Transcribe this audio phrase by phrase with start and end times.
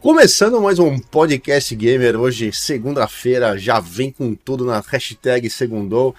[0.00, 6.14] Começando mais um podcast gamer hoje, segunda-feira, já vem com tudo na hashtag segundou.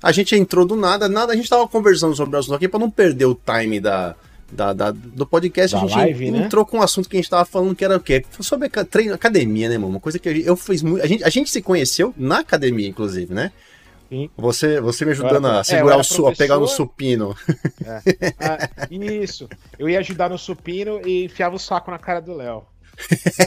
[0.00, 2.78] A gente entrou do nada, nada, a gente tava conversando sobre o assunto aqui para
[2.78, 4.14] não perder o time da,
[4.50, 5.74] da, da do podcast.
[5.74, 6.44] Da a gente live, né?
[6.44, 8.24] entrou com um assunto que a gente tava falando que era o quê?
[8.40, 9.94] Sobre treino, academia, né, mano?
[9.94, 11.02] Uma coisa que eu fiz muito.
[11.02, 13.50] A gente, a gente se conheceu na academia, inclusive, né?
[14.08, 14.30] Sim.
[14.36, 17.34] Você, você me ajudando Eu era- a é, segurar o su, a pegar no supino.
[18.38, 19.48] Ah, isso.
[19.76, 22.62] Eu ia ajudar no supino e enfiava o saco na cara do Léo.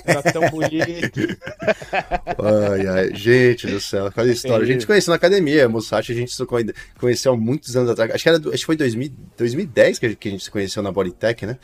[0.05, 1.19] Era tão bonito.
[2.37, 4.63] Ai, ai, gente do céu, qual a história?
[4.63, 7.89] A gente se conheceu na academia, Musashi, a gente se conhe- conheceu há muitos anos
[7.89, 8.11] atrás.
[8.11, 10.51] Acho que, era, acho que foi 2000, 2010 que a, gente, que a gente se
[10.51, 11.57] conheceu na Bodytech, né?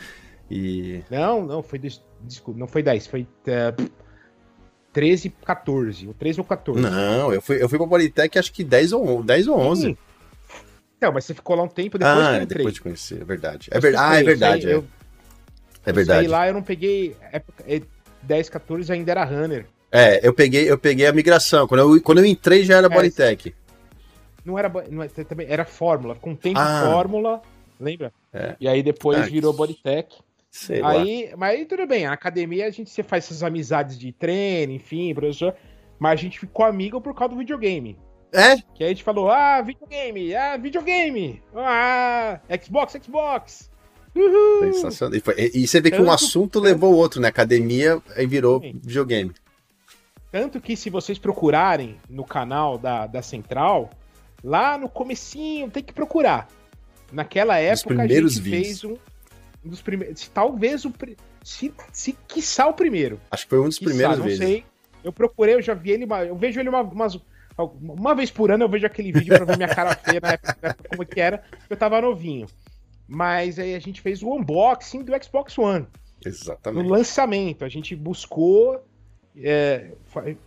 [0.49, 1.01] E.
[1.09, 1.79] Não, não, foi.
[1.79, 3.73] des- Desculpa, não foi 10, foi é,
[4.93, 6.07] 13, 14.
[6.07, 6.81] O 13 ou 14.
[6.81, 9.81] Não, eu fui, eu fui pra Bodytech acho que 10 ou, 10 ou 11.
[9.81, 9.97] Sim.
[11.01, 12.57] Não, mas você ficou lá um tempo depois que ah, eu entrei.
[12.59, 13.67] depois de conhecer, é verdade.
[13.69, 13.95] É ver...
[13.97, 14.73] Ah, é verdade, é.
[14.73, 14.85] eu-
[15.85, 16.19] É verdade.
[16.21, 17.15] saí lá, eu não peguei.
[17.31, 17.81] Época, é,
[18.23, 19.65] 10, 14 ainda era runner.
[19.91, 21.67] É, eu peguei, eu peguei a migração.
[21.67, 23.55] Quando eu, quando eu entrei já era É, Bodytech.
[24.43, 26.15] Não era, não é- também, era Fórmula.
[26.15, 26.89] Com o tempo Ah.
[26.91, 27.41] Fórmula,
[27.79, 28.11] lembra?
[28.33, 28.55] É.
[28.59, 30.17] E aí depois Ah, virou Bodytech.
[30.51, 30.91] Sei lá.
[30.91, 34.73] Aí, mas aí tudo bem, na academia a gente se faz essas amizades de treino,
[34.73, 35.53] enfim, professor.
[35.99, 37.97] Mas a gente ficou amigo por causa do videogame.
[38.33, 38.57] É?
[38.73, 43.71] Que aí a gente falou, ah, videogame, ah, videogame, ah, Xbox, Xbox.
[44.15, 44.73] Uhul.
[44.73, 45.15] Sensacional.
[45.17, 47.27] E, foi- e- e você vê que um Tanto- assunto levou o outro, né?
[47.27, 48.79] Academia aí virou Sim.
[48.83, 49.31] videogame.
[50.31, 53.89] Tanto que se vocês procurarem no canal da, da Central,
[54.43, 56.47] lá no comecinho, tem que procurar.
[57.11, 58.39] Naquela época a gente vídeos.
[58.39, 58.97] fez um,
[59.65, 60.93] um dos primeiros, talvez o,
[61.43, 63.19] se, se quiçá o primeiro.
[63.31, 64.39] Acho que foi um dos Quiçá, primeiros não vezes.
[64.39, 64.65] sei.
[65.03, 67.19] Eu procurei, eu já vi ele, eu vejo ele uma, umas-
[67.81, 70.57] uma vez por ano, eu vejo aquele vídeo pra ver minha cara feia na época,
[70.61, 72.47] na época como que era, eu tava novinho.
[73.07, 76.89] Mas aí a gente fez o unboxing do Xbox One, no Exatamente.
[76.89, 77.63] lançamento.
[77.65, 78.83] A gente buscou.
[79.37, 79.91] É,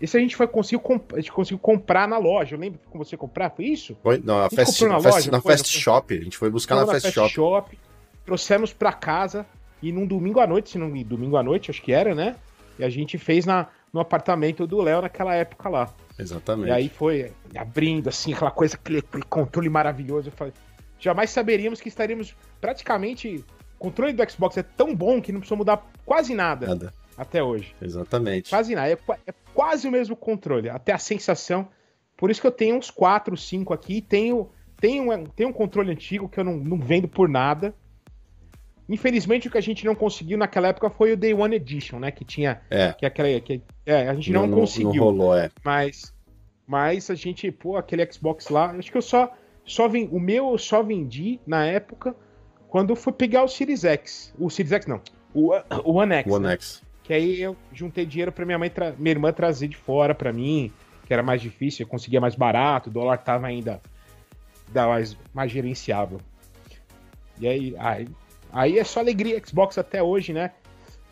[0.01, 2.57] esse a gente foi conseguiu, a gente conseguiu comprar na loja.
[2.57, 3.97] Eu lembro com você comprar, foi isso?
[4.03, 5.57] Foi, não, na Fast, comprou na na Fast, loja, na foi?
[5.59, 6.19] Shop.
[6.19, 7.79] A gente foi buscar Fomos na Fast Shop.
[8.25, 9.47] trouxemos pra casa
[9.83, 12.37] e num domingo à noite, se não domingo à noite, acho que era, né?
[12.79, 15.93] E a gente fez na, no apartamento do Léo naquela época lá.
[16.19, 16.69] Exatamente.
[16.69, 20.29] E aí foi abrindo assim, aquela coisa, aquele, aquele controle maravilhoso.
[20.29, 20.53] Eu falei,
[20.99, 23.45] jamais saberíamos que estaríamos praticamente.
[23.77, 26.93] O controle do Xbox é tão bom que não precisa mudar quase nada Nada.
[27.17, 27.75] até hoje.
[27.81, 28.51] Exatamente.
[28.51, 28.91] Quase nada.
[28.91, 30.69] É, é quase o mesmo controle.
[30.69, 31.69] Até a sensação.
[32.17, 34.01] Por isso que eu tenho uns 4, 5 aqui.
[34.01, 34.51] Tenho,
[34.81, 37.73] tenho, um- tenho um controle antigo que eu não, não vendo por nada.
[38.89, 42.11] Infelizmente, o que a gente não conseguiu naquela época foi o Day One Edition, né?
[42.11, 42.63] Que tinha.
[42.71, 42.93] É.
[42.95, 44.95] Que aquela, que, é, a gente não, conseguiu.
[44.95, 45.51] Não rolou, é.
[45.63, 46.15] Mas,
[46.67, 49.31] mas a gente, pô, aquele Xbox lá, acho que eu só,
[49.69, 52.17] só vim, o meu eu só vendi na época
[52.69, 54.35] quando eu fui pegar o Series X.
[54.39, 55.01] O Series X não,
[55.35, 55.53] o,
[55.85, 56.33] o One X.
[56.33, 56.53] One né?
[56.55, 56.83] X.
[57.05, 60.73] Que aí eu juntei dinheiro pra minha mãe, minha irmã trazer de fora pra mim,
[61.07, 63.81] que era mais difícil, eu conseguia mais barato, o dólar tava ainda
[64.73, 66.21] da mais, mais gerenciável.
[67.41, 68.09] E aí, aí,
[68.53, 70.51] aí é só alegria Xbox até hoje, né?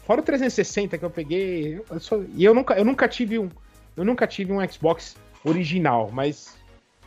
[0.05, 3.49] Fora o 360 que eu peguei, eu só- e eu nunca, eu nunca tive um,
[3.97, 6.57] eu nunca tive um Xbox original, mas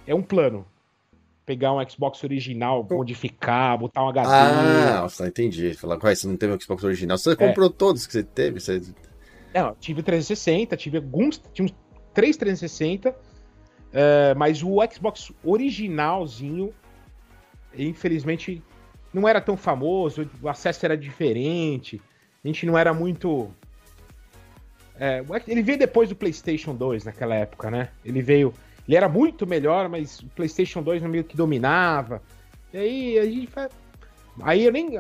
[0.07, 0.65] é um plano.
[1.49, 4.27] Pegar um Xbox original, modificar, botar um HD.
[4.29, 5.73] Ah, nossa, entendi.
[5.73, 7.17] Falar, você não teve o Xbox original.
[7.17, 8.59] Você comprou todos que você teve?
[8.59, 8.79] Você...
[9.51, 11.73] Não, tive 360, tive alguns, tinha uns
[12.13, 13.15] três 360,
[13.91, 16.71] é, mas o Xbox originalzinho,
[17.75, 18.61] infelizmente,
[19.11, 21.99] não era tão famoso, o acesso era diferente,
[22.45, 23.49] a gente não era muito.
[24.99, 27.89] É, ele veio depois do PlayStation 2 naquela época, né?
[28.05, 28.53] Ele veio.
[28.89, 32.23] Ele era muito melhor, mas o PlayStation 2 meio que dominava.
[32.73, 33.49] E aí a gente
[34.41, 34.93] Aí eu nem.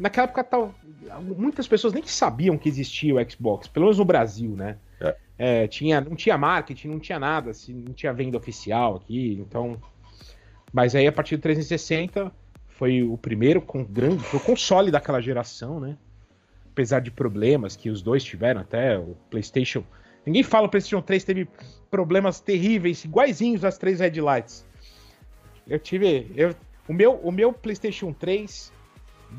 [0.00, 0.74] Naquela época tal,
[1.20, 4.78] muitas pessoas nem sabiam que existia o Xbox, pelo menos no Brasil, né?
[4.98, 5.16] É.
[5.36, 9.76] É, tinha, não tinha marketing, não tinha nada, assim, não tinha venda oficial aqui, então.
[10.72, 12.32] Mas aí a partir do 360
[12.68, 15.98] foi o primeiro com grande, foi o console daquela geração, né?
[16.72, 19.84] Apesar de problemas que os dois tiveram até o PlayStation.
[20.26, 21.48] Ninguém fala o PlayStation 3 teve
[21.90, 24.64] problemas terríveis, iguaizinhos às três headlights.
[25.66, 26.54] Eu tive, eu,
[26.88, 28.72] o meu, o meu PlayStation 3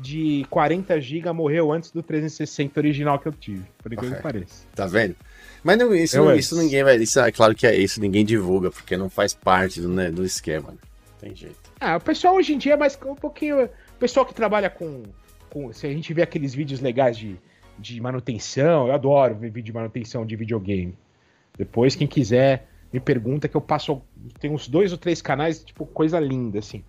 [0.00, 4.32] de 40 GB morreu antes do 360 original que eu tive, por incrível que Ok.
[4.32, 4.64] pareça.
[4.74, 5.16] Tá vendo?
[5.64, 6.36] Mas não, isso, não- é.
[6.36, 6.96] isso ninguém vai.
[6.96, 10.24] Isso, é claro que é isso, ninguém divulga, porque não faz parte do, né, do
[10.24, 10.72] esquema.
[10.72, 10.78] Né?
[11.20, 11.56] Tem jeito.
[11.80, 13.64] Ah, o pessoal hoje em dia é mais um pouquinho.
[13.64, 15.02] O pessoal que trabalha com.
[15.50, 17.36] com se a gente vê aqueles vídeos legais de,
[17.78, 20.96] de manutenção, eu adoro ver vídeo de manutenção de videogame.
[21.56, 24.02] Depois, quem quiser, me pergunta que eu passo.
[24.38, 26.84] Tem uns dois ou três canais, tipo, coisa linda, assim.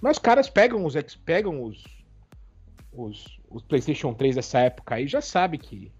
[0.00, 0.94] Mas os caras pegam os.
[1.24, 1.84] pegam os.
[2.92, 5.92] Os, os PlayStation 3 dessa época aí já sabe que.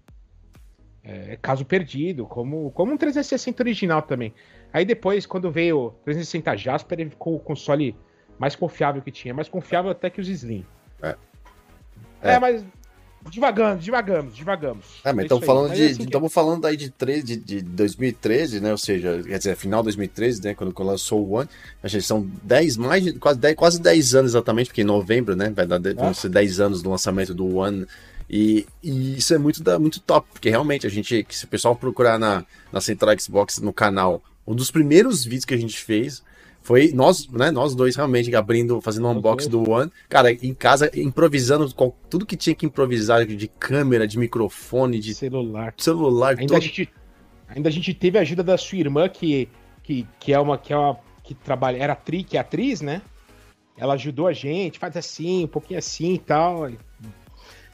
[1.03, 4.33] é, caso perdido, como, como um 360 original também.
[4.73, 7.95] Aí depois, quando veio o 360 Jasper, ele ficou o console
[8.37, 10.65] mais confiável que tinha, mais confiável até que os Slim.
[11.01, 11.15] É,
[12.21, 12.33] é.
[12.33, 12.65] é mas
[13.29, 14.85] Devagamos, devagamos, devagamos.
[15.03, 18.71] É, mas estamos falando, de, assim estamos falando aí de, 13, de, de 2013, né?
[18.71, 20.53] Ou seja, quer dizer, final de 2013, né?
[20.55, 21.47] Quando, lançou o One.
[21.83, 25.35] A gente são 10, mais de, quase 10, quase 10 anos exatamente, porque em novembro,
[25.35, 25.51] né?
[25.51, 27.85] Vai dar vão ser 10 anos do lançamento do One.
[28.29, 32.17] E, e, isso é muito, muito top, porque realmente a gente, se o pessoal procurar
[32.17, 36.23] na, na Central Xbox no canal, um dos primeiros vídeos que a gente fez
[36.61, 39.91] foi nós, né, nós dois realmente abrindo, fazendo um unboxing do One.
[40.07, 45.13] Cara, em casa, improvisando com tudo que tinha que improvisar de câmera, de microfone, de
[45.15, 45.73] celular.
[45.77, 46.57] Celular, ainda, todo...
[46.57, 46.89] a gente,
[47.47, 49.49] ainda a gente teve a ajuda da sua irmã, que,
[49.83, 53.01] que, que é uma que é uma que trabalha, era tri, que é atriz, né?
[53.77, 56.69] Ela ajudou a gente, faz assim, um pouquinho assim e tal.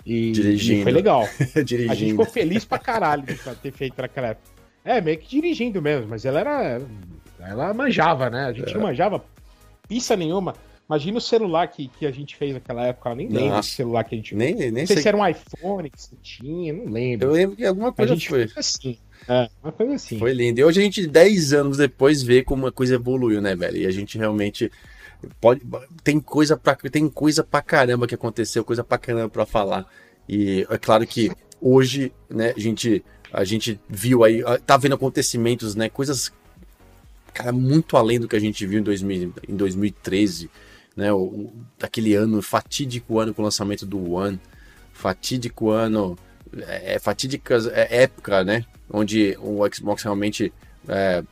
[0.06, 0.80] E, Dirigindo.
[0.80, 1.28] E foi legal.
[1.66, 1.92] Dirigindo.
[1.92, 4.50] A gente ficou feliz pra caralho de ter feito naquela época.
[4.86, 6.82] É, meio que dirigindo mesmo, mas ela era
[7.50, 8.46] ela manjava, né?
[8.46, 8.74] A gente é.
[8.74, 9.24] não manjava
[9.88, 10.54] pista nenhuma.
[10.90, 13.10] Imagina o celular que, que a gente fez naquela época.
[13.10, 13.44] Eu nem Nossa.
[13.44, 16.02] lembro celular que a gente nem, nem não sei, sei se era um iPhone que
[16.02, 17.28] você tinha, não lembro.
[17.28, 18.50] Eu lembro que alguma coisa a gente foi.
[18.56, 18.98] assim.
[19.28, 20.18] É, uma coisa assim.
[20.18, 20.62] Foi lindo.
[20.62, 23.78] E hoje a gente, 10 anos depois, vê como a coisa evoluiu, né, velho?
[23.78, 24.72] E a gente realmente
[25.42, 25.62] pode.
[26.04, 29.86] Tem coisa pra, tem coisa pra caramba que aconteceu, coisa pra caramba pra falar.
[30.30, 33.04] E é claro que hoje, né, a gente,
[33.34, 35.90] a gente viu aí, tá vendo acontecimentos, né?
[35.90, 36.32] Coisas
[37.38, 40.50] cara, muito além do que a gente viu em, 2000, em 2013,
[40.96, 41.14] né?
[41.14, 44.40] O, o, aquele ano, fatídico ano com o lançamento do One,
[44.92, 46.18] fatídico ano,
[46.58, 48.66] é, é fatídica é, época, né?
[48.90, 50.52] Onde o Xbox realmente
[50.88, 51.24] é,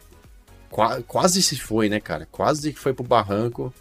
[0.70, 2.28] qua, quase se foi, né, cara?
[2.32, 3.74] Quase que foi pro barranco.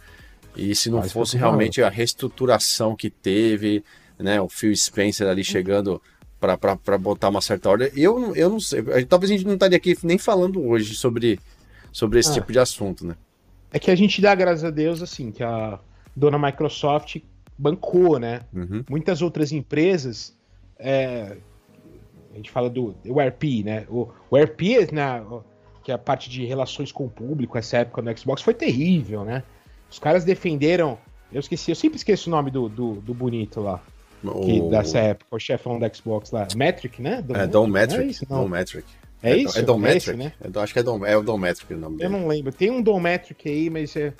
[0.55, 3.83] E se não quase fosse realmente a reestruturação que teve,
[4.17, 4.41] né?
[4.41, 6.01] O Phil Spencer ali chegando
[6.39, 7.91] para botar uma certa ordem.
[7.95, 8.81] Eu, eu não sei.
[9.05, 11.39] Talvez a gente não estaria aqui nem falando hoje sobre
[11.95, 12.33] sobre esse ah.
[12.33, 13.15] tipo de assunto, né?
[13.71, 15.79] É que a gente dá graças a Deus, assim, que a
[16.13, 17.21] dona Microsoft
[17.57, 18.41] bancou, né?
[18.53, 18.83] Uhum.
[18.89, 20.35] Muitas outras empresas,
[20.77, 21.37] é,
[22.33, 23.85] a gente fala do, do ERP, né?
[23.89, 25.25] O, o ERP, né,
[25.85, 29.23] que é a parte de relações com o público, essa época no Xbox, foi terrível,
[29.23, 29.41] né?
[29.89, 30.97] Os caras defenderam.
[31.31, 33.81] Eu esqueci, eu sempre esqueço o nome do, do, do bonito lá.
[34.43, 36.45] Que, dessa época, o chefão da Xbox lá.
[36.57, 37.21] Metric, né?
[37.21, 38.03] Dom é, Dom Metric.
[38.03, 38.85] É isso, Dom Metric.
[39.25, 39.57] É, é isso?
[39.57, 40.33] É Dom é né?
[40.39, 42.13] É, acho que é, Dom, é o Dom Metric o nome dele.
[42.13, 42.53] Eu não lembro.
[42.53, 44.13] Tem um Dom Metric aí, mas é.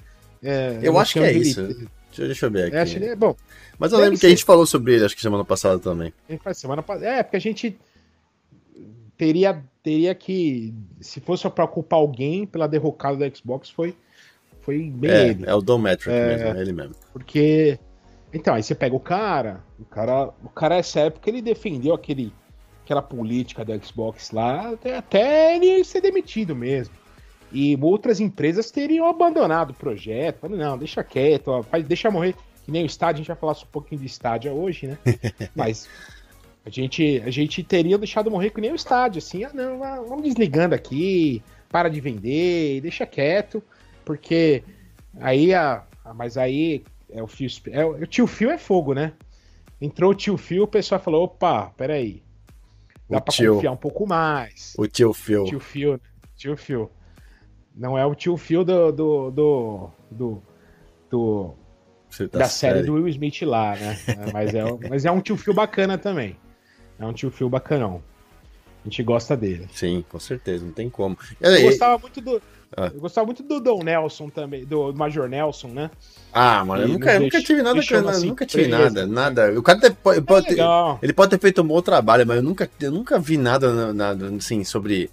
[0.44, 1.62] é eu acho que é isso.
[1.64, 2.78] Deixa, deixa, eu ver aqui.
[2.78, 3.36] Acho, é, bom,
[3.78, 6.12] mas eu lembro que a gente falou sobre ele, acho que semana passada também.
[6.54, 7.08] Semana passada.
[7.08, 7.78] É, porque a gente
[9.16, 10.74] teria, teria que.
[11.00, 13.96] Se fosse para culpar alguém pela derrocada da Xbox, foi,
[14.62, 15.44] foi bem é, ele.
[15.46, 16.96] É o Dom Metric é, mesmo, é ele mesmo.
[17.14, 17.78] Porque.
[18.34, 22.34] Então, aí você pega o cara, o cara, o cara essa época ele defendeu aquele
[22.86, 26.94] aquela política da Xbox lá, até ele ser demitido mesmo.
[27.52, 30.40] E outras empresas teriam abandonado o projeto.
[30.40, 32.36] Falando, não, deixa quieto, ó, faz, deixa morrer.
[32.64, 34.98] Que nem o estádio, a gente vai falar um pouquinho de estádio hoje, né?
[35.56, 35.88] Mas
[36.66, 40.24] a gente, a gente teria deixado morrer que nem o estádio, assim, ah, não, vamos
[40.24, 43.64] desligando aqui, para de vender, deixa quieto,
[44.04, 44.64] porque
[45.20, 45.84] aí a.
[46.14, 47.50] Mas aí é o fio.
[47.72, 49.14] É, o tio Fio é fogo, né?
[49.80, 52.25] Entrou o tio Fio, o pessoal falou: opa, peraí.
[53.10, 54.74] Dá para confiar um pouco mais.
[54.78, 55.46] O tio Phil.
[55.46, 56.02] Tio Phil.
[56.36, 56.92] Tio Phil.
[57.76, 58.92] Não é o tio Phil do.
[58.92, 60.42] do, do, do,
[61.10, 61.56] do
[62.30, 62.76] tá da série.
[62.76, 63.98] série do Will Smith lá, né?
[64.08, 66.38] É, mas, é, mas é um tio Phil bacana também.
[66.98, 68.02] É um tio Phil bacanão.
[68.86, 69.68] A gente gosta dele.
[69.74, 71.18] Sim, com certeza, não tem como.
[71.42, 72.40] Eu gostava muito do.
[72.78, 72.92] Ah.
[72.94, 75.90] Eu gostava muito do Dom Nelson também, do Major Nelson, né?
[76.32, 79.58] Ah, mano, eu nunca, eu nunca tive nada com assim, nunca tive nada, nada.
[79.58, 80.64] O cara pode, pode é ter,
[81.02, 84.28] ele pode ter feito um bom trabalho, mas eu nunca, eu nunca vi nada, nada
[84.36, 85.10] assim, sobre,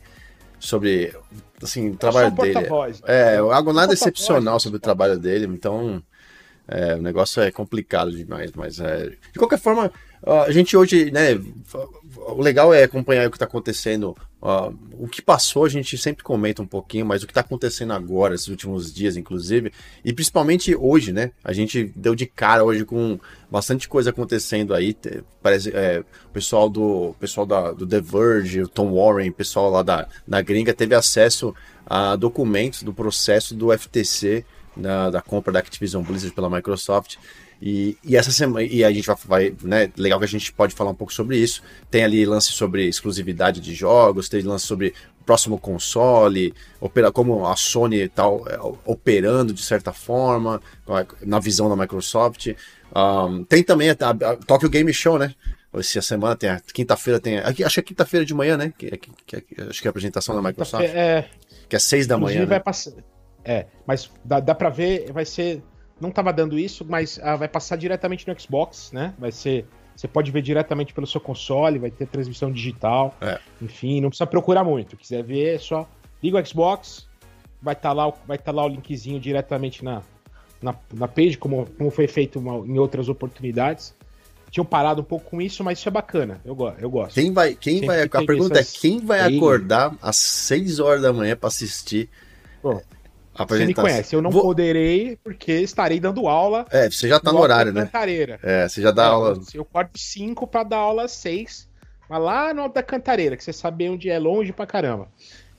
[0.59, 1.15] sobre
[1.63, 2.67] assim, o trabalho dele.
[3.07, 6.03] É, algo nada excepcional sobre o trabalho dele, então
[6.69, 9.91] é, o negócio é complicado demais, mas é, de qualquer forma,
[10.25, 11.35] a gente hoje, né,
[12.15, 14.17] o legal é acompanhar o que está acontecendo.
[14.41, 17.93] Uh, o que passou a gente sempre comenta um pouquinho, mas o que está acontecendo
[17.93, 19.73] agora, esses últimos dias, inclusive,
[20.05, 21.31] e principalmente hoje, né?
[21.43, 23.19] A gente deu de cara hoje com
[23.51, 24.97] bastante coisa acontecendo aí.
[25.43, 29.71] Parece é, o pessoal do pessoal da, do The Verge, o Tom Warren, o pessoal
[29.71, 31.55] lá da, da gringa teve acesso
[31.87, 34.45] a documentos do processo do FTC,
[34.77, 37.17] da, da compra da Activision Blizzard pela Microsoft.
[37.65, 39.93] E, e, essa semana, e a gente vai, vai, né?
[39.97, 41.63] Legal que a gente pode falar um pouco sobre isso.
[41.89, 44.93] Tem ali lance sobre exclusividade de jogos, tem lance sobre
[45.25, 50.61] próximo console, opera, como a Sony tal é, operando de certa forma,
[51.25, 52.49] na visão da Microsoft.
[52.95, 55.33] Um, tem também a, a, Tokyo Game Show, né?
[55.83, 56.51] se a semana tem.
[56.75, 57.39] Quinta-feira tem.
[57.39, 58.73] Aqui, acho que é quinta-feira de manhã, né?
[58.77, 60.85] Que, que, que, acho que é a apresentação da Microsoft.
[60.85, 61.27] É,
[61.69, 62.41] que é seis da manhã.
[62.41, 62.47] Né?
[62.47, 62.93] Vai passar,
[63.45, 65.63] é, mas dá, dá pra ver, vai ser.
[66.03, 69.15] Não tava dando isso, mas ah, vai passar diretamente no Xbox, né?
[69.17, 69.65] Vai ser.
[69.95, 73.15] Você pode ver diretamente pelo seu console, vai ter transmissão digital.
[73.21, 73.39] É.
[73.61, 74.97] Enfim, não precisa procurar muito.
[74.97, 75.89] Quiser ver, é só
[76.21, 77.07] liga o Xbox,
[77.61, 80.03] vai estar tá lá, vai tá lá o linkzinho diretamente na,
[80.61, 83.95] na, na page, como, como foi feito uma, em outras oportunidades
[84.51, 86.39] tinham parado um pouco com isso, mas isso é bacana.
[86.45, 87.15] Eu, eu gosto.
[87.15, 91.35] Quem vai, quem vai, a pergunta é quem vai acordar às 6 horas da manhã
[91.35, 92.11] para assistir
[92.63, 92.81] Bom,
[93.35, 94.43] você me conhece, eu não Vou...
[94.43, 96.67] poderei porque estarei dando aula.
[96.71, 97.85] É, você já tá no horário, né?
[97.87, 98.39] Cantareira.
[98.43, 99.41] É, você já dá é, aula.
[99.55, 101.69] Eu corto 5 para dar aula às 6,
[102.09, 105.09] mas lá no da Cantareira, que você sabe onde é longe pra caramba.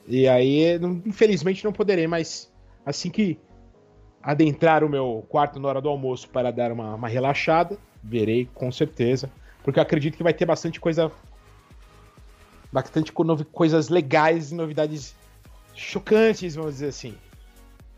[0.08, 2.52] E aí, infelizmente, não poderei, mas
[2.86, 3.40] assim que
[4.22, 8.72] adentrar o meu quarto na hora do almoço para dar uma, uma relaxada, verei com
[8.72, 9.30] certeza.
[9.64, 11.12] Porque eu acredito que vai ter bastante coisa.
[12.72, 13.12] Bastante
[13.52, 15.16] coisas legais e novidades
[15.76, 17.16] chocantes, vamos dizer assim.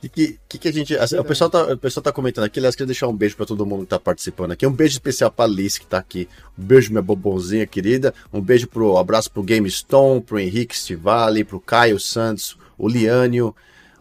[0.05, 0.95] O que, que, que, a gente.
[0.95, 3.47] Assim, o, pessoal tá, o pessoal tá comentando aqui, aliás, queria deixar um beijo para
[3.47, 4.65] todo mundo que tá participando aqui.
[4.67, 6.29] Um beijo especial pra Alice que tá aqui.
[6.57, 8.13] Um beijo, minha bobonzinha querida.
[8.31, 12.87] Um beijo pro um abraço pro Game Stone, pro Henrique Stivali, pro Caio Santos, o
[12.87, 13.55] Liânio,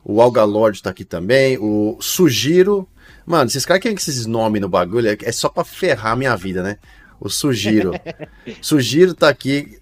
[0.04, 2.86] o Alga Lord tá aqui também, o Sugiro.
[3.24, 6.36] Mano, esses caras querem esses nomes no bagulho, é, é só pra ferrar a minha
[6.36, 6.76] vida, né?
[7.18, 7.92] O Sugiro.
[8.60, 9.78] Sugiro tá aqui.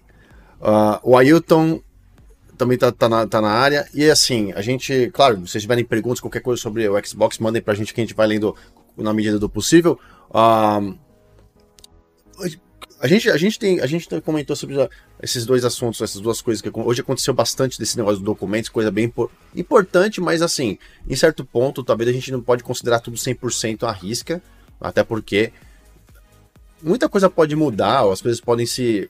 [0.61, 1.81] Uh, o Ailton
[2.63, 3.87] também tá, tá, na, tá na área.
[3.93, 7.61] E assim, a gente, claro, se vocês tiverem perguntas, qualquer coisa sobre o Xbox, mandem
[7.61, 8.55] pra gente que a gente vai lendo
[8.97, 9.99] na medida do possível.
[10.29, 10.97] Uh,
[12.99, 14.75] a gente, a gente tem, a gente comentou sobre
[15.21, 18.89] esses dois assuntos, essas duas coisas que hoje aconteceu bastante desse negócio dos documentos, coisa
[18.89, 19.11] bem
[19.55, 20.77] importante, mas assim,
[21.07, 24.41] em certo ponto, talvez a gente não pode considerar tudo 100% à risca,
[24.79, 25.51] até porque
[26.81, 29.09] muita coisa pode mudar, as coisas podem se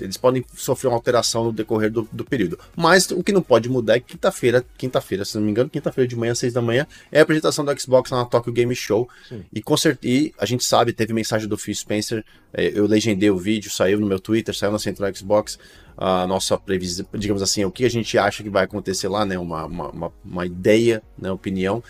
[0.00, 2.58] eles podem sofrer uma alteração no decorrer do, do período.
[2.76, 6.06] Mas o que não pode mudar é que quinta-feira, quinta-feira, se não me engano, quinta-feira
[6.06, 9.08] de manhã, seis da manhã, é a apresentação do Xbox na Tokyo Game Show.
[9.52, 13.36] E, com e a gente sabe, teve mensagem do Phil Spencer, é, eu legendei o
[13.36, 15.58] vídeo, saiu no meu Twitter, saiu na Central Xbox,
[15.96, 19.38] a nossa previsão, digamos assim, o que a gente acha que vai acontecer lá, né?
[19.38, 21.30] Uma, uma, uma, uma ideia, né?
[21.30, 21.82] Opinião.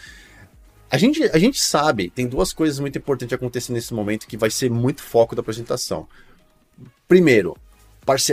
[0.91, 4.51] A gente, a gente sabe, tem duas coisas muito importantes acontecendo nesse momento que vai
[4.51, 6.07] ser muito foco da apresentação.
[7.09, 7.57] Primeiro,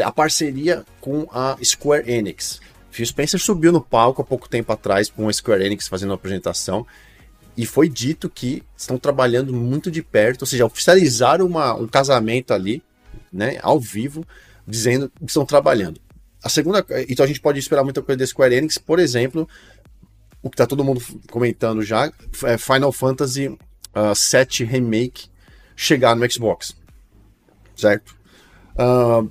[0.03, 2.59] a parceria com a Square Enix.
[2.91, 6.15] Phil Spencer subiu no palco há pouco tempo atrás com a Square Enix fazendo uma
[6.15, 6.85] apresentação
[7.55, 12.53] e foi dito que estão trabalhando muito de perto, ou seja, oficializaram uma, um casamento
[12.53, 12.81] ali,
[13.31, 14.25] né, ao vivo,
[14.65, 15.99] dizendo que estão trabalhando.
[16.41, 19.47] A segunda, então a gente pode esperar muita coisa da Square Enix, por exemplo,
[20.41, 22.09] o que está todo mundo comentando já,
[22.45, 23.57] é Final Fantasy uh,
[23.93, 25.27] ah, 7 Remake
[25.75, 26.77] chegar no Xbox,
[27.75, 28.15] certo?
[28.75, 29.29] Uh,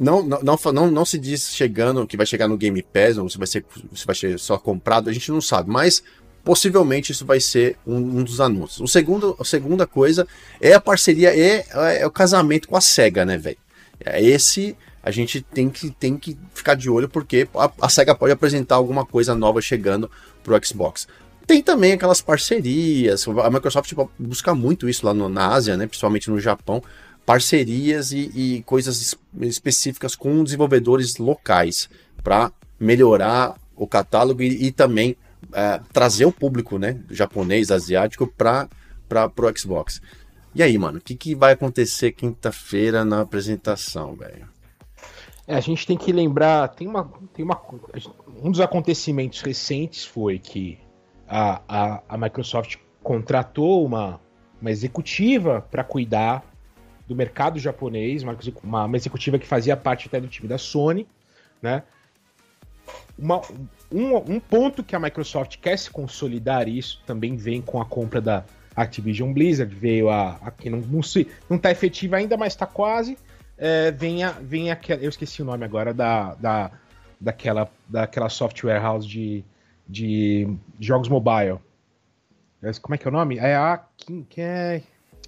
[0.00, 3.36] não, não, não, não, se diz chegando que vai chegar no Game Pass, ou se
[3.36, 6.02] vai ser, se vai ser só comprado, a gente não sabe, mas
[6.42, 8.80] possivelmente isso vai ser um, um dos anúncios.
[8.80, 10.26] O segundo, a segunda coisa
[10.58, 11.66] é a parceria, é,
[12.00, 13.58] é o casamento com a SEGA, né, velho?
[14.02, 18.14] É esse a gente tem que, tem que ficar de olho porque a, a SEGA
[18.14, 20.10] pode apresentar alguma coisa nova chegando
[20.42, 21.06] pro Xbox.
[21.46, 25.86] Tem também aquelas parcerias, a Microsoft tipo, busca muito isso lá no, na Ásia, né,
[25.86, 26.82] principalmente no Japão,
[27.30, 31.88] parcerias e, e coisas específicas com desenvolvedores locais
[32.24, 35.14] para melhorar o catálogo e, e também
[35.52, 38.68] é, trazer o público né, japonês, asiático para
[39.08, 40.02] o Xbox.
[40.52, 44.48] E aí, mano, o que, que vai acontecer quinta-feira na apresentação, velho?
[45.46, 47.62] É, a gente tem que lembrar, tem uma, tem uma,
[48.42, 50.80] um dos acontecimentos recentes foi que
[51.28, 54.20] a, a, a Microsoft contratou uma,
[54.60, 56.49] uma executiva para cuidar
[57.10, 58.36] do mercado japonês, uma,
[58.84, 61.08] uma, executiva que fazia parte até do time da Sony,
[61.60, 61.82] né?
[63.18, 63.40] Uma,
[63.90, 68.20] um, um, ponto que a Microsoft quer se consolidar isso também vem com a compra
[68.20, 68.44] da
[68.76, 72.64] Activision Blizzard, veio a, a que não, não, se, não tá efetiva ainda, mas está
[72.64, 73.18] quase.
[73.58, 76.70] É, vem, a, vem aquela, eu esqueci o nome agora da, da
[77.20, 79.44] daquela, daquela software house de,
[79.86, 80.48] de
[80.78, 81.58] jogos mobile.
[82.80, 83.38] Como é que é o nome?
[83.38, 84.82] É a que, que é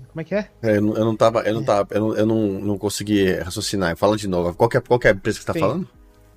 [0.08, 0.48] como é que é?
[0.62, 3.32] é eu, não, eu não tava, eu não tava, eu não, eu não, não consegui
[3.34, 3.96] raciocinar.
[3.96, 4.54] Fala de novo.
[4.54, 5.88] Qual que é, qual que é a empresa que você tá falando?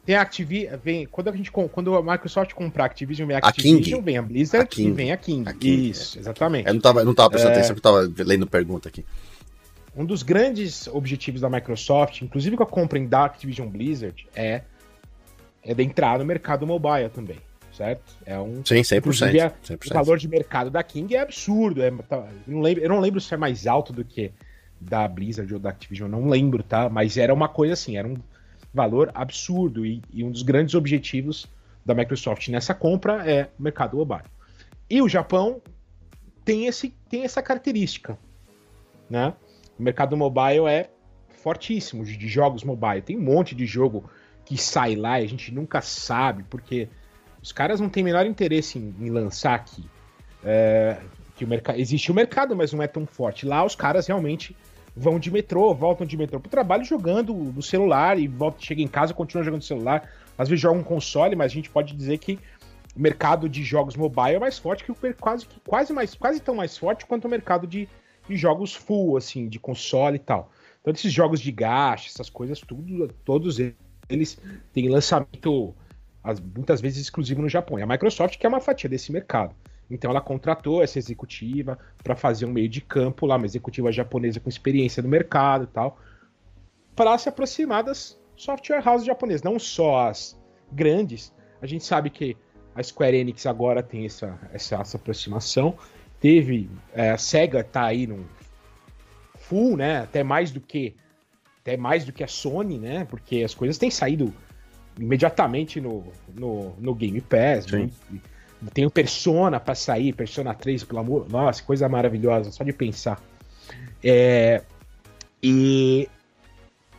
[0.05, 3.39] Tem a Activision, vem, quando a gente quando a Microsoft comprar a Activision, vem a
[3.39, 5.49] Activision, a vem a Blizzard a e vem a King.
[5.49, 5.89] a King.
[5.89, 6.67] Isso, exatamente.
[6.67, 7.57] Eu não tava, eu não tava prestando é...
[7.57, 9.03] atenção, eu tava lendo pergunta aqui.
[9.95, 14.61] Um dos grandes objetivos da Microsoft, inclusive com a compra da Activision Blizzard, é
[15.63, 17.39] é de entrar no mercado mobile também
[17.75, 18.15] certo?
[18.25, 18.63] É um.
[18.65, 19.53] Sim, 100%.
[19.63, 19.91] 100%.
[19.91, 21.81] O valor de mercado da King é absurdo.
[21.81, 24.31] É, tá, eu, não lembro, eu não lembro se é mais alto do que
[24.79, 26.89] da Blizzard ou da Activision, não lembro, tá?
[26.89, 28.15] Mas era uma coisa assim, era um
[28.73, 31.47] valor absurdo e, e um dos grandes objetivos
[31.85, 34.23] da Microsoft nessa compra é o mercado mobile.
[34.89, 35.61] E o Japão
[36.43, 38.17] tem, esse, tem essa característica,
[39.09, 39.33] né?
[39.77, 40.89] O mercado mobile é
[41.41, 43.01] fortíssimo de jogos mobile.
[43.01, 44.09] Tem um monte de jogo
[44.45, 46.87] que sai lá e a gente nunca sabe, porque
[47.45, 49.85] os caras não têm menor interesse em, em lançar aqui.
[50.43, 50.97] É,
[51.35, 53.45] que o mercado existe o mercado, mas não é tão forte.
[53.45, 54.57] Lá os caras realmente
[54.95, 58.87] vão de metrô, voltam de metrô pro trabalho jogando no celular e volta, chega em
[58.87, 60.09] casa continua jogando no celular.
[60.35, 62.39] Às vezes joga um console, mas a gente pode dizer que
[62.95, 66.55] o mercado de jogos mobile é mais forte que o quase, quase mais quase tão
[66.55, 67.87] mais forte quanto o mercado de,
[68.27, 70.51] de jogos full assim, de console e tal.
[70.81, 73.59] Então esses jogos de gacha, essas coisas tudo, todos
[74.09, 74.41] eles
[74.73, 75.75] têm lançamento
[76.55, 77.77] muitas vezes exclusivo no Japão.
[77.77, 79.55] E a Microsoft que é uma fatia desse mercado.
[79.89, 84.39] Então ela contratou essa executiva para fazer um meio de campo lá, uma executiva japonesa
[84.39, 85.99] com experiência no mercado e tal,
[86.95, 90.37] para se aproximar das software houses japonesas, não só as
[90.71, 91.33] grandes.
[91.61, 92.35] A gente sabe que
[92.73, 95.77] a Square Enix agora tem essa, essa, essa aproximação.
[96.19, 98.25] Teve é, a Sega tá aí num
[99.37, 99.99] full, né?
[99.99, 100.95] Até mais do que
[101.61, 103.05] até mais do que a Sony, né?
[103.05, 104.33] Porque as coisas têm saído
[104.99, 107.65] imediatamente no, no, no Game Pass.
[107.65, 107.91] Sim.
[108.11, 108.19] Né?
[108.73, 111.29] Tem o Persona para sair, Persona 3, pelo amor.
[111.29, 113.21] Nossa, coisa maravilhosa, só de pensar.
[114.03, 114.63] É,
[115.41, 116.07] e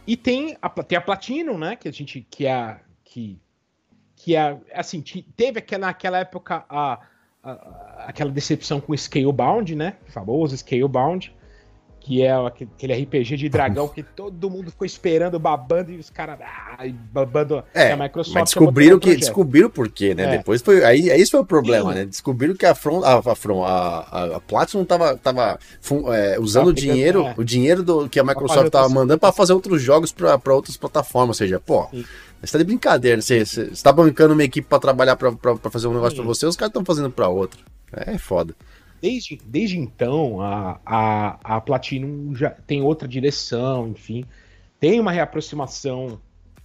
[0.06, 1.76] e tem a, tem a Platinum, né?
[1.76, 2.24] Que a gente.
[2.30, 2.78] Que é.
[3.04, 3.38] Que,
[4.14, 4.56] que é.
[4.72, 5.02] Assim,
[5.36, 7.00] teve aquela, naquela época a,
[7.42, 9.96] a, aquela decepção com o Scalebound, né?
[10.08, 11.34] O famoso Scalebound
[12.06, 16.38] que é aquele RPG de dragão que todo mundo ficou esperando, babando, e os caras
[16.40, 18.32] ah, babando é, a Microsoft.
[18.32, 20.22] Mas descobriram que descobriram por quê, né?
[20.22, 20.38] É.
[20.38, 20.84] Depois foi.
[20.84, 21.98] Aí, aí isso foi o problema, Sim.
[21.98, 22.04] né?
[22.04, 25.58] Descobriram que a Front, a, a, a, a Platinum tava, tava
[26.14, 27.34] é, usando o dinheiro, é.
[27.36, 31.40] o dinheiro do, que a Microsoft tava mandando para fazer outros jogos para outras plataformas.
[31.40, 31.88] Ou seja, pô.
[31.90, 32.04] Sim.
[32.40, 35.32] Você tá de brincadeira, você, você, você tá bancando uma equipe para trabalhar para
[35.70, 37.59] fazer um negócio para você, os caras estão fazendo para outra.
[37.92, 38.54] É foda
[39.00, 44.24] desde, desde então, a, a, a Platinum já tem outra direção, enfim.
[44.78, 46.20] Tem uma reaproximação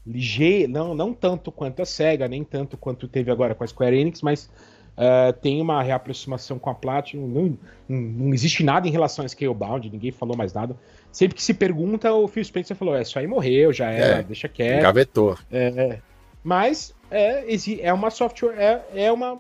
[0.06, 3.96] ligeira, não, não tanto quanto a SEGA, nem tanto quanto teve agora com a Square
[3.96, 4.50] Enix, mas
[4.98, 7.28] uh, tem uma reaproximação com a Platinum.
[7.28, 10.76] Não, não, existe nada em relação a Scalebound, ninguém falou mais nada.
[11.12, 14.24] Sempre que se pergunta, o Phil Spencer falou: é, isso aí morreu, já era, é,
[14.24, 14.82] deixa quieto.
[14.82, 15.38] Gavetou.
[15.52, 16.00] É,
[16.44, 17.46] mas é,
[17.82, 19.40] é uma software, é, é uma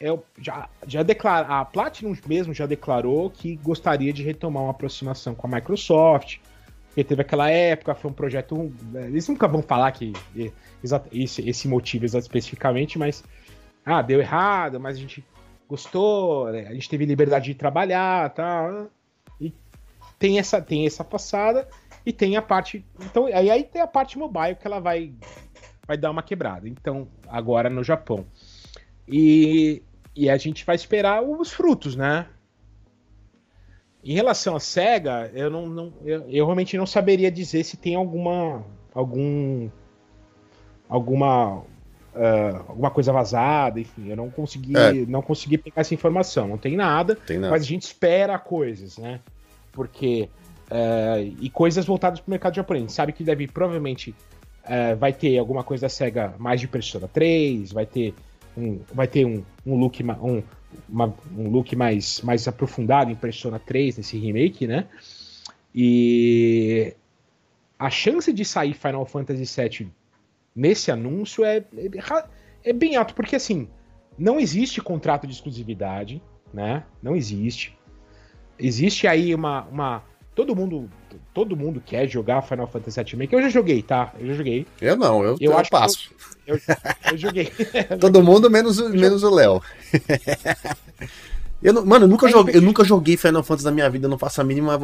[0.00, 5.34] é, já, já declara, a Platinum mesmo já declarou que gostaria de retomar uma aproximação
[5.34, 6.38] com a Microsoft,
[6.86, 8.72] porque teve aquela época, foi um projeto.
[8.94, 10.12] Eles nunca vão falar que
[11.12, 13.22] esse, esse motivo especificamente, mas
[13.84, 15.24] ah, deu errado, mas a gente
[15.68, 18.86] gostou, né, a gente teve liberdade de trabalhar, tá?
[19.40, 19.52] E
[20.18, 21.68] tem essa, tem essa passada
[22.04, 22.84] e tem a parte.
[23.00, 25.12] Então, aí, aí tem a parte mobile que ela vai,
[25.86, 26.68] vai dar uma quebrada.
[26.68, 28.26] Então, agora no Japão.
[29.06, 29.82] E
[30.18, 32.26] e a gente vai esperar os frutos, né?
[34.02, 37.94] Em relação à SEGA, eu não, não eu, eu, realmente não saberia dizer se tem
[37.94, 39.68] alguma algum
[40.88, 44.92] alguma uh, alguma coisa vazada, enfim, eu não consegui é.
[45.06, 48.98] não consegui pegar essa informação, não tem nada, tem nada, mas a gente espera coisas,
[48.98, 49.20] né?
[49.70, 50.28] Porque
[50.68, 52.82] uh, e coisas voltadas para o mercado japonês.
[52.82, 54.10] A gente sabe que deve provavelmente
[54.64, 58.14] uh, vai ter alguma coisa da SEGA mais de Persona 3, vai ter
[58.58, 60.42] um, vai ter um, um look, um,
[60.88, 64.86] uma, um look mais, mais aprofundado em Persona 3 nesse remake, né?
[65.74, 66.94] E
[67.78, 69.88] a chance de sair Final Fantasy VII
[70.54, 72.24] nesse anúncio é, é,
[72.64, 73.68] é bem alto, porque assim,
[74.18, 76.20] não existe contrato de exclusividade,
[76.52, 76.82] né?
[77.02, 77.78] Não existe.
[78.58, 80.02] Existe aí uma, uma
[80.34, 80.90] todo mundo
[81.32, 83.34] todo mundo quer jogar Final Fantasy VII Remake.
[83.34, 84.12] Eu já joguei, tá?
[84.18, 84.66] Eu já joguei.
[84.80, 86.10] Eu não, eu, eu, eu acho passo.
[86.10, 86.60] Eu, eu,
[87.12, 87.52] eu joguei.
[88.00, 89.62] todo mundo menos, menos o Léo.
[91.62, 94.06] Eu não, mano, eu nunca, é joguei, eu nunca joguei Final Fantasy na minha vida,
[94.06, 94.78] eu não faço a mínima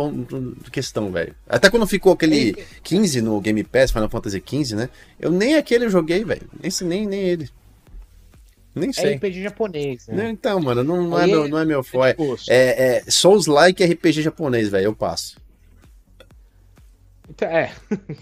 [0.73, 1.35] questão, velho.
[1.49, 4.89] Até quando ficou aquele 15 no Game Pass, Final Fantasy 15, né?
[5.19, 6.49] Eu nem aquele eu joguei, velho.
[6.83, 7.49] Nem, nem, ele.
[8.75, 9.13] Nem sei.
[9.13, 10.31] É RPG japonês, né?
[10.31, 12.11] Então, mano, não, não, é, meu, não é meu foi.
[12.49, 14.87] É, é Souls-like RPG japonês, velho.
[14.87, 15.37] Eu passo.
[17.31, 17.73] Então, é.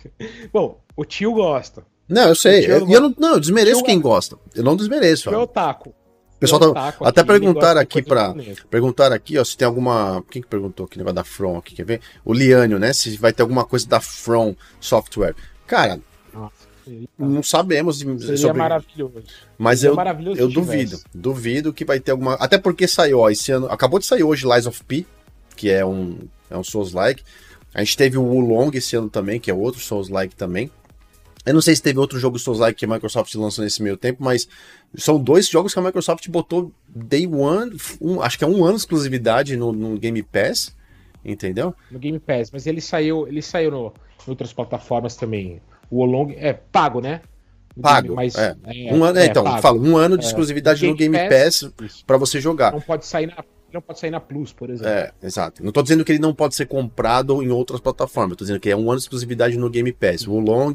[0.53, 1.85] Bom, o tio gosta.
[2.09, 2.65] Não, eu sei.
[2.67, 4.37] Eu, eu, não, não, eu desmereço quem gosta.
[4.55, 5.31] Eu não desmereço.
[5.31, 5.91] O otaku.
[5.91, 8.35] O pessoal tá, até perguntar aqui para
[8.69, 11.85] perguntar aqui, ó, se tem alguma, quem que perguntou aqui, negócio da From aqui, quer
[11.85, 12.01] ver?
[12.25, 12.93] O Liânio, né?
[12.93, 15.37] Se vai ter alguma coisa da From Software.
[15.69, 16.01] Cara,
[16.35, 16.53] Nossa,
[17.17, 18.59] não sabemos seria sobre...
[18.59, 19.23] maravilhoso.
[19.57, 23.31] Mas seria eu, maravilhoso eu duvido, duvido que vai ter alguma, até porque saiu, ó,
[23.31, 25.07] esse ano, acabou de sair hoje Lies of P,
[25.55, 26.19] que é um
[26.51, 27.23] é um Souls like.
[27.75, 30.71] A gente teve o Wulong esse ano também, que é outro Souls-like também.
[31.45, 34.23] Eu não sei se teve outro jogo Souls-like que a Microsoft lançou nesse meio tempo,
[34.23, 34.49] mas
[34.95, 38.75] são dois jogos que a Microsoft botou Day One, um, acho que é um ano
[38.75, 40.77] de exclusividade no, no, Game Pass,
[41.25, 41.75] entendeu?
[41.91, 43.93] No Game Pass, mas ele saiu, ele saiu no,
[44.27, 45.61] em outras plataformas também.
[45.91, 47.23] O Olong é pago, né?
[47.81, 48.55] Pago, mas é.
[48.67, 49.63] é um ano, é, então, pago.
[49.63, 50.29] falo, um ano de é.
[50.29, 52.73] exclusividade no Game Pass, Pass para você jogar.
[52.73, 54.93] Não pode sair na não pode sair na Plus, por exemplo.
[54.93, 55.63] É, exato.
[55.63, 58.33] Não estou dizendo que ele não pode ser comprado em outras plataformas.
[58.33, 60.27] Estou dizendo que é um ano de exclusividade no Game Pass.
[60.27, 60.75] O Long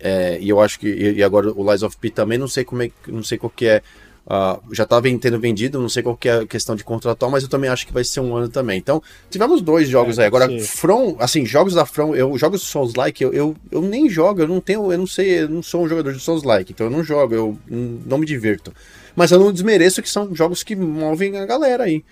[0.00, 2.82] é, e eu acho que e agora o Lies of P também não sei como
[2.82, 3.82] é, não sei qual que é
[4.28, 7.42] Uh, já estava tendo vendido, não sei qual que é a questão de contratual, mas
[7.42, 8.76] eu também acho que vai ser um ano também.
[8.76, 10.26] Então, tivemos dois jogos é, aí.
[10.26, 10.60] Agora, sim.
[10.60, 14.60] From, assim, jogos da From, eu jogos Souls-like, eu, eu, eu nem jogo, eu não
[14.60, 17.34] tenho, eu não sei, eu não sou um jogador de Souls-like, então eu não jogo,
[17.34, 18.70] eu não me divirto.
[19.16, 22.04] Mas eu não desmereço que são jogos que movem a galera aí.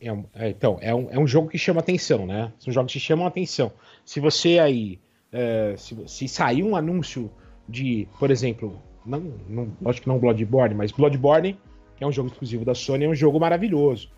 [0.00, 2.50] É, é, então, é um, é um jogo que chama atenção, né?
[2.58, 3.70] São jogos que chamam atenção.
[4.02, 4.98] Se você aí,
[5.32, 7.30] é, se, se sair um anúncio
[7.68, 11.58] de, por exemplo, não, não, acho que não Bloodborne, mas Bloodborne,
[11.96, 14.10] que é um jogo exclusivo da Sony, é um jogo maravilhoso.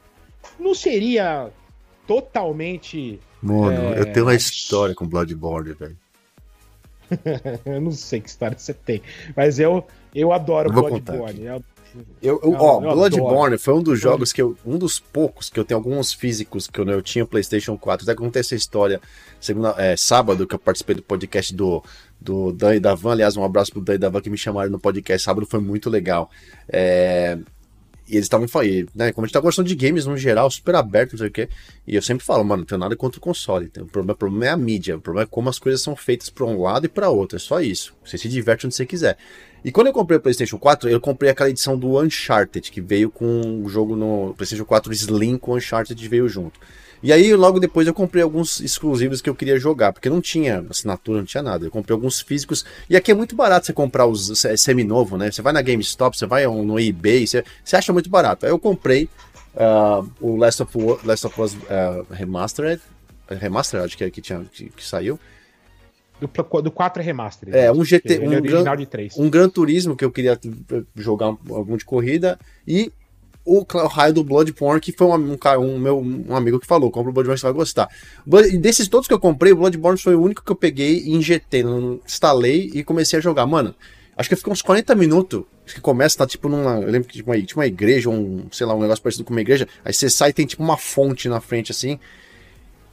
[0.58, 1.50] Não seria
[2.06, 3.20] totalmente.
[3.42, 4.00] Mano, é...
[4.00, 5.96] eu tenho uma história com Bloodborne, velho.
[7.66, 9.02] eu não sei que história você tem,
[9.36, 11.44] mas eu, eu adoro eu Bloodborne.
[11.44, 11.64] Eu,
[12.22, 13.58] eu, eu, ó, eu Bloodborne adoro.
[13.58, 14.56] foi um dos jogos que eu.
[14.64, 18.04] Um dos poucos que eu tenho alguns físicos que eu, eu tinha PlayStation 4.
[18.04, 19.00] Até acontece a história.
[19.40, 21.82] Segunda, é, sábado, que eu participei do podcast do,
[22.20, 23.12] do Dan e Davan.
[23.12, 25.46] Aliás, um abraço pro Dan e Davan que me chamaram no podcast sábado.
[25.46, 26.30] Foi muito legal.
[26.68, 27.38] É,
[28.10, 29.12] e eles estavam falando, né?
[29.12, 31.48] Como a gente tá gostando de games no geral, super aberto, não sei o quê.
[31.86, 33.70] E eu sempre falo, mano, não tenho nada contra o console.
[33.78, 34.96] O problema, o problema é a mídia.
[34.96, 37.36] O problema é como as coisas são feitas para um lado e para outro.
[37.36, 37.94] É só isso.
[38.04, 39.16] Você se diverte onde você quiser.
[39.64, 43.10] E quando eu comprei o PlayStation 4, eu comprei aquela edição do Uncharted, que veio
[43.10, 46.58] com o jogo no PlayStation 4 Slim com o Uncharted veio junto.
[47.02, 50.64] E aí, logo depois, eu comprei alguns exclusivos que eu queria jogar, porque não tinha
[50.68, 51.64] assinatura, não tinha nada.
[51.64, 52.64] Eu comprei alguns físicos.
[52.90, 55.30] E aqui é muito barato você comprar os é, seminovo, né?
[55.30, 58.44] Você vai na GameStop, você vai no eBay, você, você acha muito barato.
[58.44, 59.08] Aí eu comprei
[59.54, 62.82] uh, o Last of, Last of Us uh, Remastered.
[63.28, 65.18] Remastered, acho que é que, tinha, que, que saiu.
[66.20, 67.48] Do, do 4 Remaster.
[67.54, 68.20] É, um GT.
[68.20, 68.64] Um, é gran,
[69.16, 70.38] um Gran Turismo que eu queria
[70.94, 72.38] jogar algum de corrida.
[72.66, 72.92] E
[73.44, 76.90] o, o raio do Bloodborne, que foi um, um, um, meu, um amigo que falou:
[76.90, 77.88] compra o Bloodborne, você vai gostar.
[78.60, 81.64] Desses todos que eu comprei, o Bloodborne foi o único que eu peguei e injetei,
[82.04, 83.46] instalei e comecei a jogar.
[83.46, 83.74] Mano,
[84.16, 85.44] acho que ficou uns 40 minutos.
[85.64, 86.80] Acho que começa, tá tipo numa.
[86.80, 89.32] Eu lembro que tinha uma, tinha uma igreja, um, sei lá, um negócio parecido com
[89.32, 89.66] uma igreja.
[89.84, 91.98] Aí você sai e tem tipo uma fonte na frente assim.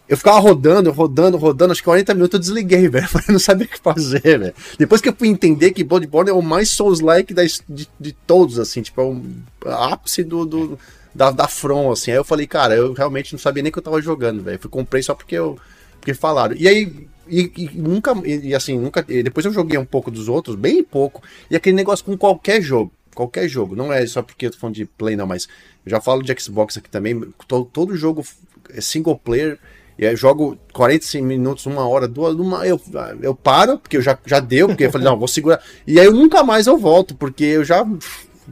[0.08, 3.08] Eu ficava rodando, rodando, rodando, acho que 40 minutos eu desliguei, velho.
[3.28, 4.54] Eu não sabia o que fazer, velho.
[4.78, 7.34] Depois que eu fui entender que Bloodborne é o mais Souls-like
[7.68, 10.80] de, de todos, assim, tipo, é o ápice do, do,
[11.14, 12.12] da, da From, assim.
[12.12, 14.60] Aí eu falei, cara, eu realmente não sabia nem que eu tava jogando, velho.
[14.60, 15.58] Fui comprei só porque eu.
[16.00, 16.56] Porque falaram.
[16.58, 19.04] E aí, e, e, nunca, e, assim, nunca.
[19.04, 21.22] depois eu joguei um pouco dos outros, bem pouco.
[21.52, 22.92] E aquele negócio com qualquer jogo.
[23.14, 23.76] Qualquer jogo.
[23.76, 25.50] Não é só porque eu tô falando de Play, não, mas
[25.86, 27.20] eu já falo de Xbox aqui também.
[27.48, 28.24] Todo, todo jogo
[28.70, 29.60] é single player
[29.98, 32.80] e aí eu jogo 45 minutos, uma hora, duas, uma, eu,
[33.22, 35.62] eu paro, porque eu já, já deu, porque eu falei, não, vou segurar.
[35.88, 37.80] E aí eu nunca mais eu volto, porque eu já.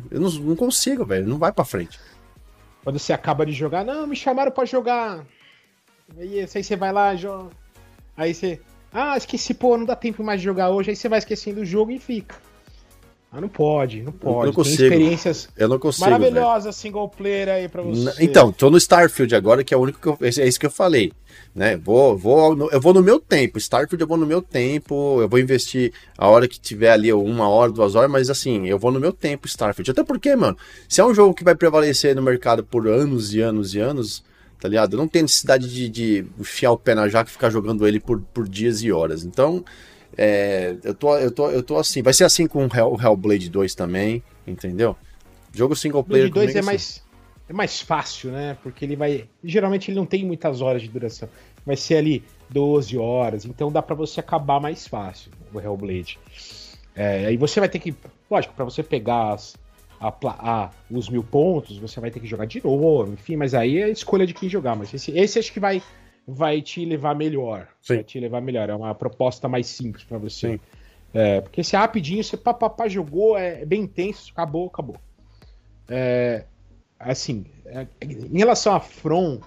[0.09, 1.27] Eu não, não consigo, velho.
[1.27, 1.99] Não vai pra frente.
[2.83, 5.25] Quando você acaba de jogar, não, me chamaram pra jogar.
[6.17, 7.51] Aí, aí você vai lá, joga.
[8.17, 8.59] Aí você.
[8.91, 10.89] Ah, esqueci, pô, não dá tempo mais de jogar hoje.
[10.89, 12.35] Aí você vai esquecendo o jogo e fica.
[13.35, 14.37] Ah, não pode, não pode.
[14.37, 14.77] Eu não consigo.
[14.77, 18.23] Tem experiências eu não consigo, maravilhosas single player aí pra você.
[18.23, 20.71] Então, tô no Starfield agora, que é o único que eu, é isso que eu
[20.71, 21.11] falei,
[21.53, 21.75] né?
[21.75, 23.57] Vou, vou, eu vou no meu tempo.
[23.57, 27.49] Starfield eu vou no meu tempo, eu vou investir a hora que tiver ali, uma
[27.49, 29.91] hora, duas horas, mas assim, eu vou no meu tempo Starfield.
[29.91, 33.41] Até porque, mano, se é um jogo que vai prevalecer no mercado por anos e
[33.41, 34.23] anos e anos,
[34.61, 34.93] tá ligado?
[34.93, 37.99] Eu não tenho necessidade de, de enfiar o pé na jaca e ficar jogando ele
[37.99, 39.25] por, por dias e horas.
[39.25, 39.61] Então,
[40.17, 42.01] é, eu, tô, eu, tô, eu tô assim.
[42.01, 44.95] Vai ser assim com o Hell, Hellblade 2 também, entendeu?
[45.53, 46.27] Jogo single player.
[46.27, 46.65] O 2 é assim.
[46.65, 47.03] mais,
[47.49, 48.57] é mais fácil, né?
[48.63, 49.27] Porque ele vai.
[49.43, 51.27] Geralmente ele não tem muitas horas de duração.
[51.65, 53.45] Vai ser ali 12 horas.
[53.45, 56.19] Então dá para você acabar mais fácil o Hellblade.
[56.95, 57.93] É, aí você vai ter que.
[58.29, 59.55] Lógico, para você pegar as,
[59.99, 63.79] a, a, os mil pontos, você vai ter que jogar de novo, enfim, mas aí
[63.79, 64.75] é a escolha de quem jogar.
[64.75, 65.81] Mas esse, esse acho que vai
[66.27, 67.67] vai te levar melhor.
[67.81, 67.95] Sim.
[67.95, 68.69] Vai te levar melhor.
[68.69, 70.59] É uma proposta mais simples para você.
[71.13, 74.97] É, porque se é rapidinho, você papapá jogou, é bem intenso, acabou, acabou.
[75.87, 76.45] É,
[76.99, 79.39] assim, é, em relação a From,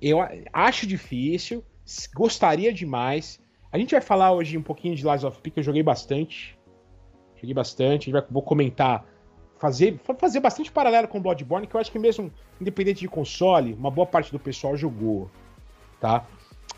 [0.00, 0.18] eu
[0.52, 1.64] acho difícil,
[2.14, 3.40] gostaria demais.
[3.72, 6.58] A gente vai falar hoje um pouquinho de Lies of P, que eu joguei bastante.
[7.36, 9.06] Joguei bastante, vai, vou comentar,
[9.58, 13.90] fazer, fazer bastante paralelo com Bloodborne, que eu acho que mesmo, independente de console, uma
[13.90, 15.30] boa parte do pessoal jogou
[16.00, 16.24] tá?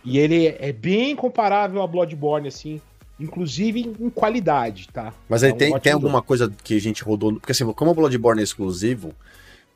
[0.05, 2.81] E ele é bem comparável a Bloodborne, assim,
[3.19, 5.13] inclusive em qualidade, tá?
[5.29, 7.35] Mas aí é um tem, tem alguma coisa que a gente rodou.
[7.35, 9.13] Porque assim, como o Bloodborne é exclusivo,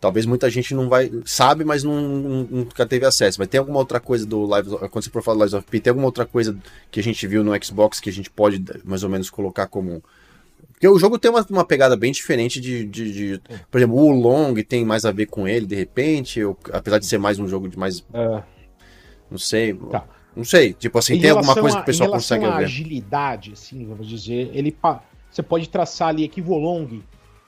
[0.00, 1.10] talvez muita gente não vai.
[1.26, 3.38] Sabe, mas não, não- nunca teve acesso.
[3.38, 5.78] Mas tem alguma outra coisa do Live Quando você for falar do Lives of P,
[5.80, 6.56] tem alguma outra coisa
[6.90, 10.02] que a gente viu no Xbox que a gente pode mais ou menos colocar como.
[10.72, 14.10] Porque o jogo tem uma, uma pegada bem diferente de, de, de- Por exemplo, o
[14.10, 17.46] Long tem mais a ver com ele, de repente, ou- apesar de ser mais um
[17.46, 18.04] jogo de mais.
[18.12, 18.42] Ah,
[19.34, 19.74] Não sei.
[19.74, 20.04] Tá.
[20.36, 20.72] Não sei.
[20.72, 22.52] Tipo assim, Em tem alguma coisa a- que o pessoal consegue ver.
[22.52, 24.76] agilidade, assim, vamos dizer, ele
[25.28, 27.02] você pode traçar ali aqui Volong.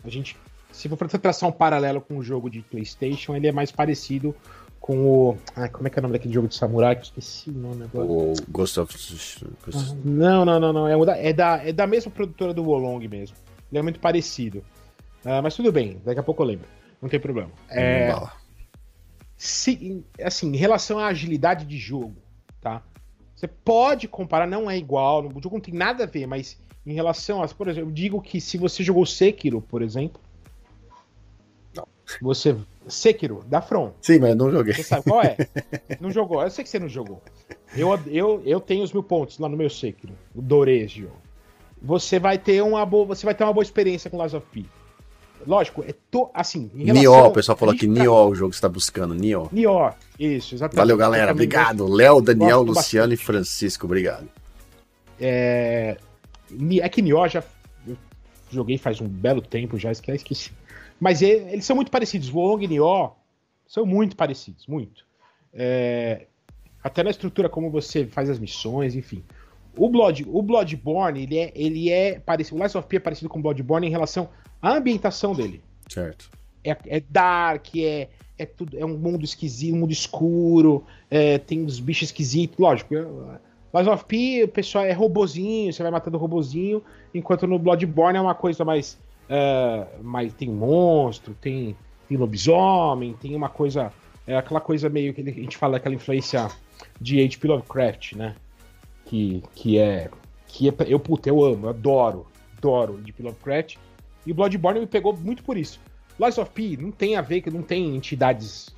[0.04, 0.36] A gente,
[0.72, 4.34] se for traçar um paralelo com o jogo de PlayStation, ele é mais parecido
[4.80, 6.96] com o, ah, como é que é o nome daquele jogo de samurai?
[6.96, 8.04] Que eu esqueci o nome agora.
[8.06, 8.92] O Ghost of.
[10.04, 10.88] Não, não, não, não.
[10.88, 13.36] É, da, é, da, é da mesma produtora do Wolong mesmo.
[13.70, 14.64] Ele é muito parecido.
[15.24, 16.66] Ah, mas tudo bem, daqui a pouco eu lembro.
[17.00, 17.50] Não tem problema.
[17.68, 18.32] É, Bala.
[19.36, 22.16] Se, assim, em relação à agilidade de jogo,
[22.60, 22.82] tá?
[23.34, 26.94] Você pode comparar, não é igual, o jogo não tem nada a ver, mas em
[26.94, 30.20] relação a, por exemplo, eu digo que se você jogou Sekiro, por exemplo,
[31.74, 31.86] Não.
[32.22, 32.56] você
[32.88, 34.72] Sekiro da From, Sim, mas não joguei.
[34.72, 35.36] você sabe qual é?
[36.00, 37.20] Não jogou, eu sei que você não jogou.
[37.76, 40.40] Eu, eu, eu tenho os mil pontos lá no meu Sekiro, o
[40.86, 41.16] jogo.
[41.82, 44.64] Você vai ter uma boa, você vai ter uma boa experiência com Last of P.
[45.46, 48.56] Lógico, é to, assim, em Nioh, o pessoal falou aqui, Nioh é o jogo que
[48.56, 49.48] você tá buscando, Nioh.
[49.52, 50.76] Nioh, isso, exatamente.
[50.76, 51.32] Valeu, galera.
[51.32, 51.86] Obrigado.
[51.86, 54.28] Léo, Daniel, Luciano e Francisco, obrigado.
[55.20, 55.96] É,
[56.80, 57.42] é que Nioh já
[57.86, 57.96] eu
[58.50, 60.50] joguei faz um belo tempo, já esque- esqueci.
[61.00, 62.28] Mas e- eles são muito parecidos.
[62.32, 63.12] Wong e Nioh
[63.66, 65.04] são muito parecidos, muito.
[65.52, 66.26] É,
[66.82, 69.22] até na estrutura como você faz as missões, enfim.
[69.76, 72.56] O, Blood, o Bloodborne, ele é, ele é parecido.
[72.56, 74.28] O Last of P é parecido com o Bloodborne em relação
[74.60, 75.62] à ambientação dele.
[75.88, 76.30] Certo.
[76.64, 78.08] É, é dark, é,
[78.38, 82.94] é, tudo, é um mundo esquisito, um mundo escuro, é, tem uns bichos esquisitos, lógico.
[82.94, 83.06] é,
[83.72, 86.82] Last of P, o pessoal é robozinho, você vai matando robozinho,
[87.14, 88.98] enquanto no Bloodborne é uma coisa mais.
[89.28, 91.76] é, mais tem monstro, tem,
[92.08, 93.92] tem lobisomem, tem uma coisa.
[94.26, 96.48] É aquela coisa meio que a gente fala, aquela influência
[97.00, 97.46] de H.P.
[97.46, 98.34] Lovecraft, né?
[99.06, 100.10] Que, que é.
[100.46, 103.22] Que é, eu, puta, eu amo, eu adoro, adoro H.P.
[103.22, 103.76] Lovecraft.
[104.26, 105.80] E Bloodborne me pegou muito por isso.
[106.18, 108.74] Lies of P não tem a ver, que não tem entidades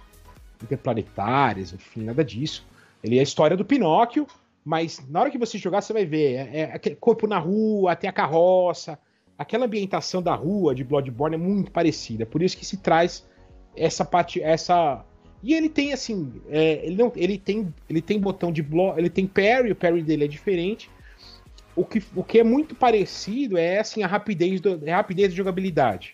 [0.63, 2.67] interplanetárias, enfim, nada disso.
[3.03, 4.27] Ele é a história do Pinóquio,
[4.65, 6.35] mas na hora que você jogar, você vai ver.
[6.35, 8.99] É, é aquele corpo na rua, tem a carroça.
[9.39, 12.27] Aquela ambientação da rua de Bloodborne é muito parecida.
[12.27, 13.27] Por isso que se traz
[13.77, 14.43] essa parte.
[14.43, 15.05] essa
[15.43, 16.33] E ele tem assim.
[16.49, 18.99] é, ele, não, ele, tem, ele tem botão de bloco.
[18.99, 20.91] Ele tem parry, o parry dele é diferente.
[21.77, 25.31] O que, o que é muito parecido é assim, a rapidez, do, é a rapidez
[25.31, 26.13] de jogabilidade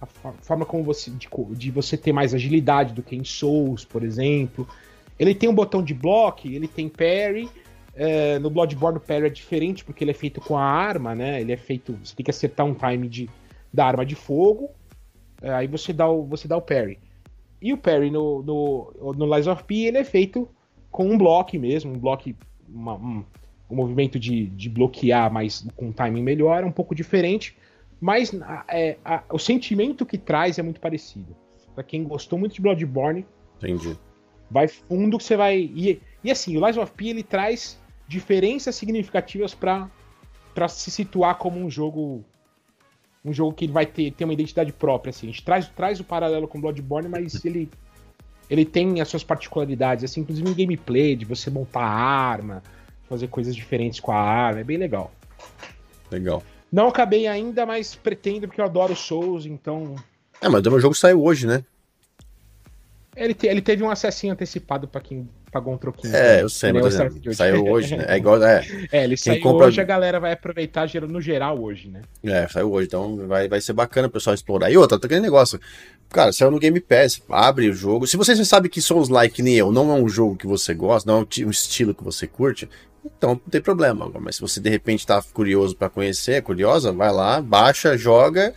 [0.00, 3.84] a fo- forma como você de, de você ter mais agilidade do que em Souls,
[3.84, 4.68] por exemplo.
[5.18, 7.48] Ele tem um botão de bloco, ele tem parry.
[7.94, 11.40] é, no Bloodborne o parry é diferente porque ele é feito com a arma, né?
[11.40, 13.28] Ele é feito, você tem que acertar um time de,
[13.72, 14.70] da arma de fogo.
[15.42, 16.98] é, aí você dá o você dá o parry.
[17.60, 20.48] E o parry no no, no Lies of P ele é feito
[20.90, 22.30] com um bloco mesmo, um bloco
[22.68, 23.24] uma- um,
[23.70, 27.56] um movimento de, de bloquear, mas com um timing melhor, é um pouco diferente.
[28.00, 28.32] Mas
[28.68, 31.36] é, a- o sentimento que traz é muito parecido.
[31.74, 33.96] Pra quem gostou muito de Bloodborne, Entendi.
[34.50, 35.58] vai fundo que você vai.
[35.58, 39.90] E, e assim, o Lies of P ele traz diferenças significativas pra
[40.54, 42.24] para se situar como um jogo.
[43.24, 45.10] Um jogo que vai ter, ter uma identidade própria.
[45.10, 45.26] Assim.
[45.26, 47.68] A gente traz, traz o paralelo com Bloodborne, mas ele,
[48.48, 52.62] ele tem as suas particularidades, assim, inclusive em gameplay, de você montar a arma,
[53.08, 54.60] fazer coisas diferentes com a arma.
[54.60, 55.12] É bem legal.
[56.10, 56.42] Legal.
[56.70, 59.96] Não acabei ainda, mas pretendo porque eu adoro Souls, então.
[60.40, 61.64] É, mas o meu jogo saiu hoje, né?
[63.16, 66.14] Ele, te- ele teve um acessinho antecipado pra quem pagou um troquinho.
[66.14, 68.04] É, eu sei, mas é saiu hoje, né?
[68.08, 68.42] É igual.
[68.42, 72.02] É, É, ele Quem saiu compra- hoje, a galera vai aproveitar no geral hoje, né?
[72.24, 74.70] é, saiu hoje, então vai, vai ser bacana o pessoal explorar.
[74.70, 75.60] E outra, tá aquele negócio.
[76.10, 78.06] Cara, saiu no Game Pass, abre o jogo.
[78.06, 80.46] Se você já sabe que Souls Like que nem eu, não é um jogo que
[80.46, 82.68] você gosta, não é um ti- estilo que você curte,
[83.04, 84.10] então não tem problema.
[84.18, 88.54] Mas se você de repente tá curioso pra conhecer, curiosa, vai lá, baixa, joga.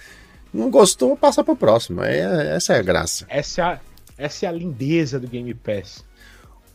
[0.53, 2.03] Não gostou, passa pro próximo.
[2.03, 3.25] É, essa é a graça.
[3.29, 3.79] Essa é a,
[4.17, 6.03] essa é a lindeza do Game Pass.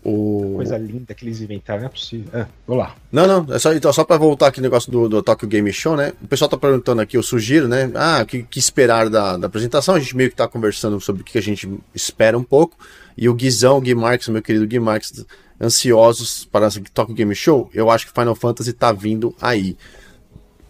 [0.09, 0.53] O...
[0.55, 2.31] Coisa linda que eles inventaram, não é possível.
[2.33, 2.95] Ah, vou lá.
[3.11, 5.73] Não, não, é só, então, só pra voltar aqui no negócio do, do Tokyo Game
[5.73, 6.12] Show, né?
[6.23, 7.90] O pessoal tá perguntando aqui, eu sugiro, né?
[7.92, 9.97] Ah, o que, que esperar da, da apresentação?
[9.97, 12.79] A gente meio que tá conversando sobre o que a gente espera um pouco.
[13.16, 15.27] E o Guizão, o Gui Marques, meu querido Gui Marques,
[15.61, 17.69] ansiosos para esse Tokyo Game Show.
[17.75, 19.77] Eu acho que Final Fantasy tá vindo aí.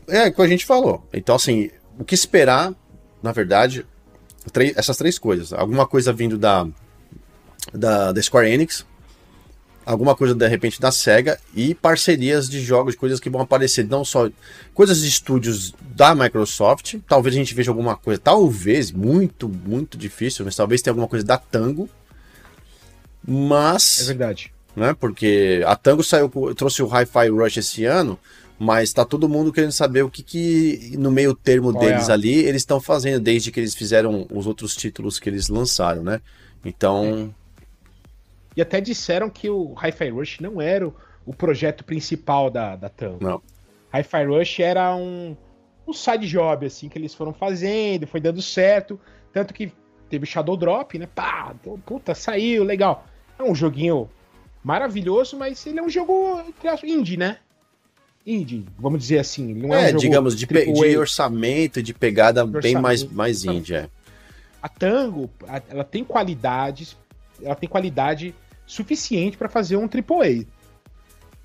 [0.09, 1.07] É, o que a gente falou.
[1.13, 2.73] Então, assim, o que esperar,
[3.23, 3.85] na verdade,
[4.75, 5.53] essas três coisas.
[5.53, 6.67] Alguma coisa vindo da,
[7.75, 8.87] da, da Square Enix,
[9.87, 14.05] alguma coisa de repente da SEGA e parcerias de jogos, coisas que vão aparecer, não
[14.05, 14.29] só
[14.75, 20.45] coisas de estúdios da Microsoft, talvez a gente veja alguma coisa, talvez, muito, muito difícil,
[20.45, 21.89] mas talvez tenha alguma coisa da Tango,
[23.25, 24.01] mas...
[24.01, 24.53] É verdade.
[24.75, 28.19] Né, porque a Tango saiu, trouxe o Hi-Fi Rush esse ano,
[28.59, 32.13] mas tá todo mundo querendo saber o que, que no meio termo Qual deles é?
[32.13, 36.21] ali eles estão fazendo, desde que eles fizeram os outros títulos que eles lançaram, né?
[36.65, 37.33] Então...
[37.43, 37.46] É
[38.57, 40.95] e até disseram que o Hi-Fi Rush não era o,
[41.27, 43.23] o, projeto principal da, da Tango.
[43.23, 43.43] Não.
[43.93, 45.37] Hi-Fi Rush era um,
[45.87, 48.99] um side job, assim, que eles foram fazendo, foi dando certo.
[49.33, 49.71] Tanto que
[50.09, 51.07] teve Shadow Drop, né?
[51.15, 53.07] Pá, puta, saiu, legal.
[53.39, 54.09] É um joguinho
[54.65, 56.43] maravilhoso, mas ele é um jogo
[56.83, 57.39] indie, né?
[58.27, 59.55] Indie, vamos dizer assim.
[59.55, 63.75] Não é, é um digamos, de, de, orçamento, de pegada de bem mais, mais indie,
[63.75, 63.89] é.
[64.61, 65.31] A Tango,
[65.69, 66.97] ela tem qualidades,
[67.41, 68.35] ela tem qualidade
[68.67, 70.45] suficiente para fazer um AAA.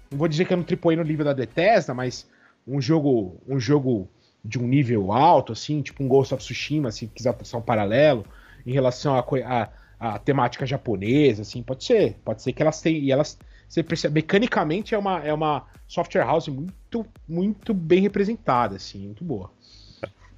[0.10, 2.28] Não vou dizer que é um AAA no nível da Bethesda, mas
[2.68, 4.10] um jogo, um jogo
[4.44, 8.26] de um nível alto, assim, tipo um Ghost of Tsushima, se quiser passar um paralelo,
[8.66, 12.16] em relação à temática japonesa, assim, pode ser.
[12.26, 13.02] Pode ser que elas tenham.
[13.02, 13.38] E elas.
[13.68, 19.24] Você percebe, mecanicamente é uma, é uma software house muito, muito bem representada, assim, muito
[19.24, 19.50] boa.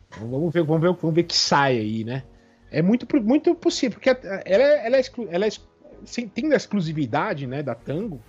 [0.08, 2.24] Então, vamos ver, vamos ver, vamos ver que sai aí, né?
[2.70, 4.88] É muito, muito possível, porque ela, ela, é,
[5.32, 5.50] ela é,
[6.34, 8.22] tem a exclusividade né, da Tango.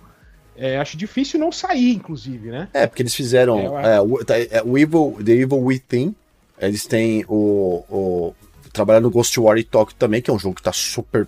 [0.57, 2.69] É, acho difícil não sair, inclusive, né?
[2.73, 6.15] É, porque eles fizeram é, é, o, tá, é, o, Evil, The Evil Within.
[6.57, 8.35] Eles têm o, o
[8.71, 11.27] trabalhando no Ghost War e Tokyo também, que é um jogo que tá super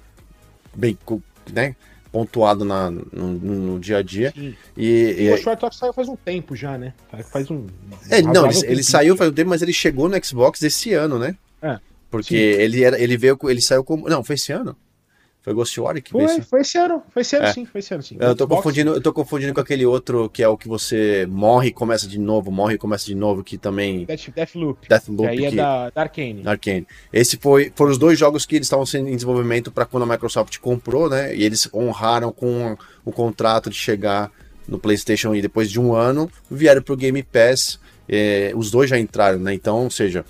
[0.74, 0.98] bem,
[1.52, 1.76] né?
[2.10, 4.34] pontuado na, no, no, dia a dia.
[4.36, 4.56] Sim.
[4.76, 6.94] E, e, o Ghost War Tokyo saiu faz um tempo já, né?
[7.30, 7.68] Faz um.
[8.10, 11.20] É, não, ele, ele saiu faz um tempo, mas ele chegou no Xbox esse ano,
[11.20, 11.36] né?
[11.62, 11.80] É.
[12.10, 14.76] Porque ele era, ele veio, ele saiu como, não, foi esse ano.
[15.48, 17.54] Foi Ghost War que foi, foi esse ano, foi esse ano é.
[17.54, 18.18] sim, foi esse ano sim.
[18.20, 21.70] Eu tô confundindo, eu tô confundindo com aquele outro que é o que você morre
[21.70, 24.90] e começa de novo, morre e começa de novo, que também Death, Deathloop.
[24.90, 26.44] Deathloop que aí é da, da Arcane.
[26.46, 26.86] Arcane.
[27.14, 30.06] Esse foi foram os dois jogos que eles estavam sendo em desenvolvimento para quando a
[30.06, 31.34] Microsoft comprou, né?
[31.34, 34.30] E eles honraram com o contrato de chegar
[34.68, 37.80] no PlayStation e depois de um ano vieram pro Game Pass.
[38.10, 39.54] É, os dois já entraram, né?
[39.54, 40.26] Então, ou seja,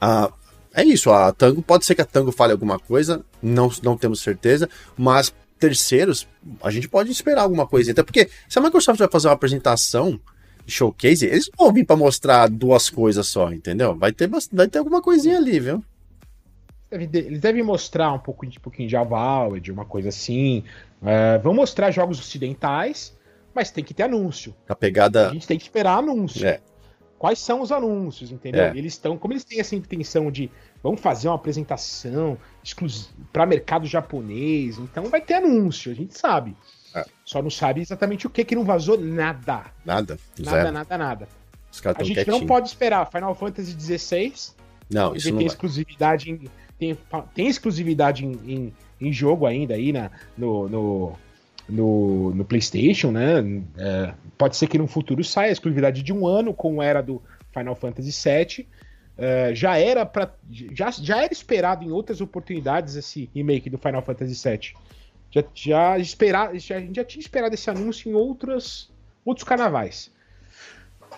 [0.00, 0.32] a,
[0.74, 4.20] é isso, a Tango, pode ser que a Tango fale alguma coisa, não, não temos
[4.20, 6.26] certeza, mas terceiros,
[6.62, 7.92] a gente pode esperar alguma coisa.
[7.92, 10.18] Até porque se a Microsoft vai fazer uma apresentação
[10.66, 13.96] de showcase, eles vão vir para mostrar duas coisas só, entendeu?
[13.96, 15.84] Vai ter, vai ter alguma coisinha ali, viu?
[16.90, 20.64] Eles devem mostrar um pouco de, um pouquinho de Aval, de uma coisa assim.
[21.02, 23.16] É, vão mostrar jogos ocidentais,
[23.54, 24.54] mas tem que ter anúncio.
[24.68, 25.30] A pegada.
[25.30, 26.46] A gente tem que esperar anúncio.
[26.46, 26.60] É
[27.22, 28.64] quais são os anúncios, entendeu?
[28.64, 28.76] É.
[28.76, 30.50] Eles estão, como eles têm essa intenção de
[30.82, 32.36] vamos fazer uma apresentação
[33.32, 36.56] para mercado japonês, então vai ter anúncio, a gente sabe.
[36.92, 37.04] É.
[37.24, 39.66] Só não sabe exatamente o que que não vazou nada.
[39.84, 40.18] Nada.
[40.36, 40.72] Nada, Zero.
[40.72, 41.28] nada, nada.
[41.96, 42.38] a gente quietinho.
[42.40, 44.32] não pode esperar Final Fantasy XVI.
[44.90, 45.54] Não, isso não tem vai.
[45.54, 46.98] exclusividade em, tem,
[47.32, 51.12] tem exclusividade em, em, em, jogo ainda aí na, no, no
[51.68, 53.40] no, no PlayStation, né?
[53.76, 57.22] É, pode ser que no futuro saia a exclusividade de um ano, como era do
[57.52, 58.66] Final Fantasy VII.
[59.16, 64.02] É, já era para já, já era esperado em outras oportunidades esse remake do Final
[64.02, 64.74] Fantasy VII.
[65.30, 68.90] Já, já, esperar, já, já tinha esperado esse anúncio em outros,
[69.24, 70.10] outros carnavais.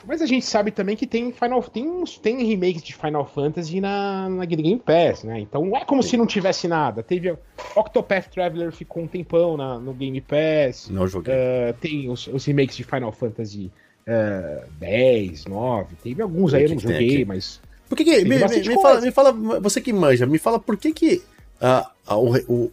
[0.07, 3.80] Mas a gente sabe também que tem Final tem, uns, tem remakes de Final Fantasy
[3.80, 5.40] na, na Game Pass, né?
[5.40, 6.11] Então não é como Sim.
[6.11, 7.02] se não tivesse nada.
[7.02, 7.37] Teve
[7.74, 10.88] Octopath Traveler ficou um tempão na, no Game Pass.
[10.90, 11.35] Não joguei.
[11.35, 13.70] Uh, tem os, os, remakes de Final Fantasy
[14.07, 15.96] uh, 10, 9.
[16.02, 17.61] Teve alguns aí, eu não joguei, mas.
[17.88, 20.76] Por que, que me, me, me, fala, me, fala, você que manja, me fala por
[20.76, 21.22] que que
[21.61, 22.72] uh, o, o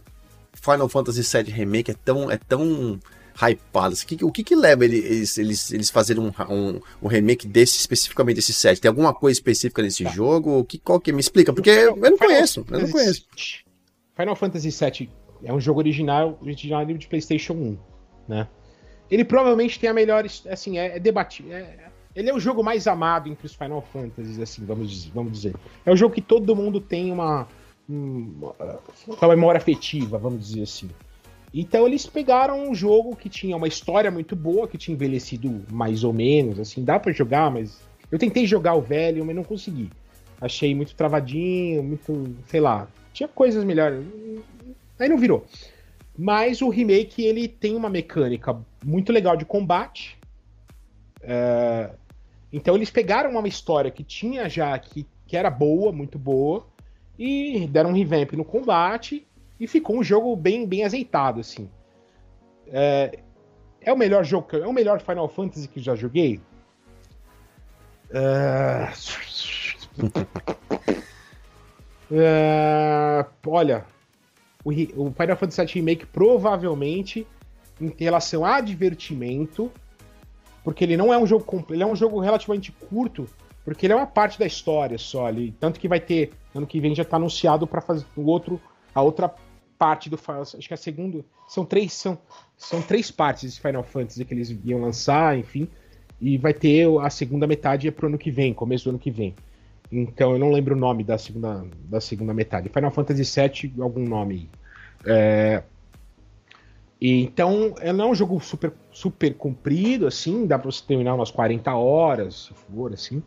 [0.54, 2.98] Final Fantasy VII Remake é tão, é tão
[3.40, 4.02] hypadas.
[4.22, 8.52] O que, que leva eles, eles, eles fazerem um, um, um, remake desse, especificamente desse
[8.52, 8.80] set?
[8.80, 10.10] Tem alguma coisa específica nesse tá.
[10.10, 10.64] jogo?
[10.64, 11.52] Que, qual que me explica?
[11.52, 13.26] Porque Final, eu não Final conheço, eu não conheço.
[14.16, 15.10] Final Fantasy VII
[15.44, 17.78] é um jogo original, original de PlayStation 1,
[18.28, 18.48] né?
[19.10, 21.52] Ele provavelmente tem a melhor, assim, é, é debatido.
[21.52, 25.54] É, ele é o jogo mais amado entre os Final Fantasies, assim, vamos, vamos dizer.
[25.84, 27.48] É um jogo que todo mundo tem uma,
[27.88, 28.54] uma,
[29.06, 30.90] uma memória afetiva, vamos dizer assim.
[31.54, 36.02] Então eles pegaram um jogo que tinha uma história muito boa, que tinha envelhecido mais
[36.02, 39.90] ou menos, assim, dá para jogar, mas eu tentei jogar o velho, mas não consegui.
[40.40, 44.04] Achei muito travadinho, muito, sei lá, tinha coisas melhores.
[44.98, 45.44] Aí não virou.
[46.16, 50.18] Mas o remake ele tem uma mecânica muito legal de combate.
[51.20, 51.90] É...
[52.52, 56.66] Então eles pegaram uma história que tinha já que, que era boa, muito boa,
[57.18, 59.26] e deram um revamp no combate
[59.62, 61.70] e ficou um jogo bem, bem azeitado, assim.
[62.66, 63.20] É,
[63.80, 66.40] É o melhor jogo, é o melhor Final Fantasy que já joguei?
[68.10, 68.90] Uh...
[72.10, 73.24] uh...
[73.46, 73.86] Olha,
[74.64, 77.24] o, o Final Fantasy VII Remake provavelmente,
[77.80, 79.70] em relação a divertimento,
[80.64, 83.28] porque ele não é um jogo ele é um jogo relativamente curto,
[83.64, 86.80] porque ele é uma parte da história só ali, tanto que vai ter ano que
[86.80, 88.60] vem já está anunciado para fazer o outro
[88.94, 89.32] a outra
[89.82, 92.16] parte do Final, acho que a segunda, são três são,
[92.56, 95.66] são três partes de Final Fantasy que eles iam lançar, enfim,
[96.20, 99.10] e vai ter a segunda metade é pro ano que vem, começo do ano que
[99.10, 99.34] vem.
[99.90, 102.68] Então eu não lembro o nome da segunda, da segunda metade.
[102.68, 104.48] Final Fantasy VII, algum nome.
[105.04, 105.64] É...
[107.00, 111.32] E, então, não é um jogo super, super comprido, assim, dá pra você terminar umas
[111.32, 113.20] 40 horas, se for, assim.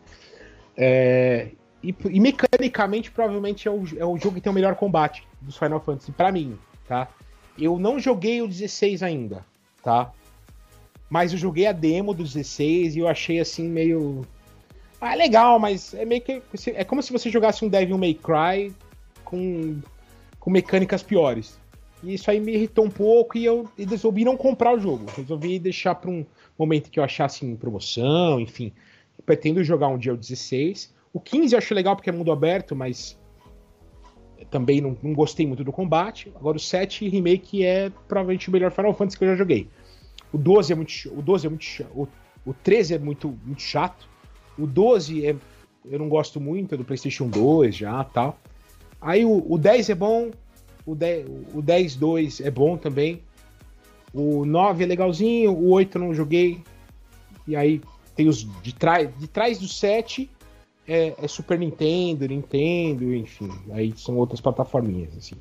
[0.78, 1.50] É...
[1.84, 5.58] E, e, mecanicamente, provavelmente é o, é o jogo que tem o melhor combate dos
[5.58, 7.08] Final Fantasy, para mim, tá?
[7.58, 9.46] Eu não joguei o 16 ainda,
[9.84, 10.12] tá?
[11.10, 14.26] Mas eu joguei a demo do 16 e eu achei assim meio
[15.00, 16.42] ah, é legal, mas é meio que.
[16.74, 18.74] É como se você jogasse um Devil May Cry
[19.24, 19.80] com,
[20.40, 21.60] com mecânicas piores.
[22.02, 25.06] E isso aí me irritou um pouco e eu resolvi não comprar o jogo.
[25.16, 26.26] Resolvi deixar para um
[26.58, 28.72] momento que eu achasse em promoção, enfim.
[29.26, 30.94] Pretendo jogar um dia o 16.
[31.14, 33.18] O 15 eu acho legal porque é mundo aberto, mas
[34.50, 36.32] também não, não gostei muito do combate.
[36.36, 39.68] Agora o 7 Remake é provavelmente o melhor Final Fantasy que eu já joguei.
[40.32, 40.92] O 12 é muito.
[41.14, 41.66] O 12 é muito.
[41.94, 42.08] O,
[42.46, 44.08] o 13 é muito, muito chato.
[44.58, 45.36] O 12 é,
[45.86, 48.40] eu não gosto muito, é do PlayStation 2 já tal.
[49.02, 50.32] Aí o, o 10 é bom,
[50.86, 53.22] o 10, o 10 2 é bom também.
[54.14, 56.62] O 9 é legalzinho, o 8 eu não joguei.
[57.48, 57.82] E aí
[58.16, 60.30] tem os de trás, de trás do 7
[60.88, 63.52] é, é, Super Nintendo, Nintendo, enfim.
[63.72, 65.36] Aí são outras plataforminhas, assim.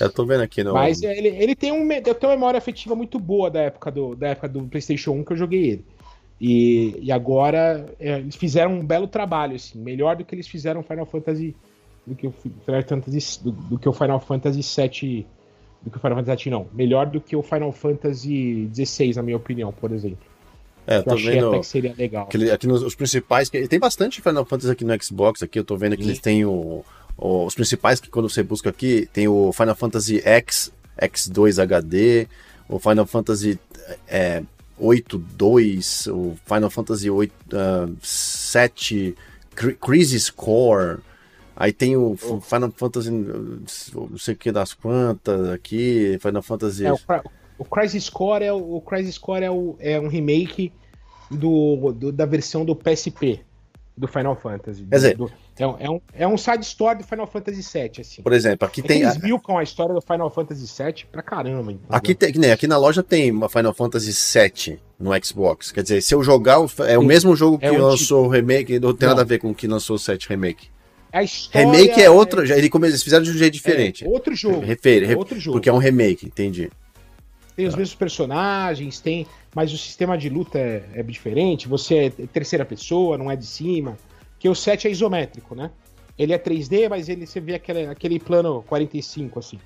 [0.00, 0.72] Eu tô vendo aqui no.
[0.72, 4.28] Mas ele, ele tem, um, tem uma memória afetiva muito boa da época do, da
[4.28, 5.84] época do PlayStation 1 que eu joguei ele.
[6.40, 10.82] E, e agora é, eles fizeram um belo trabalho, assim, melhor do que eles fizeram
[10.82, 11.54] Final Fantasy
[12.06, 15.26] do que o Final Fantasy do, do que o Final Fantasy 7
[15.82, 19.22] do que o Final Fantasy 7 não, melhor do que o Final Fantasy 16 na
[19.22, 20.18] minha opinião, por exemplo.
[20.86, 22.24] É, eu tô vendo até que seria legal.
[22.24, 25.76] Aqui, aqui nos os principais, tem bastante Final Fantasy aqui no Xbox, aqui eu tô
[25.76, 26.84] vendo que eles têm o,
[27.16, 32.28] o, os principais que quando você busca aqui, tem o Final Fantasy X, X2 HD,
[32.68, 33.58] o Final Fantasy
[34.06, 34.42] é,
[34.80, 39.16] 8-2, o Final Fantasy 8, uh, 7,
[39.80, 40.98] Crisis Core,
[41.56, 42.40] aí tem o oh.
[42.40, 46.86] Final Fantasy não sei o que das quantas aqui, Final Fantasy...
[46.86, 46.98] É, o,
[47.58, 50.72] o Crisis Core é, o Crisis Core é, o, é um remake
[51.30, 53.40] do, do, da versão do PSP
[53.96, 54.84] do Final Fantasy.
[54.84, 57.92] Quer dizer, do, é, um, é, um, é um side story do Final Fantasy VII,
[58.00, 58.22] assim.
[58.22, 59.02] Por exemplo, aqui é tem.
[59.02, 61.72] Eles milcam a história do Final Fantasy VII pra caramba.
[61.72, 61.88] Entendeu?
[61.88, 65.72] Aqui, tem, né, aqui na loja tem uma Final Fantasy VII no Xbox.
[65.72, 68.28] Quer dizer, se eu jogar, é o mesmo jogo que é lançou tipo...
[68.28, 69.14] o remake, não tem não.
[69.14, 70.68] nada a ver com o que lançou o 7 Remake.
[71.10, 72.42] A história remake é outro.
[72.42, 72.58] É...
[72.58, 74.04] Ele, eles fizeram de um jeito diferente.
[74.04, 74.60] É outro jogo.
[74.60, 75.56] Refere, é outro jogo.
[75.56, 76.70] Porque é um remake, entendi.
[77.56, 77.78] Tem os tá.
[77.78, 79.26] mesmos personagens, tem.
[79.54, 81.66] Mas o sistema de luta é, é diferente.
[81.66, 83.96] Você é terceira pessoa, não é de cima.
[84.38, 85.70] Que o 7 é isométrico, né?
[86.18, 89.58] Ele é 3D, mas ele você vê aquele, aquele plano 45, assim.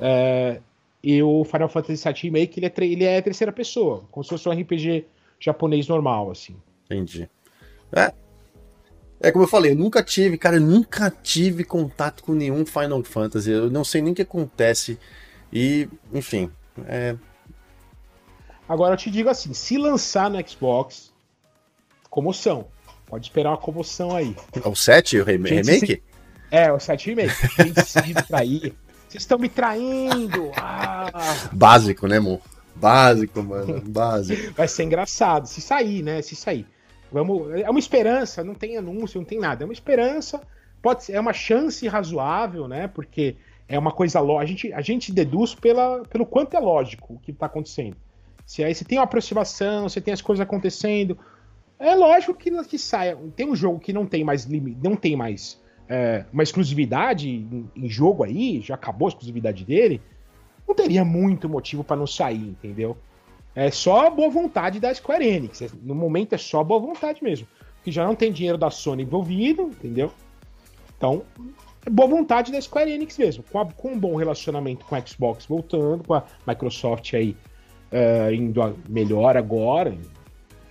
[0.00, 0.60] É,
[1.02, 4.48] e o Final Fantasy VII Remake, ele é, ele é terceira pessoa, como se fosse
[4.48, 5.06] um RPG
[5.38, 6.56] japonês normal, assim.
[6.86, 7.28] Entendi.
[7.92, 8.12] É,
[9.20, 13.02] é como eu falei, eu nunca tive, cara, eu nunca tive contato com nenhum Final
[13.04, 13.50] Fantasy.
[13.50, 14.98] Eu não sei nem o que acontece.
[15.52, 16.50] E, enfim,
[16.86, 17.16] é...
[18.68, 21.12] Agora eu te digo assim, se lançar no Xbox,
[22.10, 22.66] comoção.
[23.06, 24.34] Pode esperar uma comoção aí.
[24.64, 25.86] O 7, o remake?
[25.86, 26.02] Se...
[26.50, 27.34] É, o 7 remake.
[27.56, 28.74] Gente se trair.
[29.08, 30.50] Vocês estão me traindo!
[30.56, 31.10] Ah.
[31.52, 32.40] Básico, né, amor?
[32.74, 33.80] Básico, mano.
[33.86, 34.52] Básico.
[34.54, 35.46] Vai ser engraçado.
[35.46, 36.20] Se sair, né?
[36.20, 36.66] Se sair.
[37.12, 37.52] Vamos...
[37.54, 39.62] É uma esperança, não tem anúncio, não tem nada.
[39.62, 40.40] É uma esperança.
[40.82, 42.88] Pode ser, é uma chance razoável, né?
[42.88, 43.36] Porque
[43.68, 44.42] é uma coisa lógica.
[44.42, 47.96] A gente, a gente deduz pela, pelo quanto é lógico o que está acontecendo.
[48.44, 51.18] Se aí você tem uma aproximação, você tem as coisas acontecendo,
[51.78, 53.18] é lógico que, que saia.
[53.34, 57.70] Tem um jogo que não tem mais limite, não tem mais é, uma exclusividade em,
[57.74, 60.00] em, jogo aí, já acabou a exclusividade dele.
[60.66, 62.96] Não teria muito motivo para não sair, entendeu?
[63.54, 65.62] É só boa vontade da Square Enix.
[65.82, 67.46] No momento é só boa vontade mesmo.
[67.82, 70.12] Que já não tem dinheiro da Sony envolvido, entendeu?
[70.96, 73.44] Então, é boa vontade da Square Enix mesmo.
[73.50, 77.36] Com, a, com um bom relacionamento com a Xbox voltando, com a Microsoft aí
[77.92, 79.96] uh, indo melhor agora,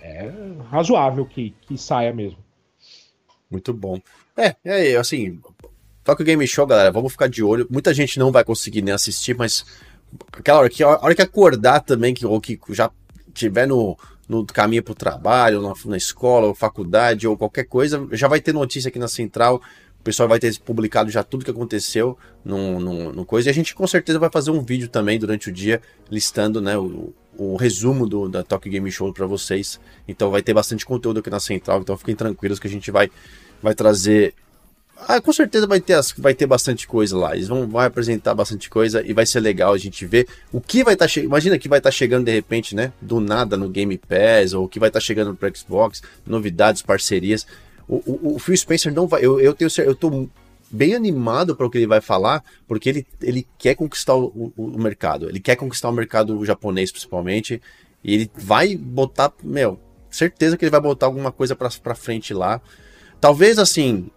[0.00, 0.30] é
[0.70, 2.38] razoável que, que saia mesmo.
[3.50, 4.00] Muito bom.
[4.36, 5.40] É, é assim,
[6.04, 7.66] Tokyo Game Show, galera, vamos ficar de olho.
[7.70, 9.64] Muita gente não vai conseguir nem assistir, mas
[10.32, 12.90] aquela hora que, a hora que acordar também, que, ou que já
[13.32, 13.96] tiver no,
[14.28, 18.40] no caminho para o trabalho, na, na, escola, ou faculdade, ou qualquer coisa, já vai
[18.40, 19.60] ter notícia aqui na Central.
[20.06, 23.48] Pessoal vai ter publicado já tudo que aconteceu no, no, no coisa.
[23.48, 26.78] E a gente com certeza vai fazer um vídeo também durante o dia listando né,
[26.78, 29.80] o, o resumo do, da Tokyo Game Show para vocês.
[30.06, 31.80] Então vai ter bastante conteúdo aqui na Central.
[31.80, 33.10] Então fiquem tranquilos que a gente vai,
[33.60, 34.32] vai trazer
[34.96, 37.34] ah, com certeza vai ter, as, vai ter bastante coisa lá.
[37.34, 40.84] Eles vão, vão apresentar bastante coisa e vai ser legal a gente ver o que
[40.84, 41.30] vai estar tá chegando.
[41.30, 42.92] Imagina que vai estar tá chegando de repente, né?
[43.02, 46.80] Do nada no Game Pass, ou o que vai estar tá chegando no Xbox, novidades,
[46.80, 47.44] parcerias.
[47.88, 49.24] O, o, Phil Spencer não vai.
[49.24, 50.28] Eu, eu tenho eu tô
[50.70, 54.64] bem animado para o que ele vai falar, porque ele, ele quer conquistar o, o,
[54.64, 55.28] o mercado.
[55.28, 57.62] Ele quer conquistar o mercado japonês, principalmente.
[58.02, 59.32] E ele vai botar.
[59.42, 59.78] Meu,
[60.10, 62.60] certeza que ele vai botar alguma coisa para frente lá.
[63.20, 64.10] Talvez assim,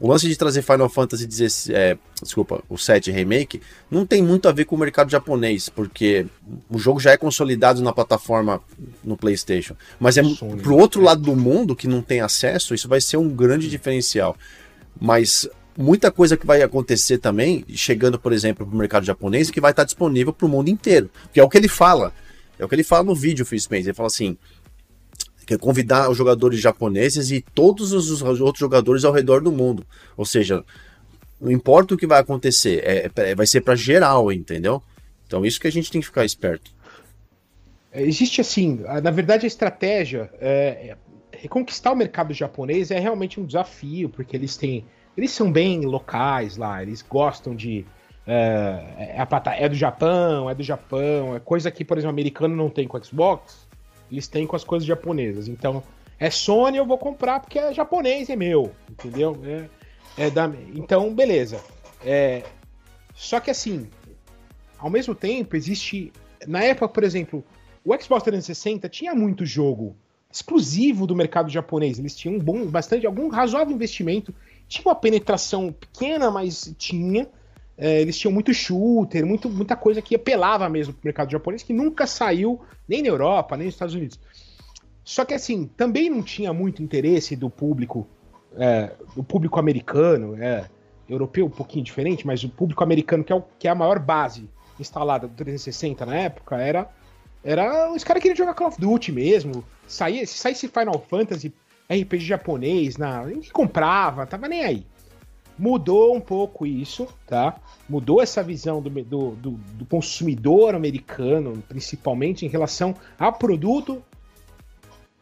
[0.00, 4.48] o lance de trazer Final Fantasy XVI, é, desculpa, o 7 Remake, não tem muito
[4.48, 6.26] a ver com o mercado japonês, porque
[6.68, 8.60] o jogo já é consolidado na plataforma
[9.02, 9.74] no PlayStation.
[9.98, 11.04] Mas é Sony, pro outro é.
[11.04, 14.36] lado do mundo que não tem acesso, isso vai ser um grande diferencial.
[15.00, 19.60] Mas muita coisa que vai acontecer também, chegando, por exemplo, para o mercado japonês, que
[19.60, 21.10] vai estar disponível para o mundo inteiro.
[21.32, 22.12] Que é o que ele fala.
[22.58, 23.88] É o que ele fala no vídeo, Phil Spencer.
[23.88, 24.36] Ele fala assim:
[25.58, 29.84] convidar os jogadores japoneses e todos os outros jogadores ao redor do mundo.
[30.16, 30.64] Ou seja,
[31.40, 34.82] não importa o que vai acontecer, é, é vai ser para geral, entendeu?
[35.26, 36.70] Então isso que a gente tem que ficar esperto.
[37.90, 40.96] É, existe assim, na verdade a estratégia é, é,
[41.36, 44.84] reconquistar o mercado japonês é realmente um desafio, porque eles têm,
[45.16, 47.84] eles são bem locais lá, eles gostam de
[48.26, 52.54] é, é, é do Japão, é do Japão, é coisa que, por exemplo, o americano
[52.54, 53.61] não tem com o Xbox,
[54.12, 55.48] eles têm com as coisas japonesas.
[55.48, 55.82] Então,
[56.18, 59.36] é Sony, eu vou comprar porque é japonês, é meu, entendeu?
[59.44, 61.60] É, é da, então, beleza.
[62.04, 62.44] É,
[63.14, 63.88] só que assim,
[64.78, 66.12] ao mesmo tempo, existe.
[66.46, 67.44] Na época, por exemplo,
[67.84, 69.96] o Xbox 360 tinha muito jogo
[70.30, 71.98] exclusivo do mercado japonês.
[71.98, 74.34] Eles tinham um bom, bastante, algum razoável investimento.
[74.66, 77.28] Tinha uma penetração pequena, mas tinha.
[77.76, 81.72] É, eles tinham muito shooter, muito, muita coisa que apelava mesmo pro mercado japonês, que
[81.72, 84.18] nunca saiu nem na Europa, nem nos Estados Unidos.
[85.04, 88.06] Só que assim, também não tinha muito interesse do público,
[88.56, 90.68] é, do público americano, é,
[91.08, 93.98] europeu um pouquinho diferente, mas o público americano, que é, o, que é a maior
[93.98, 94.48] base
[94.78, 96.88] instalada do 360 na época, era.
[97.44, 97.90] Era.
[97.92, 99.64] Os caras queriam jogar Call of Duty mesmo.
[99.88, 101.52] Saía, se saísse Final Fantasy,
[101.90, 104.86] RPG japonês, na, ninguém comprava, tava nem aí
[105.58, 107.60] mudou um pouco isso, tá?
[107.88, 114.02] Mudou essa visão do, do, do, do consumidor americano, principalmente em relação a produto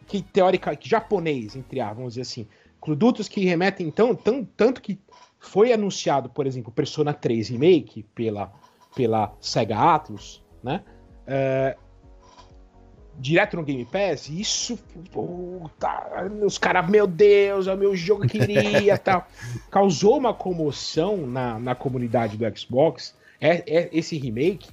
[0.06, 2.46] que teórica japonês, entre aspas, vamos dizer assim,
[2.80, 4.98] produtos que remetem então tão, tanto que
[5.38, 8.52] foi anunciado, por exemplo, Persona 3 Remake pela
[8.94, 10.82] pela Sega Atlus, né?
[11.26, 11.76] É,
[13.20, 14.78] direto no Game Pass, isso,
[15.12, 19.28] puta, os caras, meu Deus, é o meu jogo que queria tal.
[19.70, 24.68] Causou uma comoção na, na comunidade do Xbox, é, é esse remake,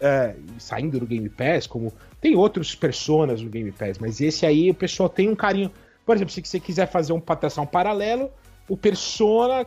[0.00, 4.70] é, saindo do Game Pass, como tem outros personas no Game Pass, mas esse aí
[4.70, 5.70] o pessoal tem um carinho.
[6.06, 8.30] Por exemplo, se você quiser fazer um patração paralelo,
[8.68, 9.66] o Persona,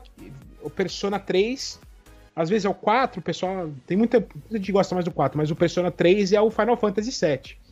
[0.61, 1.83] o Persona 3
[2.33, 3.69] às vezes é o 4, o pessoal.
[3.87, 6.75] Tem muita, muita gente gosta mais do 4, mas o Persona 3 é o Final
[6.75, 7.64] Fantasy 7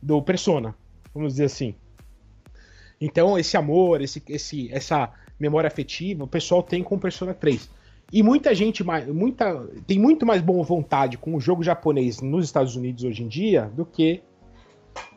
[0.00, 0.74] do Persona,
[1.14, 1.74] vamos dizer assim.
[3.00, 7.70] Então, esse amor, esse, esse, essa memória afetiva, o pessoal tem com Persona 3.
[8.10, 12.74] E muita gente muita, tem muito mais boa vontade com o jogo japonês nos Estados
[12.74, 14.22] Unidos hoje em dia do que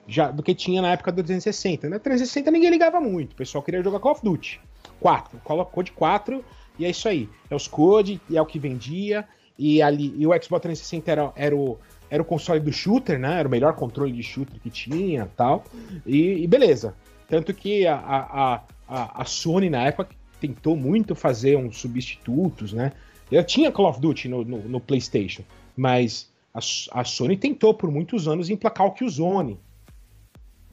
[0.07, 1.87] já do que tinha na época do 360.
[1.87, 4.59] Na 360 ninguém ligava muito, o pessoal queria jogar Call of Duty
[4.99, 6.43] 4, colocou de 4
[6.77, 7.29] e é isso aí.
[7.49, 9.25] É os code, é o que vendia,
[9.57, 11.79] e ali e o Xbox 360 era, era o
[12.11, 13.39] era o console do shooter, né?
[13.39, 15.63] Era o melhor controle de shooter que tinha tal.
[16.05, 16.93] E, e beleza.
[17.25, 20.09] Tanto que a, a, a, a, Sony, na época,
[20.41, 22.91] tentou muito fazer uns substitutos, né?
[23.31, 25.43] Eu tinha Call of Duty no, no, no PlayStation,
[25.77, 26.59] mas a,
[26.99, 29.57] a, Sony tentou por muitos anos emplacar o Killzone.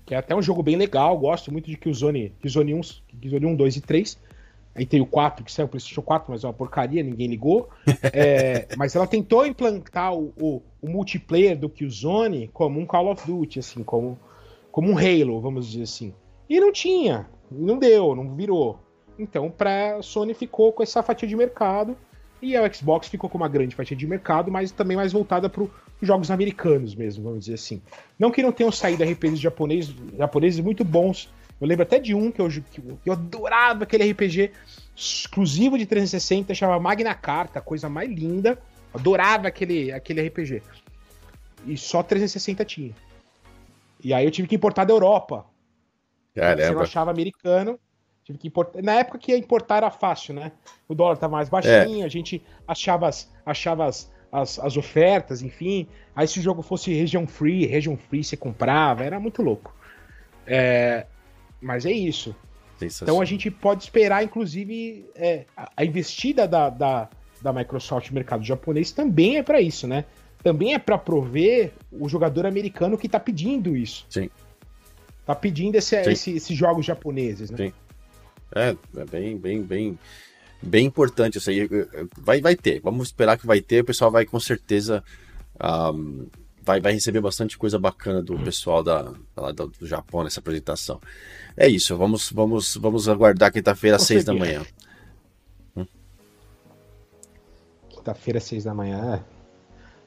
[0.05, 2.81] Que é até um jogo bem legal, gosto muito de Killzone, Killzone 1,
[3.21, 4.19] Killzone 1 2 e 3.
[4.79, 7.69] Aí tem o 4, que saiu o PlayStation 4, mas é uma porcaria, ninguém ligou.
[8.13, 13.27] É, mas ela tentou implantar o, o, o, multiplayer do Killzone como um Call of
[13.27, 14.17] Duty, assim, como,
[14.71, 16.15] como um Halo, vamos dizer assim.
[16.49, 18.79] E não tinha, não deu, não virou.
[19.19, 21.97] Então, pra Sony ficou com essa fatia de mercado
[22.41, 25.65] e a Xbox ficou com uma grande fatia de mercado, mas também mais voltada para
[25.65, 25.71] os
[26.01, 27.83] jogos americanos mesmo, vamos dizer assim.
[28.17, 31.29] Não que não tenham saído RPGs japoneses, japoneses muito bons
[31.61, 34.53] eu lembro até de um que eu, que eu adorava aquele RPG
[34.95, 38.59] exclusivo de 360, chamava Magna Carta, coisa mais linda.
[38.95, 40.63] Adorava aquele, aquele RPG.
[41.67, 42.95] E só 360 tinha.
[44.03, 45.45] E aí eu tive que importar da Europa.
[46.35, 46.63] Caramba.
[46.63, 47.79] Você não achava americano.
[48.25, 48.83] Tive que importar.
[48.83, 50.53] Na época que ia importar era fácil, né?
[50.87, 52.05] O dólar tava mais baixinho, é.
[52.05, 55.89] a gente achava as, achava as, as, as, ofertas, enfim.
[56.15, 59.75] Aí se o jogo fosse região free, região free você comprava, era muito louco.
[60.47, 61.07] É,
[61.61, 62.35] mas é isso.
[62.81, 65.45] Então a gente pode esperar, inclusive, é,
[65.77, 67.09] a investida da, da,
[67.43, 70.05] da Microsoft no mercado japonês também é para isso, né?
[70.43, 74.07] Também é para prover o jogador americano que tá pedindo isso.
[74.09, 74.31] Sim.
[75.27, 77.57] Tá pedindo esse, esse, esses jogos japoneses, né?
[77.57, 77.73] Sim.
[78.55, 79.99] É, é bem, bem, bem,
[80.63, 81.69] bem importante isso aí.
[82.17, 82.81] Vai, vai ter.
[82.81, 83.83] Vamos esperar que vai ter.
[83.83, 85.03] O pessoal vai com certeza.
[85.61, 86.29] Um,
[86.69, 91.01] vai, vai receber bastante coisa bacana do pessoal da, da, do Japão nessa apresentação.
[91.57, 91.97] É isso.
[91.97, 94.63] Vamos, vamos, vamos aguardar quinta-feira às seis da manhã.
[95.75, 95.87] Hum?
[97.89, 99.15] Quinta-feira às seis da manhã.
[99.15, 99.39] É.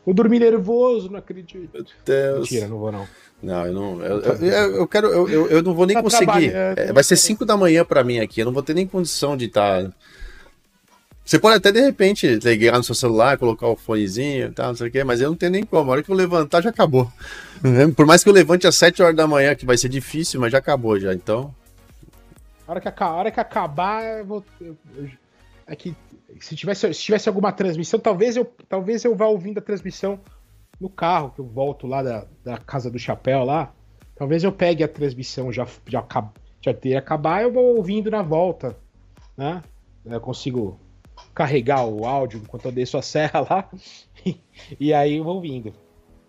[0.05, 1.71] Vou dormir nervoso, não acredito.
[1.73, 2.51] Meu Deus.
[2.51, 3.07] Mentira, não vou não.
[3.41, 4.03] Não, eu não.
[4.03, 5.07] Eu, eu, eu quero.
[5.07, 6.53] Eu, eu não vou nem tá conseguir.
[6.53, 8.41] É, vai ser 5 da manhã para mim aqui.
[8.41, 9.83] Eu não vou ter nem condição de estar.
[9.83, 9.91] Tá...
[11.31, 14.75] Você pode até de repente ligar no seu celular, colocar o fonezinho e tal, não
[14.75, 15.89] sei o quê, mas eu não tenho nem como.
[15.89, 17.09] A hora que eu levantar já acabou.
[17.95, 20.51] Por mais que eu levante às 7 horas da manhã, que vai ser difícil, mas
[20.51, 21.55] já acabou já, então.
[22.67, 24.45] A hora que, a hora que acabar, eu vou.
[25.65, 25.95] É que
[26.37, 30.19] se tivesse, se tivesse alguma transmissão, talvez eu, talvez eu vá ouvindo a transmissão
[30.81, 33.71] no carro, que eu volto lá da, da casa do chapéu lá.
[34.17, 36.05] Talvez eu pegue a transmissão já, já,
[36.59, 38.75] já ter acabar, eu vou ouvindo na volta,
[39.37, 39.63] né?
[40.05, 40.77] Eu consigo
[41.33, 43.69] carregar o áudio enquanto eu desço a serra lá,
[44.79, 45.73] e aí eu vou ouvindo.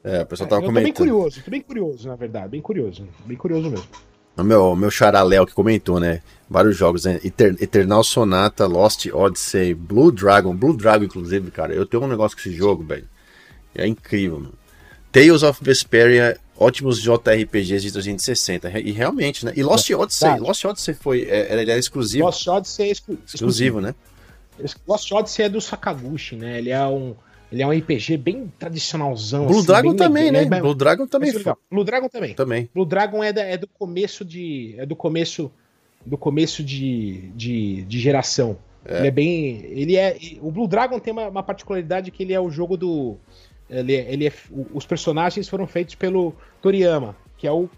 [0.05, 0.95] É, o pessoal tava eu comentando.
[0.95, 3.87] Tô bem curioso, tô bem curioso, na verdade, bem curioso, bem curioso mesmo.
[4.37, 6.23] O meu, meu xaraléu que comentou, né?
[6.49, 7.21] Vários jogos, né?
[7.23, 10.57] Eternal Sonata, Lost Odyssey, Blue Dragon.
[10.57, 11.75] Blue Dragon, inclusive, cara.
[11.75, 13.07] Eu tenho um negócio com esse jogo, velho.
[13.75, 14.55] É incrível, mano.
[15.11, 18.81] Tales of Vesperia, ótimos JRPGs de 360.
[18.81, 19.53] E realmente, né?
[19.55, 20.39] E Lost Odyssey.
[20.39, 21.23] Lost Odyssey foi.
[21.25, 22.25] É, ele era exclusivo.
[22.25, 23.95] Lost Odyssey é exclu exclusivo, exclusivo, né?
[24.87, 26.59] Lost Odyssey é do Sakaguchi, né?
[26.59, 27.15] Ele é um.
[27.51, 29.47] Ele é um RPG bem tradicionalzão.
[29.47, 30.45] Blue assim, Dragon também, né?
[30.47, 30.61] Bem...
[30.61, 31.33] Blue Dragon também.
[31.33, 31.55] Foi.
[31.71, 32.35] Blue Dragon também.
[32.35, 32.71] Também.
[32.75, 34.75] Blue Dragon é, da, é do começo de.
[34.79, 35.51] É do começo.
[36.05, 38.57] Do começo de, de, de geração.
[38.85, 38.99] É.
[38.99, 39.65] Ele é bem.
[39.67, 40.17] Ele é.
[40.41, 43.17] O Blue Dragon tem uma, uma particularidade que ele é o jogo do.
[43.69, 44.33] Ele, é, ele é,
[44.75, 47.71] os personagens foram feitos pelo Toriyama, que é o,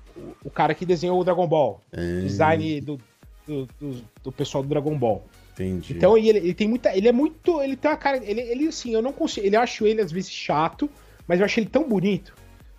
[0.44, 1.80] o cara que desenhou o Dragon Ball.
[1.92, 2.20] É.
[2.20, 2.98] Design do,
[3.46, 5.24] do, do, do pessoal do Dragon Ball.
[5.54, 5.94] Entendi.
[5.96, 6.96] Então ele, ele tem muita.
[6.96, 7.62] Ele é muito.
[7.62, 8.16] Ele tem uma cara.
[8.16, 9.46] Ele, ele assim, eu não consigo.
[9.46, 10.90] Ele acho ele às vezes chato,
[11.28, 12.34] mas eu acho ele tão bonito.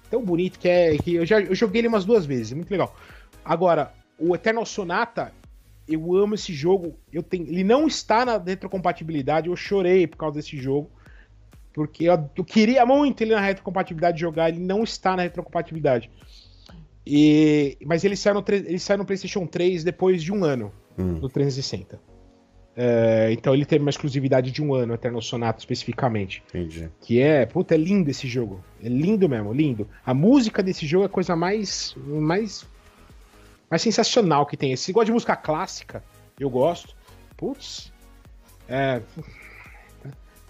[0.09, 0.97] Tão bonito que é.
[0.97, 2.51] Que eu já eu joguei ele umas duas vezes.
[2.51, 2.93] Muito legal.
[3.43, 5.31] Agora, o Eternal Sonata,
[5.87, 6.97] eu amo esse jogo.
[7.13, 9.47] Eu tenho, ele não está na retrocompatibilidade.
[9.47, 10.89] Eu chorei por causa desse jogo.
[11.73, 14.49] Porque eu, eu queria muito ele na retrocompatibilidade jogar.
[14.49, 16.11] Ele não está na retrocompatibilidade.
[17.07, 21.19] E, mas ele saiu, no, ele saiu no PlayStation 3 depois de um ano, hum.
[21.21, 22.14] no 360.
[22.77, 26.43] É, então ele teve uma exclusividade de um ano, Eterno Sonata especificamente.
[26.49, 26.89] Entendi.
[26.99, 28.63] Que é, puta, é lindo esse jogo.
[28.83, 29.87] É lindo mesmo, lindo.
[30.05, 31.95] A música desse jogo é a coisa mais.
[32.05, 32.67] mais.
[33.69, 34.75] mais sensacional que tem.
[34.75, 36.03] Se você gosta de música clássica,
[36.39, 36.93] eu gosto.
[37.37, 37.93] Putz.
[38.67, 39.01] É.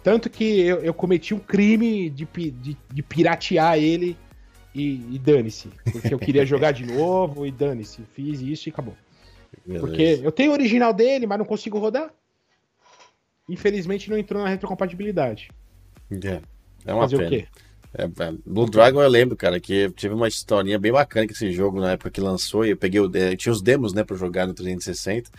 [0.02, 4.18] Tanto que eu, eu cometi um crime de, de, de piratear ele
[4.74, 5.70] e, e dane-se.
[5.92, 8.02] Porque eu queria jogar de novo e dane-se.
[8.14, 8.96] Fiz isso e acabou.
[9.80, 12.14] Porque eu tenho o original dele, mas não consigo rodar.
[13.50, 15.50] Infelizmente não entrou na retrocompatibilidade.
[16.12, 16.42] É,
[16.86, 17.48] é uma Fazer pena.
[17.98, 21.52] É, é, Blue Dragon eu lembro, cara, que tive uma historinha bem bacana com esse
[21.52, 22.66] jogo na época que lançou.
[22.66, 25.30] E eu peguei o, é, tinha os demos, né, para jogar no 360.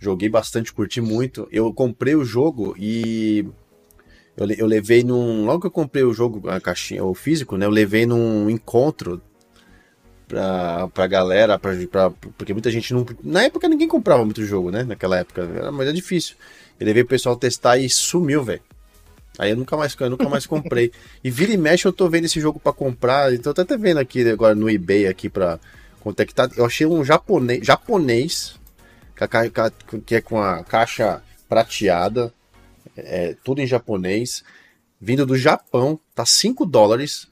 [0.00, 1.46] Joguei bastante, curti muito.
[1.52, 3.46] Eu comprei o jogo e
[4.36, 5.44] eu, eu levei num.
[5.44, 7.66] Logo que eu comprei o jogo, a caixinha, o físico, né?
[7.66, 9.20] Eu levei num encontro
[10.30, 13.04] pra, pra galera, pra, pra, porque muita gente não.
[13.22, 14.84] Na época ninguém comprava muito jogo, né?
[14.84, 16.36] Naquela época, mas é difícil.
[16.78, 18.62] Ele veio o pessoal testar e sumiu, velho.
[19.38, 20.92] Aí eu nunca mais, eu nunca mais comprei.
[21.22, 23.34] E vira e mexe eu tô vendo esse jogo para comprar.
[23.34, 25.58] Então tô até vendo aqui agora no eBay aqui pra
[25.98, 26.48] quanto é que tá.
[26.56, 28.60] Eu achei um japonês, japonês
[30.06, 32.32] que é com a caixa prateada,
[32.96, 34.42] é, tudo em japonês,
[35.00, 37.28] vindo do Japão, tá 5 dólares,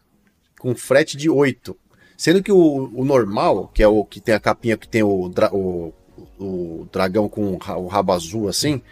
[0.59, 1.77] com frete de 8.
[2.19, 5.33] Sendo que o, o normal, que é o que tem a capinha que tem o,
[5.53, 5.95] o,
[6.37, 8.83] o dragão com o rabo azul assim,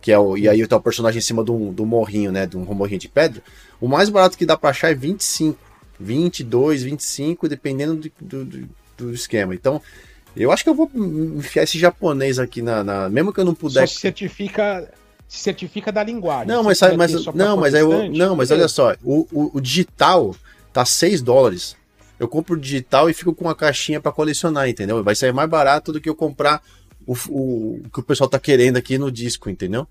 [0.00, 2.56] que é o, e aí tá o personagem em cima do, do morrinho, né, de
[2.56, 3.42] um morrinho de pedra,
[3.80, 5.58] o mais barato que dá pra achar é 25,
[5.98, 9.52] 22, 25, dependendo do, do, do esquema.
[9.52, 9.82] Então,
[10.36, 13.54] eu acho que eu vou enfiar esse japonês aqui na, na mesmo que eu não
[13.54, 13.80] puder.
[13.80, 14.88] Só se certifica
[15.26, 16.46] se certifica da linguagem.
[16.46, 20.36] Não, mas, mas, não, mas, eu, não, mas olha só, o, o, o digital
[20.72, 21.74] tá 6 dólares
[22.18, 25.02] eu compro digital e fico com a caixinha para colecionar, entendeu?
[25.02, 26.62] Vai sair mais barato do que eu comprar
[27.06, 29.86] o, o, o que o pessoal tá querendo aqui no disco, entendeu?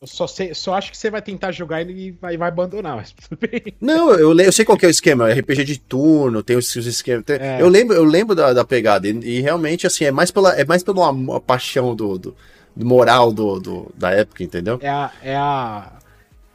[0.00, 3.12] Eu só, sei, só acho que você vai tentar jogar e vai, vai abandonar, mas
[3.12, 3.74] tudo bem.
[3.78, 6.74] Não, eu, eu sei qual que é o esquema, é RPG de turno, tem os,
[6.74, 7.24] os esquemas.
[7.24, 7.60] Tem, é.
[7.60, 10.64] Eu lembro, eu lembro da, da pegada, e, e, realmente, assim, é mais pela, é
[10.64, 11.12] mais pela
[11.42, 12.36] paixão do, do,
[12.74, 14.78] do moral do, do, da época, entendeu?
[14.80, 15.92] É a, é a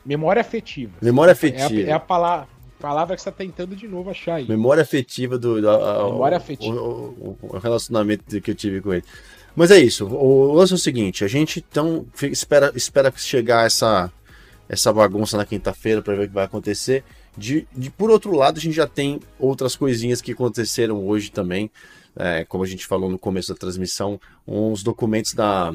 [0.04, 0.94] memória afetiva.
[1.00, 1.82] Memória afetiva.
[1.82, 2.48] É a, é a palavra,
[2.80, 4.48] palavra que você tá tentando de novo achar aí.
[4.48, 5.62] Memória afetiva do.
[5.62, 6.76] do a, memória afetiva.
[6.76, 9.04] O, o, o, relacionamento que eu tive com ele.
[9.56, 10.06] Mas é isso.
[10.06, 14.12] O lance é o seguinte: a gente então espera, espera chegar essa,
[14.68, 17.04] essa bagunça na quinta-feira para ver o que vai acontecer.
[17.38, 21.70] De, de, por outro lado, a gente já tem outras coisinhas que aconteceram hoje também.
[22.18, 25.74] É, como a gente falou no começo da transmissão, uns documentos da,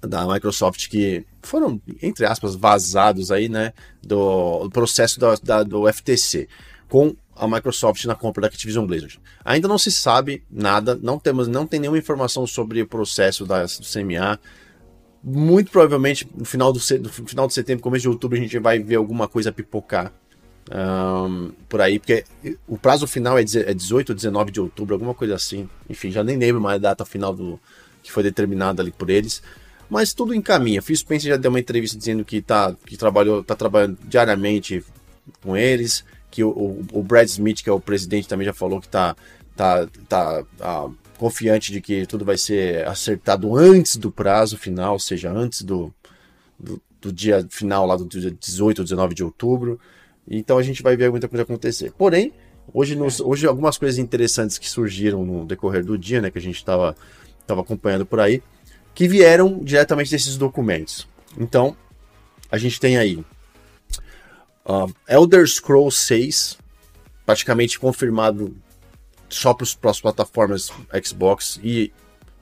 [0.00, 3.72] da Microsoft que foram, entre aspas, vazados aí, né,
[4.02, 6.48] do, do processo da, da, do FTC
[6.88, 9.20] com a Microsoft na compra da Activision Blizzard.
[9.44, 13.64] Ainda não se sabe nada, não temos, não tem nenhuma informação sobre o processo da,
[13.64, 14.38] do CMA.
[15.22, 18.78] Muito provavelmente no final, do, no final de setembro, começo de outubro, a gente vai
[18.78, 20.12] ver alguma coisa pipocar
[20.70, 22.24] um, por aí, porque
[22.66, 25.68] o prazo final é 18 ou 19 de outubro, alguma coisa assim.
[25.88, 27.58] Enfim, já nem lembro mais a data final do,
[28.02, 29.42] que foi determinada ali por eles.
[29.90, 30.80] Mas tudo encaminha.
[30.80, 34.84] Phil Spencer já deu uma entrevista dizendo que tá, que trabalhou, tá trabalhando diariamente
[35.42, 38.88] com eles que o, o, Brad Smith, que é o presidente, também já falou que
[38.88, 39.16] tá,
[39.56, 44.98] tá, tá, tá confiante de que tudo vai ser acertado antes do prazo final, ou
[44.98, 45.92] seja, antes do,
[46.58, 49.80] do, do dia final lá do dia 18 ou 19 de outubro.
[50.28, 51.92] Então a gente vai ver muita coisa acontecer.
[51.98, 52.32] Porém,
[52.72, 56.42] hoje, nos, hoje algumas coisas interessantes que surgiram no decorrer do dia, né, que a
[56.42, 56.96] gente estava
[57.46, 58.40] tava acompanhando por aí,
[59.00, 61.08] que vieram diretamente desses documentos.
[61.38, 61.74] Então,
[62.52, 63.24] a gente tem aí
[64.62, 66.58] Uh, Elder Scrolls 6,
[67.24, 68.54] praticamente confirmado
[69.26, 70.70] só para as plataformas
[71.02, 71.90] Xbox e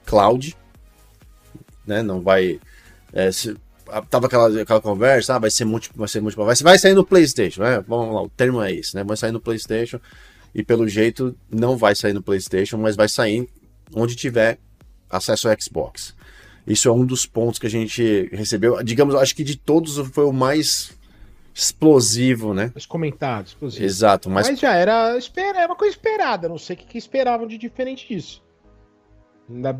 [0.05, 0.55] Cloud.
[1.87, 2.03] Né?
[2.03, 2.59] Não vai.
[3.13, 3.55] É, se,
[4.09, 7.05] tava aquela, aquela conversa, ah, vai ser múltiplo, vai ser múltiplo, vai, vai sair no
[7.05, 7.81] PlayStation, né?
[7.87, 9.03] Vamos lá, o termo é esse, né?
[9.03, 9.99] Vai sair no PlayStation
[10.53, 13.49] e pelo jeito não vai sair no PlayStation, mas vai sair
[13.95, 14.59] onde tiver
[15.09, 16.18] acesso ao Xbox.
[16.69, 18.81] Isso é um dos pontos que a gente recebeu.
[18.83, 20.97] Digamos, acho que de todos foi o mais
[21.51, 22.71] explosivo, né?
[22.75, 23.83] Os comentados, explosivo.
[23.83, 24.47] Exato, mas...
[24.47, 28.07] mas já era, espera, uma coisa esperada, não sei o que, que esperavam de diferente
[28.07, 28.43] disso.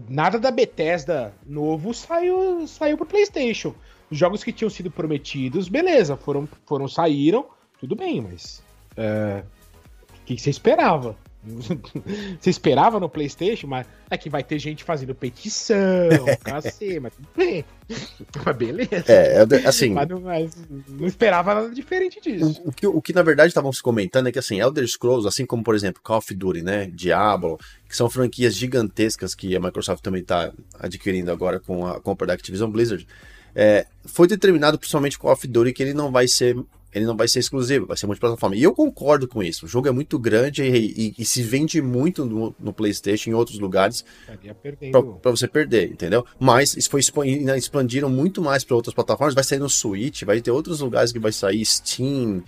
[0.09, 3.75] Nada da Bethesda novo saiu, saiu pro PlayStation.
[4.09, 7.45] Os jogos que tinham sido prometidos, beleza, foram, foram saíram,
[7.79, 8.63] tudo bem, mas
[8.97, 9.43] é,
[10.09, 11.15] o que, que você esperava?
[12.39, 15.77] Você esperava no PlayStation, mas é que vai ter gente fazendo petição,
[16.43, 17.63] cacê, mas tudo bem.
[18.45, 19.05] Mas beleza.
[19.07, 19.91] É, assim.
[19.91, 22.61] Mas não, mas não, esperava nada diferente disso.
[22.65, 25.27] O, o, que, o que na verdade estavam se comentando é que assim, Elder Scrolls,
[25.27, 29.59] assim como por exemplo Call of Duty, né, Diablo, que são franquias gigantescas que a
[29.59, 33.07] Microsoft também está adquirindo agora com a compra da Activision Blizzard,
[33.55, 36.57] é, foi determinado principalmente com Call of Duty que ele não vai ser
[36.93, 38.55] ele não vai ser exclusivo, vai ser multiplataforma.
[38.55, 39.65] E eu concordo com isso.
[39.65, 43.33] O jogo é muito grande e, e, e se vende muito no, no, PlayStation em
[43.33, 44.03] outros lugares
[45.21, 46.25] para você perder, entendeu?
[46.39, 47.01] Mas isso foi
[47.57, 49.35] expandiram muito mais para outras plataformas.
[49.35, 52.43] Vai sair no Switch, vai ter outros lugares que vai sair Steam,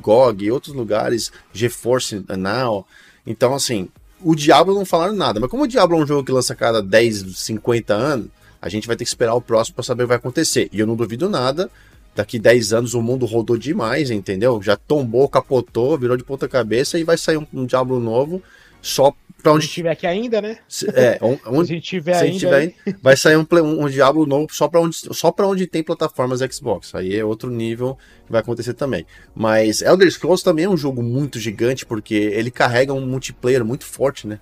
[0.00, 2.86] GOG, outros lugares, GeForce Now.
[3.26, 3.88] Então, assim,
[4.20, 5.40] o Diablo não falaram nada.
[5.40, 8.28] Mas como o Diablo é um jogo que lança a cada 10, 50 anos,
[8.60, 10.68] a gente vai ter que esperar o próximo para saber o que vai acontecer.
[10.72, 11.70] E eu não duvido nada
[12.14, 14.60] daqui 10 anos o mundo rodou demais, entendeu?
[14.62, 18.42] Já tombou, capotou, virou de ponta cabeça e vai sair um, um Diablo novo
[18.80, 20.58] só para onde tiver aqui ainda, né?
[20.68, 22.74] Se, é, onde, se tiver se ainda, tiver, aí...
[23.02, 26.40] vai sair um, um, um Diablo novo só para onde só para onde tem plataformas
[26.40, 26.94] Xbox.
[26.94, 29.04] Aí é outro nível que vai acontecer também.
[29.34, 33.84] Mas Elder Scrolls também é um jogo muito gigante porque ele carrega um multiplayer muito
[33.84, 34.38] forte, né?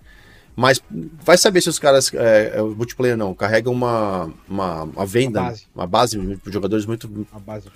[0.56, 0.82] Mas
[1.24, 2.12] vai saber se os caras.
[2.12, 6.52] É, é, o multiplayer não, carrega uma, uma, uma venda, uma base, uma base de
[6.52, 7.06] jogadores muito.
[7.06, 7.68] Uma base.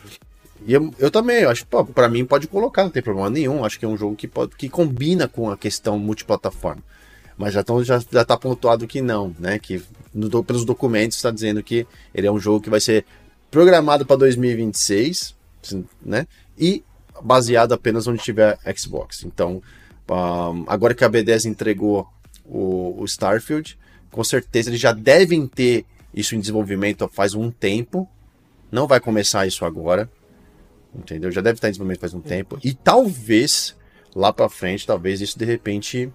[0.67, 3.65] E eu, eu também, eu acho, pô, pra mim pode colocar, não tem problema nenhum.
[3.65, 6.83] Acho que é um jogo que, pode, que combina com a questão multiplataforma.
[7.37, 9.59] Mas já, tão, já, já tá pontuado que não, né?
[9.59, 13.05] Que no, pelos documentos está dizendo que ele é um jogo que vai ser
[13.51, 15.35] programado para 2026,
[16.05, 16.27] né?
[16.59, 16.85] E
[17.23, 19.25] baseado apenas onde tiver Xbox.
[19.25, 19.63] Então,
[20.09, 22.09] um, agora que a B10 entregou
[22.45, 23.79] o, o Starfield.
[24.11, 28.09] Com certeza eles já devem ter isso em desenvolvimento faz um tempo.
[28.71, 30.09] Não vai começar isso agora.
[30.95, 31.31] Entendeu?
[31.31, 32.59] Já deve estar em desenvolvimento faz um tempo.
[32.63, 33.77] E talvez,
[34.15, 36.13] lá para frente, talvez isso de repente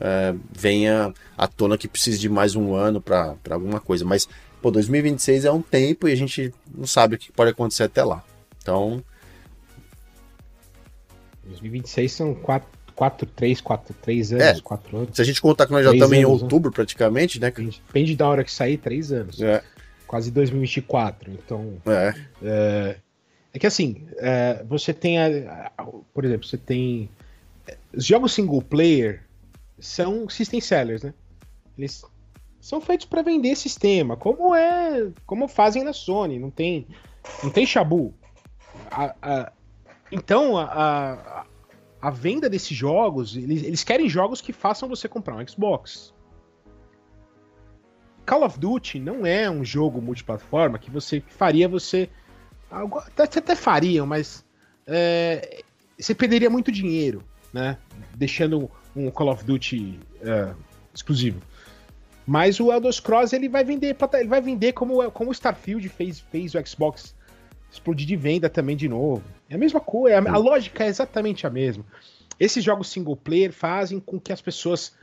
[0.00, 4.04] é, venha à tona que precise de mais um ano para alguma coisa.
[4.04, 4.26] Mas,
[4.62, 8.02] pô, 2026 é um tempo e a gente não sabe o que pode acontecer até
[8.02, 8.24] lá.
[8.62, 9.04] Então.
[11.44, 15.16] 2026 são quatro, 4, 3, 4, 3 anos, é, 4 anos.
[15.16, 16.26] Se a gente contar que nós já estamos em né?
[16.26, 16.74] outubro né?
[16.74, 17.50] praticamente, né?
[17.50, 19.40] Depende da hora que sair, 3 anos.
[19.40, 19.62] É.
[20.06, 21.30] Quase 2024.
[21.32, 21.74] Então.
[21.86, 22.14] É.
[22.42, 22.96] É,
[23.52, 25.18] é que assim, é, você tem.
[25.18, 27.08] A, a, por exemplo, você tem.
[27.92, 29.22] Os jogos single player
[29.78, 31.14] são system sellers, né?
[31.76, 32.04] Eles
[32.60, 36.86] são feitos para vender sistema, como é, como fazem na Sony, não tem,
[37.42, 38.14] não tem chabu.
[38.90, 39.52] A, a,
[40.10, 41.44] então a,
[42.06, 46.12] a, venda desses jogos, eles, eles querem jogos que façam você comprar um Xbox.
[48.26, 52.08] Call of Duty não é um jogo multiplataforma que você faria você
[52.70, 54.44] até, até fariam, mas
[54.86, 55.62] é,
[55.98, 57.78] você perderia muito dinheiro, né?
[58.14, 60.54] Deixando um Call of Duty é,
[60.92, 61.40] exclusivo.
[62.26, 66.20] Mas o Elder Scrolls ele vai vender, ele vai vender como, como o Starfield fez,
[66.20, 67.13] fez o Xbox
[67.74, 69.22] explodir de venda também de novo.
[69.48, 71.84] É a mesma coisa, a, a lógica é exatamente a mesma.
[72.38, 74.96] Esses jogos single player fazem com que as pessoas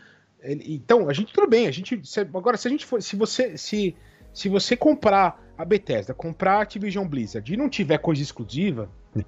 [0.44, 2.02] então, a gente tudo bem, a gente
[2.34, 3.96] agora se a gente for, se você se
[4.34, 8.90] se você comprar a Bethesda, comprar a Activision Blizzard e não tiver coisa exclusiva,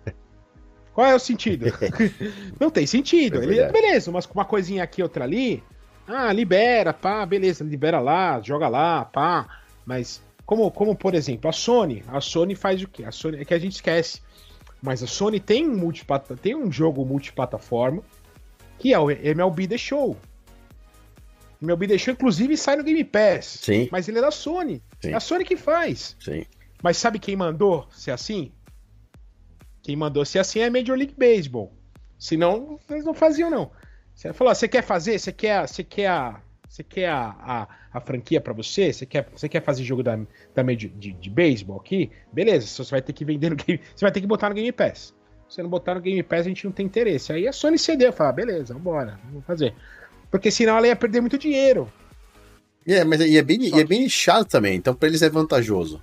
[0.93, 1.65] qual é o sentido?
[2.59, 3.41] não tem sentido.
[3.41, 5.61] É Ele, beleza, mas uma coisinha aqui, outra ali,
[6.07, 9.47] ah, libera, pá, beleza, libera lá, joga lá, pá.
[9.85, 12.03] Mas, como, como por exemplo, a Sony.
[12.07, 13.03] A Sony faz o quê?
[13.03, 14.21] A Sony é que a gente esquece.
[14.81, 18.03] Mas a Sony tem, multiplata, tem um jogo multiplataforma
[18.77, 20.17] que é o MLB The Show.
[21.61, 23.59] MLB The Show, inclusive, sai no Game Pass.
[23.61, 23.87] Sim.
[23.89, 24.83] Mas ele é da Sony.
[24.99, 25.11] Sim.
[25.11, 26.17] É a Sony que faz.
[26.19, 26.45] Sim.
[26.81, 28.51] Mas sabe quem mandou ser assim?
[29.81, 31.71] Quem mandou ser assim é a Major League Baseball.
[32.19, 33.71] Senão, eles não faziam, não.
[34.13, 35.17] Você falou, você quer fazer?
[35.17, 36.41] Você quer, você quer a,
[36.73, 38.91] você quer a, a, a franquia para você?
[38.91, 40.17] Você quer, você quer fazer jogo da,
[40.55, 42.09] da de, de, de beisebol aqui?
[42.31, 44.71] Beleza, você vai ter que vender no game, você vai ter que botar no Game
[44.71, 45.13] Pass.
[45.47, 47.31] Se você não botar no Game Pass, a gente não tem interesse.
[47.31, 49.75] Aí a Sony cedeu, fala, beleza, vambora, vamos fazer.
[50.31, 51.87] Porque senão ela ia perder muito dinheiro.
[52.87, 56.01] É, mas e é bem, e é bem chato também, então para eles é vantajoso.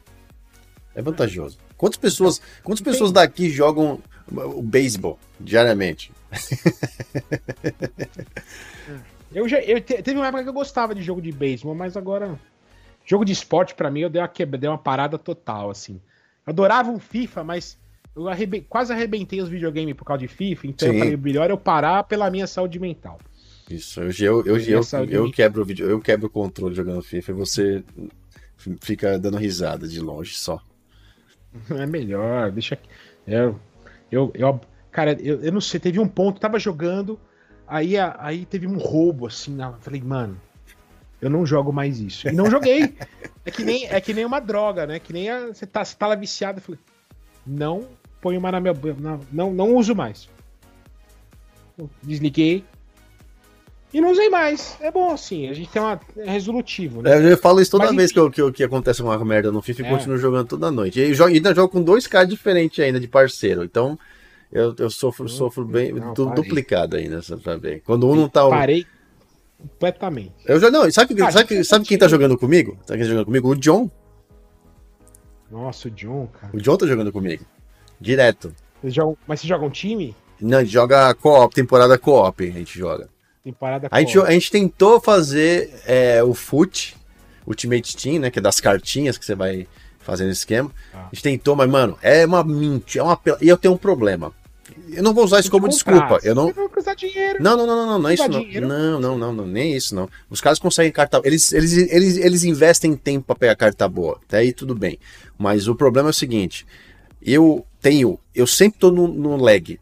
[0.95, 1.59] É vantajoso.
[1.77, 4.01] Quantas pessoas, quantas pessoas daqui jogam
[4.31, 6.13] o beisebol diariamente?
[9.33, 11.97] Eu já, eu te, teve uma época que eu gostava de jogo de beisebol, mas
[11.97, 12.39] agora.
[13.05, 16.01] Jogo de esporte, para mim, eu dei uma, quebra, dei uma parada total, assim.
[16.47, 17.79] Eu adorava um FIFA, mas
[18.15, 20.95] eu arrebe, quase arrebentei os videogames por causa de FIFA, então Sim.
[20.95, 23.19] eu falei, melhor eu parar pela minha saute mental.
[23.69, 27.31] Isso, eu, eu, eu, eu, eu, quebro o vídeo, eu quebro o controle jogando FIFA
[27.31, 27.85] e você
[28.81, 30.61] fica dando risada de longe só.
[31.71, 32.79] É melhor, deixa.
[33.27, 33.59] Eu,
[34.11, 34.61] eu, eu,
[34.91, 37.19] Cara, eu, eu não sei, teve um ponto, tava jogando,
[37.71, 40.37] aí, aí teve um roubo, assim, eu falei, mano,
[41.21, 42.29] eu não jogo mais isso.
[42.29, 42.95] E não joguei.
[43.45, 44.99] é, que nem, é que nem uma droga, né?
[44.99, 46.59] Que nem a, você, tá, você tá lá viciado.
[46.59, 46.81] Eu falei,
[47.47, 47.87] não
[48.21, 48.75] ponho mais na minha.
[48.99, 50.29] Não, não, não uso mais.
[52.03, 52.65] Desliguei.
[53.93, 54.77] E não usei mais.
[54.81, 56.01] É bom assim, a gente tem uma.
[56.17, 57.11] É resolutivo, né?
[57.11, 59.61] É, eu falo isso toda Mas, vez que, eu, que, que acontece uma merda no
[59.61, 59.91] FIFA e é.
[59.91, 61.01] continuo jogando toda noite.
[61.01, 63.65] E ainda jogo com dois caras diferentes ainda de parceiro.
[63.65, 63.99] Então,
[64.53, 67.81] eu, eu sofro, sofro bem, não, duplicado ainda, sabe?
[67.85, 68.49] Quando um não tá.
[68.49, 68.85] Parei
[69.61, 70.33] completamente.
[70.47, 72.77] Eu já não, sabe, ah, sabe, sabe quem tá jogando comigo?
[72.87, 73.51] Sabe quem tá jogando comigo?
[73.51, 73.91] O John.
[75.51, 76.57] Nossa, o John, cara.
[76.57, 77.45] O John tá jogando comigo.
[78.01, 78.55] Direto.
[78.85, 80.17] Jogam, mas você joga um time?
[80.41, 83.09] Não, a gente joga co-op, temporada co-op, a gente joga.
[83.45, 86.97] Temporada a gente, a gente tentou fazer é, o FUT,
[87.47, 88.31] Ultimate Team, né?
[88.31, 89.67] Que é das cartinhas que você vai
[89.99, 90.71] fazendo esquema.
[90.95, 91.09] Ah.
[91.11, 93.05] A gente tentou, mas, mano, é uma mentira.
[93.05, 93.21] É uma...
[93.41, 94.33] E eu tenho um problema.
[94.89, 96.19] Eu não vou usar isso como desculpa.
[96.23, 96.53] Eu não.
[97.41, 98.45] Não, não, não, não, não, não é isso não.
[98.61, 100.09] Não, não, não, não, nem isso não.
[100.29, 101.21] Os caras conseguem carta.
[101.25, 104.19] Eles, eles, eles, eles investem tempo para pegar carta boa.
[104.27, 104.99] Até aí tudo bem.
[105.39, 106.67] Mas o problema é o seguinte:
[107.23, 109.79] eu tenho, eu sempre tô no, no lag,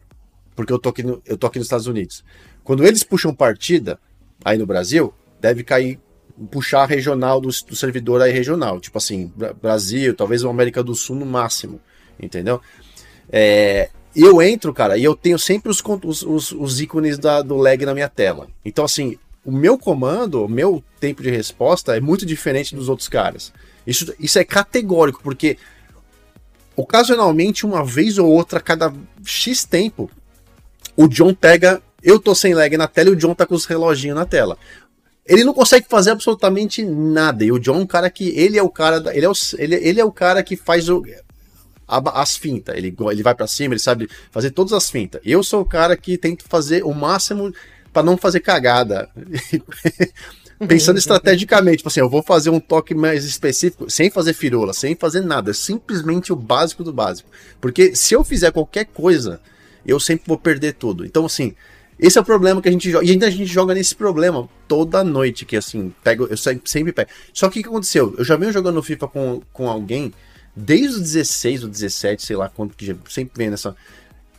[0.55, 2.23] porque eu tô aqui no, eu tô aqui nos Estados Unidos.
[2.63, 3.99] Quando eles puxam partida
[4.43, 5.99] aí no Brasil, deve cair
[6.51, 9.31] puxar a regional do, do servidor aí regional, tipo assim,
[9.61, 11.81] Brasil, talvez o América do Sul no máximo,
[12.19, 12.61] entendeu?
[13.31, 15.83] É, eu entro, cara, e eu tenho sempre os,
[16.23, 18.47] os, os ícones da, do lag na minha tela.
[18.65, 23.07] Então, assim, o meu comando, o meu tempo de resposta é muito diferente dos outros
[23.07, 23.53] caras.
[23.85, 25.57] Isso, isso é categórico, porque
[26.75, 28.93] ocasionalmente, uma vez ou outra, cada
[29.23, 30.09] X tempo,
[30.95, 31.81] o John pega.
[32.01, 34.57] Eu tô sem lag na tela e o John tá com os reloginhos na tela.
[35.25, 37.43] Ele não consegue fazer absolutamente nada.
[37.43, 38.29] E o John é um cara que.
[38.29, 38.99] Ele é o cara.
[38.99, 41.03] Da, ele, é o, ele, ele é o cara que faz o,
[41.89, 42.77] as fintas.
[42.77, 45.19] Ele, ele vai para cima, ele sabe fazer todas as fintas.
[45.25, 47.53] Eu sou o cara que tenta fazer o máximo
[47.91, 49.09] para não fazer cagada.
[50.67, 54.93] Pensando estrategicamente, tipo assim, eu vou fazer um toque mais específico, sem fazer firula, sem
[54.93, 57.29] fazer nada, simplesmente o básico do básico.
[57.61, 59.39] Porque se eu fizer qualquer coisa,
[59.85, 61.05] eu sempre vou perder tudo.
[61.05, 61.55] Então, assim,
[61.99, 63.05] Esse é o problema que a gente joga.
[63.05, 67.09] E ainda a gente joga nesse problema toda noite, que assim, pego, eu sempre pego.
[67.33, 68.15] Só que o que aconteceu?
[68.17, 70.13] Eu já venho jogando FIFA com, com alguém
[70.59, 73.75] desde o 16 ou 17, sei lá quanto que sempre vem nessa.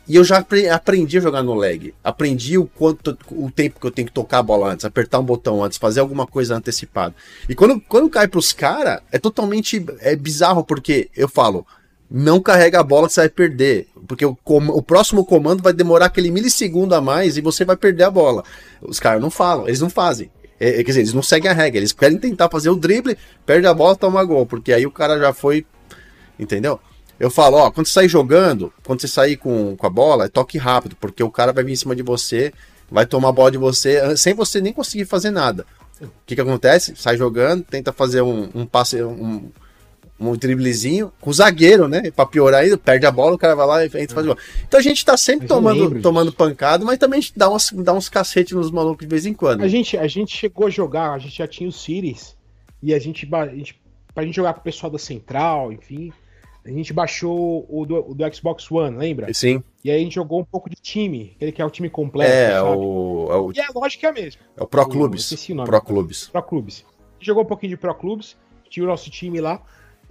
[0.07, 0.45] E eu já
[0.75, 1.95] aprendi a jogar no lag.
[2.03, 5.25] Aprendi o quanto o tempo que eu tenho que tocar a bola antes, apertar um
[5.25, 7.15] botão antes, fazer alguma coisa antecipada.
[7.49, 11.65] E quando, quando cai pros caras, é totalmente é bizarro, porque eu falo,
[12.11, 13.89] não carrega a bola que você vai perder.
[14.09, 18.03] Porque o, o próximo comando vai demorar aquele milissegundo a mais e você vai perder
[18.03, 18.43] a bola.
[18.83, 20.29] Os caras não falam, eles não fazem.
[20.59, 23.17] É, é, quer dizer, eles não seguem a regra, eles querem tentar fazer o drible,
[23.47, 24.45] perde a bola, toma gol.
[24.45, 25.65] Porque aí o cara já foi.
[26.41, 26.81] Entendeu?
[27.19, 30.57] Eu falo, ó, quando você sair jogando, quando você sair com, com a bola, toque
[30.57, 32.51] rápido, porque o cara vai vir em cima de você,
[32.91, 35.67] vai tomar a bola de você, sem você nem conseguir fazer nada.
[36.01, 36.95] O que que acontece?
[36.97, 39.51] Sai jogando, tenta fazer um, um passe, um,
[40.19, 42.11] um driblezinho com o zagueiro, né?
[42.11, 44.27] Pra piorar ainda, perde a bola, o cara vai lá e entra e faz.
[44.67, 47.93] Então a gente tá sempre tomando, tomando pancada, mas também a gente dá, umas, dá
[47.93, 49.63] uns cacete nos malucos de vez em quando.
[49.63, 52.35] A gente, a gente chegou a jogar, a gente já tinha o Cities,
[52.83, 53.79] e a gente, a gente
[54.15, 56.13] pra gente jogar com o pessoal da Central, enfim,
[56.65, 59.33] a gente baixou o do, o do, Xbox One, lembra?
[59.33, 59.63] Sim.
[59.83, 62.31] E aí a gente jogou um pouco de time, aquele que é o time completo.
[62.31, 62.63] É?
[62.63, 63.53] O, é o.
[63.53, 64.43] E a lógica é a mesma.
[64.57, 65.31] É o Pro Clubes.
[65.33, 66.29] O, o nome, Pro Clubes.
[66.29, 66.85] Pro Clubes.
[67.19, 68.37] Jogou um pouquinho de Pro Clubes,
[68.69, 69.63] tinha o nosso time lá.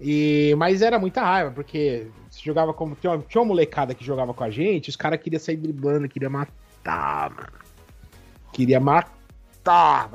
[0.01, 2.95] E, mas era muita raiva, porque você jogava como.
[2.95, 6.09] Tinha uma, tinha uma molecada que jogava com a gente, os caras queriam sair driblando,
[6.09, 7.49] queria matar, mano.
[8.51, 10.09] Queria matar,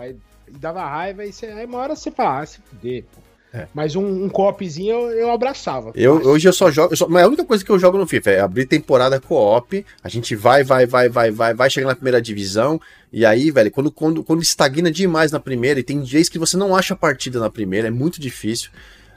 [0.48, 3.23] e dava raiva, e você, aí uma hora você fala, ah, se fuder, pô.
[3.54, 3.68] É.
[3.72, 5.92] Mas um, um co-opzinho eu, eu, abraçava.
[5.94, 6.92] Eu, hoje eu só jogo.
[6.92, 9.86] Eu só, mas a única coisa que eu jogo no FIFA é abrir temporada co-op.
[10.02, 12.80] A gente vai, vai, vai, vai, vai, vai chegar na primeira divisão.
[13.12, 16.56] E aí, velho, quando, quando, quando estagna demais na primeira, e tem dias que você
[16.56, 18.70] não acha partida na primeira, é muito difícil.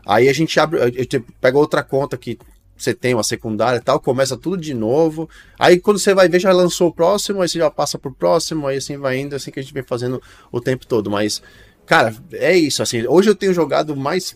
[0.05, 2.37] Aí a gente abre, a pega outra conta que
[2.77, 5.27] você tem uma secundária e tal, começa tudo de novo.
[5.57, 8.67] Aí quando você vai ver, já lançou o próximo, aí você já passa pro próximo,
[8.67, 10.21] aí assim vai indo, assim que a gente vem fazendo
[10.51, 11.09] o tempo todo.
[11.09, 11.41] Mas,
[11.87, 13.07] cara, é isso, assim.
[13.07, 14.35] Hoje eu tenho jogado mais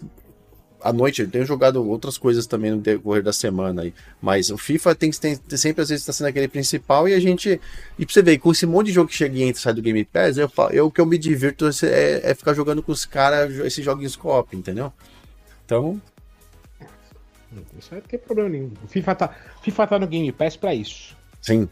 [0.82, 3.94] à noite, eu tenho jogado outras coisas também no decorrer da semana aí.
[4.22, 7.20] Mas o FIFA tem, tem, tem sempre, às vezes, tá sendo aquele principal e a
[7.20, 7.62] gente.
[8.00, 9.74] E pra você ver, com esse monte de jogo que chega e entra e sai
[9.74, 12.92] do Game Pass, eu, eu, o que eu me divirto é, é ficar jogando com
[12.92, 14.92] os caras esses joguinhos co-op, entendeu?
[15.66, 16.02] Então.
[17.78, 18.72] Isso não tem problema nenhum.
[18.84, 21.16] O FIFA tá, FIFA tá no Game Pass pra isso.
[21.42, 21.68] Sim.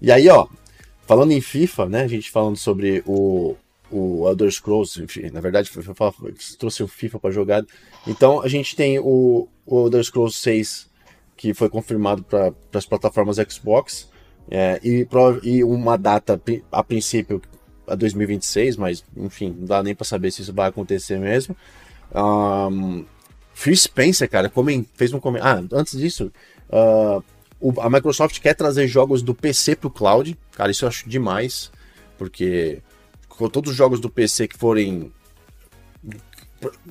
[0.00, 0.46] E aí, ó,
[1.06, 2.02] falando em FIFA, né?
[2.02, 3.56] A gente falando sobre o,
[3.90, 5.70] o Elder Scrolls, enfim, na verdade,
[6.58, 7.64] trouxe o FIFA para jogar.
[8.06, 10.88] Então, a gente tem o, o Elder Scrolls 6,
[11.36, 14.08] que foi confirmado para as plataformas Xbox,
[14.50, 15.06] é, e,
[15.42, 17.40] e uma data, a princípio,
[17.86, 21.56] a 2026, mas, enfim, não dá nem para saber se isso vai acontecer mesmo.
[22.14, 23.04] Um,
[23.52, 24.50] Phil Spencer, cara,
[24.94, 25.68] fez um comentário.
[25.70, 26.32] Ah, antes disso,
[26.70, 27.22] uh,
[27.80, 30.38] a Microsoft quer trazer jogos do PC pro cloud.
[30.52, 31.70] Cara, isso eu acho demais.
[32.16, 32.82] Porque
[33.40, 35.10] com todos os jogos do PC que forem.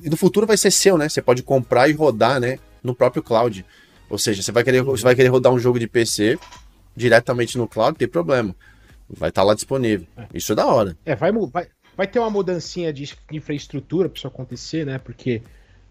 [0.02, 1.08] E no futuro vai ser seu, né?
[1.08, 2.58] Você pode comprar e rodar, né?
[2.82, 3.64] No próprio cloud.
[4.08, 6.36] Ou seja, você vai querer, você vai querer rodar um jogo de PC
[6.96, 8.54] diretamente no cloud, tem problema.
[9.08, 10.08] Vai estar tá lá disponível.
[10.16, 10.26] É.
[10.34, 10.98] Isso é da hora.
[11.04, 14.98] É, vai, vai, vai ter uma mudancinha de infraestrutura para isso acontecer, né?
[14.98, 15.42] Porque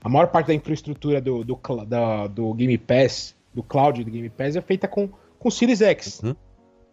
[0.04, 1.58] a maior parte da infraestrutura do, do,
[1.88, 6.22] da, do Game Pass, do cloud do Game Pass, é feita com, com Series X,
[6.22, 6.36] uhum.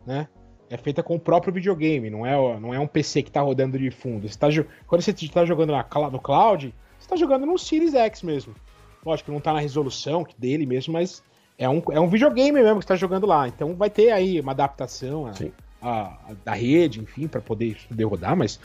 [0.07, 0.29] né?
[0.69, 3.79] É feita com o próprio videogame, não é, não é um PC que está rodando
[3.79, 4.29] de fundo.
[4.29, 4.49] Você tá,
[4.87, 8.55] quando você está jogando na, no cloud, você está jogando no Series X mesmo.
[9.05, 11.23] Lógico, não está na resolução dele mesmo, mas
[11.57, 13.47] é um, é um videogame mesmo que está jogando lá.
[13.47, 15.33] Então vai ter aí uma adaptação a,
[15.81, 18.59] a, a da rede, enfim, para poder, poder rodar, mas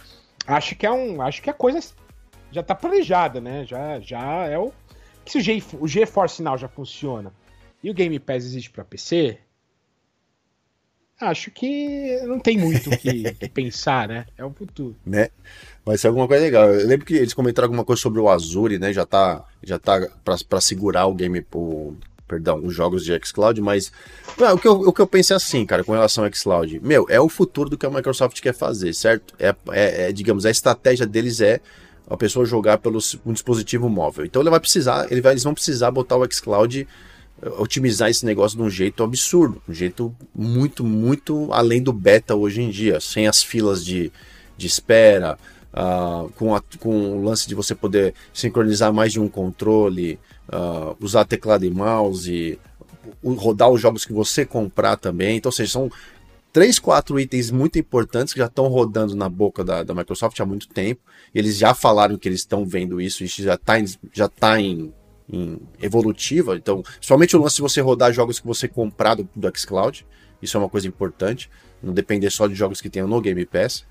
[0.47, 1.79] acho que é um, acho que a coisa
[2.51, 3.65] já tá planejada, né?
[3.65, 4.71] Já, já é o.
[5.25, 7.31] Se o, G, o GeForce Now já funciona
[7.83, 9.37] e o Game Pass existe para PC,
[11.21, 14.25] acho que não tem muito o que, que, pensar, né?
[14.37, 14.95] É o futuro.
[15.05, 15.29] Né?
[15.85, 16.69] Vai ser alguma coisa legal.
[16.69, 18.93] Eu lembro que eles comentaram alguma coisa sobre o Azure, né?
[18.93, 21.95] Já tá, já tá para segurar o game, o,
[22.27, 23.91] perdão, os jogos de xCloud, mas
[24.37, 27.19] o, que eu, o que eu pensei assim, cara, com relação ao xCloud, meu, é
[27.19, 29.33] o futuro do que a Microsoft quer fazer, certo?
[29.37, 31.59] É, é, é digamos, a estratégia deles é
[32.09, 34.25] a pessoa jogar pelo um dispositivo móvel.
[34.25, 36.87] Então ele vai precisar, ele vai, eles vão precisar botar o xCloud
[37.57, 42.61] otimizar esse negócio de um jeito absurdo, um jeito muito, muito além do beta hoje
[42.61, 44.11] em dia, sem as filas de,
[44.57, 45.37] de espera,
[45.73, 50.19] uh, com, a, com o lance de você poder sincronizar mais de um controle,
[50.49, 52.59] uh, usar teclado e mouse,
[53.23, 55.37] rodar os jogos que você comprar também.
[55.37, 55.91] Então, ou seja, são
[56.53, 60.45] três, quatro itens muito importantes que já estão rodando na boca da, da Microsoft há
[60.45, 61.01] muito tempo.
[61.33, 63.75] Eles já falaram que eles estão vendo isso, isso já está
[64.13, 64.93] já tá em,
[65.31, 66.55] em evolutiva.
[66.55, 70.05] Então, somente o lance de você rodar jogos que você comprar do, do xCloud,
[70.41, 71.49] isso é uma coisa importante.
[71.81, 73.85] Não depender só de jogos que tenham no Game Pass.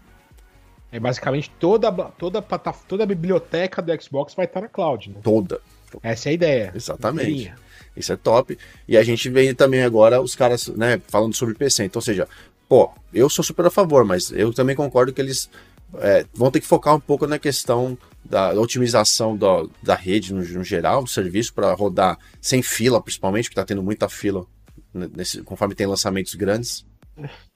[0.93, 5.17] É basicamente toda, toda, toda a biblioteca do Xbox vai estar na cloud, né?
[5.23, 5.61] Toda.
[6.03, 6.73] Essa é a ideia.
[6.75, 7.53] Exatamente.
[7.97, 8.59] Isso é top.
[8.87, 11.85] E a gente vê também agora os caras, né, falando sobre PC.
[11.85, 12.29] Então, ou seja,
[12.69, 15.51] pô, eu sou super a favor, mas eu também concordo que eles
[15.99, 17.99] é, vão ter que focar um pouco na questão
[18.31, 23.03] da, da otimização da, da rede no, no geral, do serviço, para rodar sem fila,
[23.03, 24.47] principalmente, porque está tendo muita fila
[24.95, 26.87] nesse, conforme tem lançamentos grandes.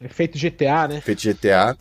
[0.01, 1.01] É feito GTA, né?
[1.01, 1.79] Feito GTA.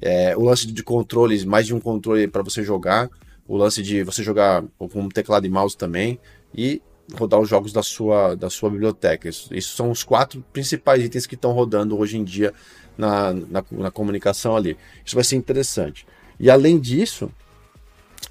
[0.00, 3.10] É, o lance de controles, mais de um controle para você jogar.
[3.46, 6.18] O lance de você jogar com teclado e mouse também.
[6.54, 6.82] E
[7.12, 9.28] rodar os jogos da sua, da sua biblioteca.
[9.28, 12.54] Isso, isso são os quatro principais itens que estão rodando hoje em dia
[12.96, 14.76] na, na, na, comunicação ali.
[15.04, 16.06] Isso vai ser interessante.
[16.38, 17.30] E além disso,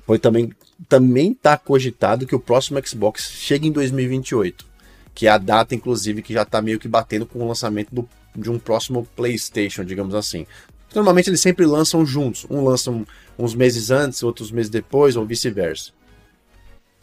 [0.09, 0.49] foi também
[0.87, 4.65] também está cogitado que o próximo Xbox chegue em 2028,
[5.13, 8.09] que é a data, inclusive, que já está meio que batendo com o lançamento do,
[8.35, 10.47] de um próximo PlayStation, digamos assim.
[10.95, 12.91] Normalmente eles sempre lançam juntos, um lança
[13.37, 15.91] uns meses antes, outros meses depois, ou vice-versa.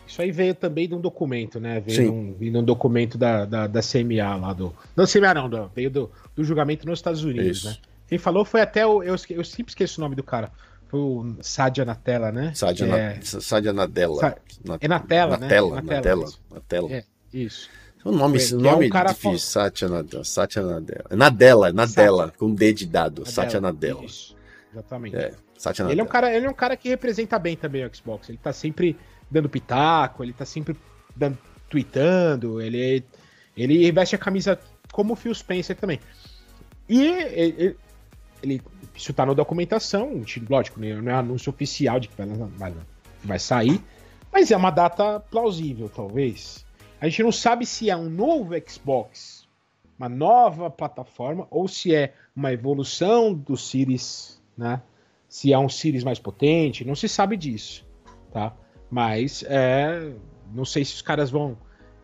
[0.04, 1.78] Isso aí veio também de um documento, né?
[1.78, 2.12] Veio.
[2.12, 4.74] Um, veio um documento da, da, da, CMA lá do.
[4.96, 7.68] Não, CMA não, veio do, do julgamento nos Estados Unidos, Isso.
[7.68, 7.76] né?
[8.08, 9.00] Quem falou foi até o.
[9.00, 10.50] Eu, eu sempre esqueço o nome do cara.
[10.88, 12.52] Foi o Sadia na tela, né?
[12.54, 13.14] Sadia, é...
[13.14, 14.20] na, Sadia na tela.
[14.20, 14.36] Sa...
[14.64, 14.78] Na...
[14.80, 15.48] É na tela, na né?
[15.48, 16.92] Tela, na, na tela, na tela.
[16.92, 17.68] É, isso.
[18.04, 20.24] O nome, é, nome é um cara difícil, Satya Nadella.
[20.24, 21.04] Satya Nadella.
[21.10, 23.22] Nadella, Nadella, com D de dado.
[23.22, 24.04] Nadella, Satya Nadella.
[24.04, 24.36] Isso,
[24.72, 25.16] exatamente.
[25.16, 25.92] É, Satya Nadella.
[25.92, 28.28] Ele é, um cara, ele é um cara que representa bem também o Xbox.
[28.28, 28.96] Ele tá sempre
[29.28, 30.76] dando pitaco, ele tá sempre
[31.16, 31.36] dando,
[31.68, 33.04] tweetando, ele,
[33.56, 34.56] ele veste a camisa
[34.92, 35.98] como o Phil Spencer também.
[36.88, 37.76] E ele,
[38.40, 38.62] ele
[38.96, 42.74] isso tá na documentação, lógico, né, não é anúncio oficial de que vai,
[43.22, 43.80] vai, sair,
[44.32, 46.64] mas é uma data plausível, talvez.
[47.00, 49.46] A gente não sabe se é um novo Xbox,
[49.98, 54.80] uma nova plataforma, ou se é uma evolução do Series, né?
[55.28, 57.86] Se é um Series mais potente, não se sabe disso,
[58.32, 58.54] tá?
[58.90, 60.12] Mas é,
[60.54, 61.56] não sei se os caras vão.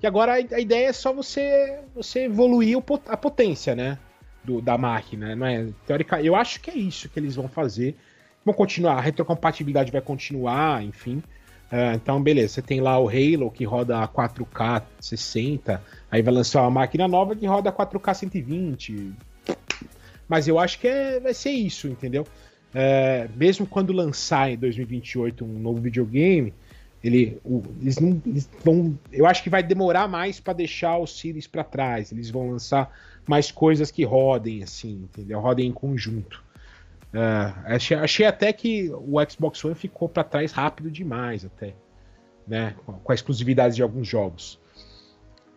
[0.02, 2.76] E agora a, ideia é só você você evoluir
[3.06, 3.98] a potência, né?
[4.44, 5.68] Do, da máquina, não é?
[5.86, 7.96] Teórica, eu acho que é isso que eles vão fazer.
[8.44, 11.22] Vão continuar, a retrocompatibilidade vai continuar, enfim.
[11.72, 16.62] Uh, então, beleza, você tem lá o Halo que roda 4K 60, aí vai lançar
[16.62, 19.12] uma máquina nova que roda 4K 120.
[20.28, 22.26] Mas eu acho que é, vai ser isso, entendeu?
[22.74, 26.52] Uh, mesmo quando lançar em 2028 um novo videogame,
[27.02, 31.18] ele, o, eles não, eles vão, eu acho que vai demorar mais para deixar os
[31.18, 32.12] Series para trás.
[32.12, 32.90] Eles vão lançar
[33.26, 35.40] mais coisas que rodem assim, entendeu?
[35.40, 36.42] Rodem em conjunto.
[37.12, 41.74] Uh, achei, achei, até que o Xbox One ficou para trás rápido demais, até,
[42.46, 42.74] né?
[42.84, 44.58] Com a exclusividade de alguns jogos.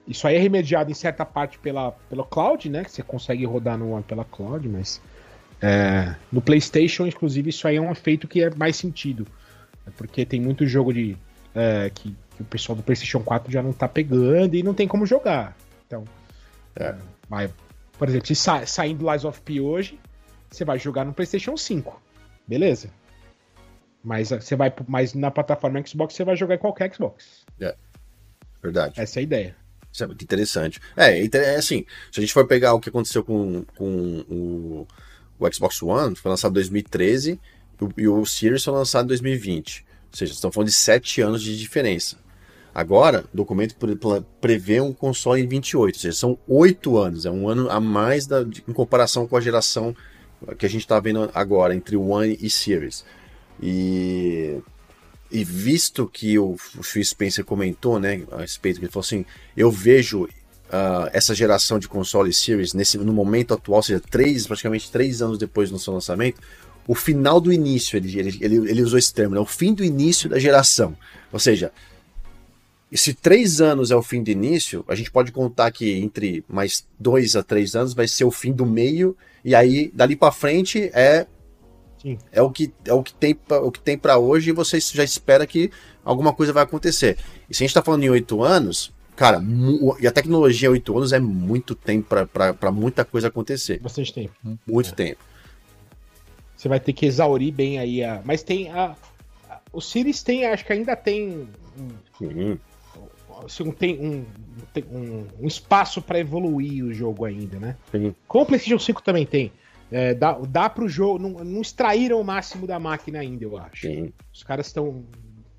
[0.07, 2.83] Isso aí é remediado em certa parte pela, pela cloud, né?
[2.83, 5.01] Que você consegue rodar no One pela cloud, mas
[5.61, 9.25] é, no PlayStation, inclusive, isso aí é um efeito que é mais sentido,
[9.97, 11.17] porque tem muito jogo de
[11.55, 14.87] é, que, que, o pessoal do PlayStation 4 já não tá pegando e não tem
[14.87, 15.57] como jogar.
[15.87, 16.03] Então,
[16.75, 16.95] é,
[17.29, 17.51] vai,
[17.97, 19.99] por exemplo, se sa saindo Lies of P hoje,
[20.49, 22.01] você vai jogar no PlayStation 5,
[22.47, 22.89] beleza?
[24.03, 27.45] Mas você vai, mas na plataforma Xbox você vai jogar em qualquer Xbox.
[27.59, 27.75] É,
[28.61, 28.99] verdade.
[28.99, 29.55] Essa é a ideia.
[29.91, 30.81] Isso é muito interessante.
[30.95, 34.87] É, é assim, se a gente for pegar o que aconteceu com, com o,
[35.39, 37.39] o Xbox One, foi lançado em 2013
[37.79, 39.85] e o, e o Series foi lançado em 2020.
[40.11, 42.17] Ou seja, estão falando de 7 anos de diferença.
[42.75, 43.73] Agora, o documento
[44.41, 48.27] prevê um console em 28, ou seja, são 8 anos, é um ano a mais
[48.27, 49.95] da, em comparação com a geração
[50.57, 53.05] que a gente está vendo agora, entre One e Series.
[53.63, 54.57] E,
[55.31, 59.25] e visto que o, o Phil Spencer comentou né, a respeito, que ele falou assim:
[59.55, 64.45] eu vejo uh, essa geração de console Series nesse, no momento atual, ou seja, três,
[64.45, 66.41] praticamente 3 anos depois do seu lançamento,
[66.85, 69.39] o final do início, ele, ele, ele, ele usou esse termo, né?
[69.39, 70.93] o fim do início da geração.
[71.31, 71.71] Ou seja,
[72.93, 76.87] se três anos é o fim do início, a gente pode contar que entre mais
[76.99, 80.91] dois a três anos vai ser o fim do meio, e aí dali para frente
[80.93, 81.25] é
[82.01, 82.17] Sim.
[82.31, 84.79] é o que é o que tem pra, o que tem para hoje e você
[84.79, 85.71] já espera que
[86.03, 87.17] alguma coisa vai acontecer.
[87.49, 89.41] E se a gente está falando em oito anos, cara,
[89.99, 93.79] e a tecnologia oito anos é muito tempo para muita coisa acontecer.
[93.79, 94.33] Bastante tempo.
[94.67, 94.93] Muito é.
[94.93, 95.23] tempo.
[96.55, 98.21] Você vai ter que exaurir bem aí a.
[98.23, 98.95] Mas tem a.
[99.73, 101.47] O Sirius tem, acho que ainda tem.
[102.21, 102.57] Um,
[103.43, 104.25] assim, tem um,
[104.73, 107.77] tem um, um espaço para evoluir o jogo ainda, né?
[107.91, 108.13] Sim.
[108.27, 109.51] Como o PlayStation 5 também tem.
[109.91, 111.19] É, dá, dá pro jogo.
[111.19, 113.87] Não, não extraíram o máximo da máquina ainda, eu acho.
[113.87, 114.13] Sim.
[114.33, 115.03] Os caras estão.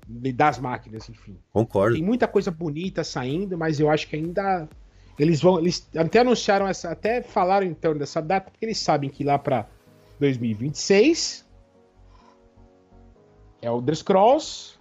[0.07, 1.37] das máquinas, enfim.
[1.51, 1.95] Concordo.
[1.95, 4.67] Tem muita coisa bonita saindo, mas eu acho que ainda
[5.17, 9.23] eles vão, eles até anunciaram essa, até falaram então dessa data porque eles sabem que
[9.23, 9.67] lá para
[10.19, 11.45] 2026
[13.61, 14.77] é o The Scrolls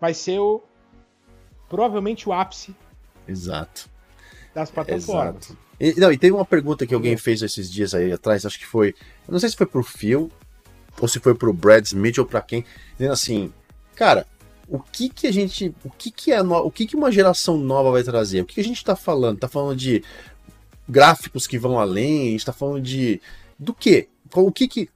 [0.00, 0.62] vai ser o
[1.68, 2.74] provavelmente o ápice.
[3.26, 3.88] Exato.
[4.54, 5.46] Das plataformas.
[5.46, 5.58] Exato.
[5.80, 8.66] E, não, e teve uma pergunta que alguém fez esses dias aí atrás, acho que
[8.66, 8.94] foi,
[9.26, 10.30] eu não sei se foi pro Phil
[11.00, 12.64] ou se foi pro Brad Smith ou para quem,
[12.94, 13.52] dizendo assim,
[13.94, 14.26] cara,
[14.68, 17.92] o que que a gente, o que que é, o que que uma geração nova
[17.92, 18.42] vai trazer?
[18.42, 19.38] O que, que a gente tá falando?
[19.38, 20.02] Tá falando de
[20.88, 23.20] gráficos que vão além, a gente tá falando de
[23.58, 24.08] do quê?
[24.34, 24.90] O que que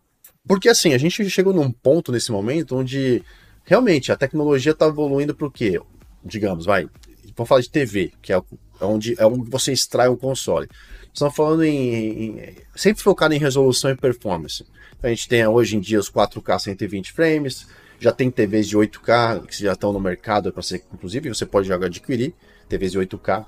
[0.47, 3.23] porque assim, a gente chegou num ponto nesse momento onde
[3.65, 5.81] realmente a tecnologia está evoluindo para o quê?
[6.25, 6.89] Digamos, vai,
[7.37, 8.41] vamos falar de TV, que é
[8.81, 10.69] onde, é onde você extrai um console.
[11.13, 14.65] Estamos falando em, em, sempre focado em resolução e performance.
[14.97, 17.67] Então, a gente tem hoje em dia os 4K 120 frames,
[18.01, 21.69] já tem TVs de 8K que já estão no mercado para ser, inclusive você pode
[21.69, 22.35] jogar adquirir
[22.69, 23.47] TVs de 8K.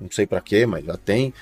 [0.00, 1.32] Não sei para quê, mas já tem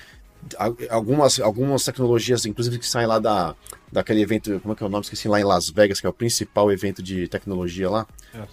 [0.91, 3.55] algumas, algumas tecnologias, inclusive que saem lá da,
[3.91, 5.05] daquele evento, como é que é o nome?
[5.05, 8.07] Esqueci, lá em Las Vegas, que é o principal evento de tecnologia lá.
[8.35, 8.47] É,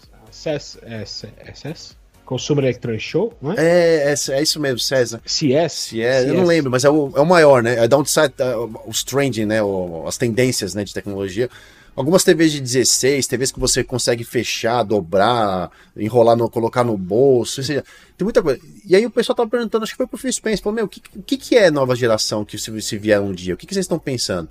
[1.54, 1.98] CES?
[2.32, 3.56] Consumer Electronic Show, não é?
[3.58, 5.22] É, é, isso mesmo, César.
[5.26, 5.74] CES?
[5.74, 7.76] CES, eu não lembro, mas é o, é o maior, né?
[7.76, 9.62] É sai uh, os trending, né?
[9.62, 11.49] O, as tendências né, de tecnologia.
[11.94, 17.62] Algumas TVs de 16, TVs que você consegue fechar, dobrar, enrolar, no, colocar no bolso,
[17.62, 17.84] seja,
[18.18, 18.62] tem muita coisa.
[18.86, 20.88] E aí o pessoal tava perguntando, acho que foi pro Phil Spencer, falou, meu, o
[20.88, 23.56] que, que, que é nova geração que se, se vier um dia?
[23.56, 24.48] O que, que vocês estão pensando?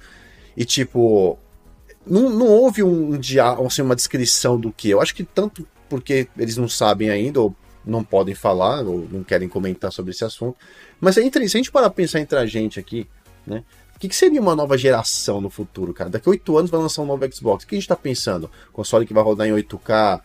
[0.55, 1.39] E tipo,
[2.07, 4.91] não, não houve um, um assim, uma descrição do que.
[4.91, 9.25] Eu acho que tanto porque eles não sabem ainda, ou não podem falar, ou não
[9.25, 10.57] querem comentar sobre esse assunto.
[11.01, 13.07] Mas entre, se a gente parar pensar entre a gente aqui,
[13.47, 13.65] né?
[14.01, 16.09] que, que seria uma nova geração no futuro, cara?
[16.09, 17.63] Daqui a oito anos vai lançar um novo Xbox.
[17.63, 18.51] O que a gente está pensando?
[18.73, 20.23] Console que vai rodar em 8K,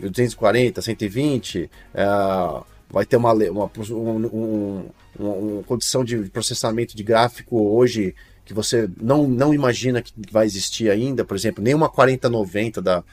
[0.00, 2.06] 240, 120, é,
[2.88, 8.14] vai ter uma, uma, um, um, uma condição de processamento de gráfico hoje
[8.44, 13.04] que você não, não imagina que vai existir ainda, por exemplo, nem uma 4090 da,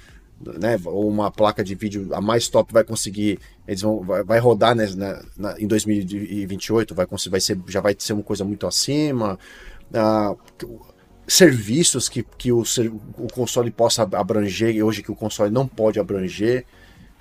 [0.59, 4.39] né, ou uma placa de vídeo a mais top vai conseguir, eles vão vai, vai
[4.39, 8.67] rodar né, na, na, em 2028, vai, vai ser, já vai ser uma coisa muito
[8.67, 9.37] acima
[9.93, 10.37] uh,
[11.27, 12.63] serviços que, que o,
[13.17, 16.65] o console possa abranger hoje que o console não pode abranger.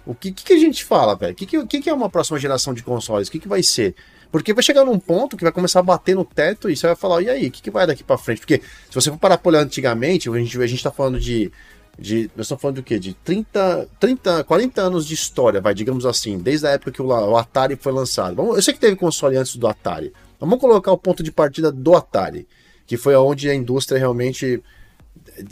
[0.06, 1.32] O que, que, a gente fala, velho?
[1.32, 3.26] O que, que, que, é uma próxima geração de consoles?
[3.26, 3.96] O que, que vai ser?
[4.30, 6.94] Porque vai chegar num ponto que vai começar a bater no teto e você vai
[6.94, 8.38] falar, e aí, o que, que vai daqui para frente?
[8.38, 11.50] Porque se você for parar pra olhar antigamente, a gente, a gente tá falando de.
[11.98, 12.98] De nós estamos falando do quê?
[12.98, 17.06] De 30, 30, 40 anos de história, vai, digamos assim, desde a época que o,
[17.06, 18.40] o Atari foi lançado.
[18.40, 20.12] eu sei que teve console antes do Atari.
[20.38, 22.46] Vamos colocar o ponto de partida do Atari
[22.86, 24.62] que foi onde a indústria realmente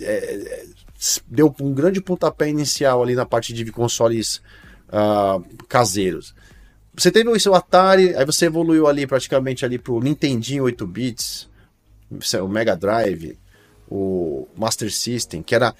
[0.00, 0.66] é, é,
[1.26, 4.40] deu um grande pontapé inicial ali na parte de consoles
[4.88, 6.34] uh, caseiros.
[6.96, 11.48] Você teve o seu Atari, aí você evoluiu ali praticamente ali pro Nintendinho 8 bits,
[12.40, 13.36] o Mega Drive,
[13.96, 15.74] o Master System, que era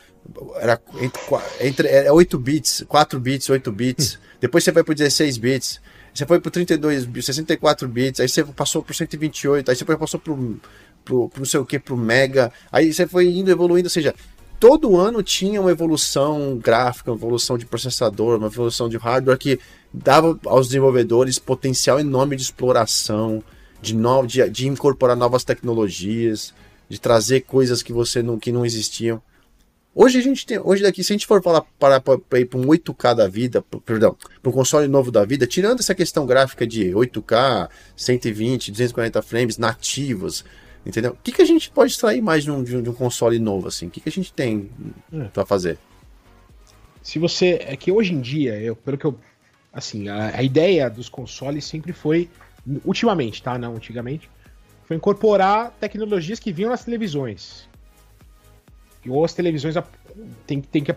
[0.60, 1.20] era entre,
[1.60, 4.18] entre é 8 bits, 4 bits, 8 bits.
[4.40, 5.80] Depois você vai pro 16 bits.
[6.14, 10.60] Você foi pro 32, 64 bits, aí você passou pro 128, aí você passou pro
[11.04, 12.52] pro, pro não sei o que, pro Mega.
[12.70, 14.14] Aí você foi indo evoluindo, ou seja,
[14.60, 19.58] todo ano tinha uma evolução gráfica, uma evolução de processador, uma evolução de hardware que
[19.92, 23.42] dava aos desenvolvedores potencial enorme de exploração,
[23.82, 26.54] de, no, de, de incorporar novas tecnologias,
[26.94, 29.20] de trazer coisas que você não, que não existiam.
[29.94, 32.58] Hoje a gente tem, hoje daqui, se a gente for falar para, para ir para
[32.58, 36.66] um 8K da vida, perdão, para um console novo da vida, tirando essa questão gráfica
[36.66, 40.44] de 8K, 120, 240 frames nativos,
[40.86, 41.12] Entendeu?
[41.12, 43.86] O que, que a gente pode extrair mais de um, de um console novo, assim?
[43.86, 44.70] O que, que a gente tem
[45.12, 45.24] é.
[45.24, 45.78] para fazer?
[47.02, 47.58] Se você.
[47.62, 49.18] É que hoje em dia, eu, pelo que eu.
[49.72, 52.28] Assim, a, a, ideia dos consoles sempre foi.
[52.84, 53.58] Ultimamente, tá?
[53.58, 54.28] Não, antigamente.
[54.86, 57.68] Foi incorporar tecnologias que vinham nas televisões.
[59.08, 59.74] Ou as televisões.
[60.46, 60.92] Tem, tem que.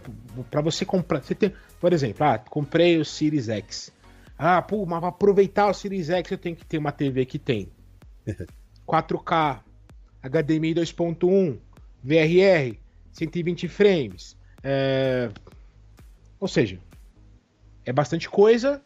[0.50, 1.22] para você comprar.
[1.22, 3.92] Você tem, por exemplo, ah, comprei o Series X.
[4.38, 7.40] Ah, pô, mas pra aproveitar o Series X eu tenho que ter uma TV que
[7.40, 7.70] tem
[8.88, 9.62] 4K,
[10.22, 11.58] HDMI 2.1,
[12.04, 12.78] VRR,
[13.12, 14.38] 120 frames.
[14.64, 15.30] É...
[16.40, 16.80] Ou seja,
[17.86, 18.82] é bastante coisa,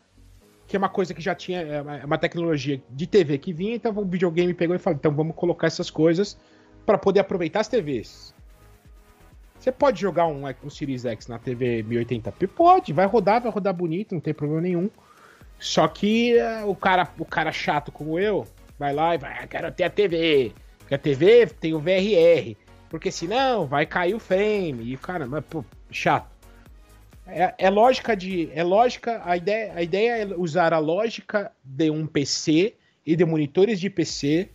[0.71, 3.75] que é uma coisa que já tinha, é uma é tecnologia de TV que vinha,
[3.75, 6.37] então o videogame pegou e falou, então vamos colocar essas coisas
[6.85, 8.33] para poder aproveitar as TVs.
[9.59, 12.47] Você pode jogar um, um Series X na TV 1080p?
[12.47, 14.89] Pode, vai rodar, vai rodar bonito, não tem problema nenhum.
[15.59, 18.47] Só que uh, o, cara, o cara chato como eu
[18.79, 20.53] vai lá e vai, ah, quero ter a TV.
[20.79, 22.55] Porque a TV tem o VRR.
[22.89, 24.93] Porque senão vai cair o frame.
[24.93, 26.30] E, cara, mas, pô, chato.
[27.27, 28.49] É, é, lógica de.
[28.53, 29.21] É lógica.
[29.23, 32.73] A ideia, a ideia é usar a lógica de um PC
[33.05, 34.49] e de monitores de PC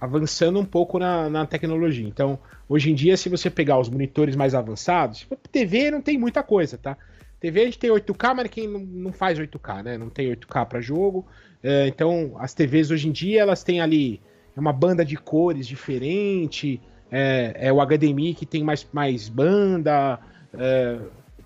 [0.00, 2.06] avançando um pouco na, na tecnologia.
[2.06, 2.36] Então,
[2.68, 6.76] hoje em dia, se você pegar os monitores mais avançados, TV não tem muita coisa,
[6.76, 6.96] tá?
[7.38, 9.98] TV a gente tem 8K, mas quem não faz 8K, né?
[9.98, 11.24] Não tem 8K para jogo.
[11.62, 14.20] É, então, as TVs hoje em dia, elas têm ali
[14.56, 20.18] uma banda de cores diferente, é, é o HDMI que tem mais, mais banda.
[20.54, 20.98] É,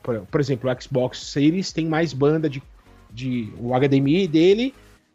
[0.07, 2.63] por, por, exemplo, o Xbox Series tem mais banda de.
[3.11, 4.73] de o HDMI dele.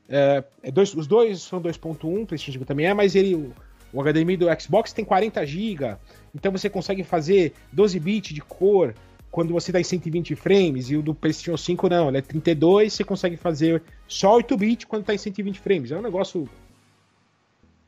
[0.09, 3.35] É, é dois, os dois são 2.1, PlayStation também é, mas ele.
[3.35, 3.53] O,
[3.93, 5.97] o HDMI do Xbox tem 40 GB,
[6.33, 8.95] então você consegue fazer 12 bits de cor
[9.29, 12.21] quando você dá tá em 120 frames, e o do PlayStation 5 não, ele é
[12.21, 15.91] 32, você consegue fazer só 8 bits quando está em 120 frames.
[15.91, 16.49] É um negócio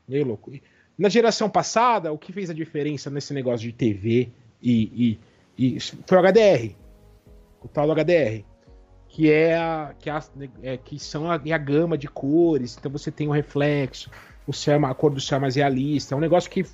[0.08, 0.52] meio louco.
[0.98, 4.28] Na geração passada, o que fez a diferença nesse negócio de TV
[4.62, 5.18] e,
[5.58, 6.74] e, e foi o HDR,
[7.64, 8.44] o tal do HDR,
[9.08, 10.22] que é a, que, é a,
[10.62, 12.76] é, que são a, é a gama de cores.
[12.78, 14.10] Então você tem o reflexo,
[14.46, 16.14] o céu, a cor do céu mais realista.
[16.14, 16.66] É um negócio que,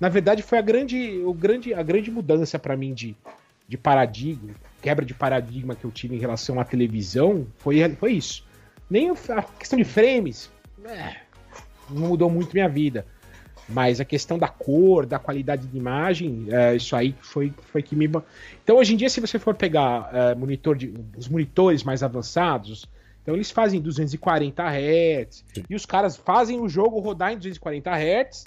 [0.00, 3.14] na verdade, foi a grande, o grande, a grande mudança para mim de,
[3.68, 7.46] de paradigma, quebra de paradigma que eu tive em relação à televisão.
[7.58, 8.46] Foi, foi isso.
[8.88, 10.50] Nem a questão de frames.
[10.84, 11.16] É,
[11.90, 13.04] não mudou muito minha vida.
[13.72, 17.94] Mas a questão da cor, da qualidade de imagem, é, isso aí foi, foi que
[17.94, 18.10] me.
[18.62, 22.86] Então, hoje em dia, se você for pegar é, monitor de, os monitores mais avançados,
[23.22, 28.44] então eles fazem 240 Hz, e os caras fazem o jogo rodar em 240 Hz,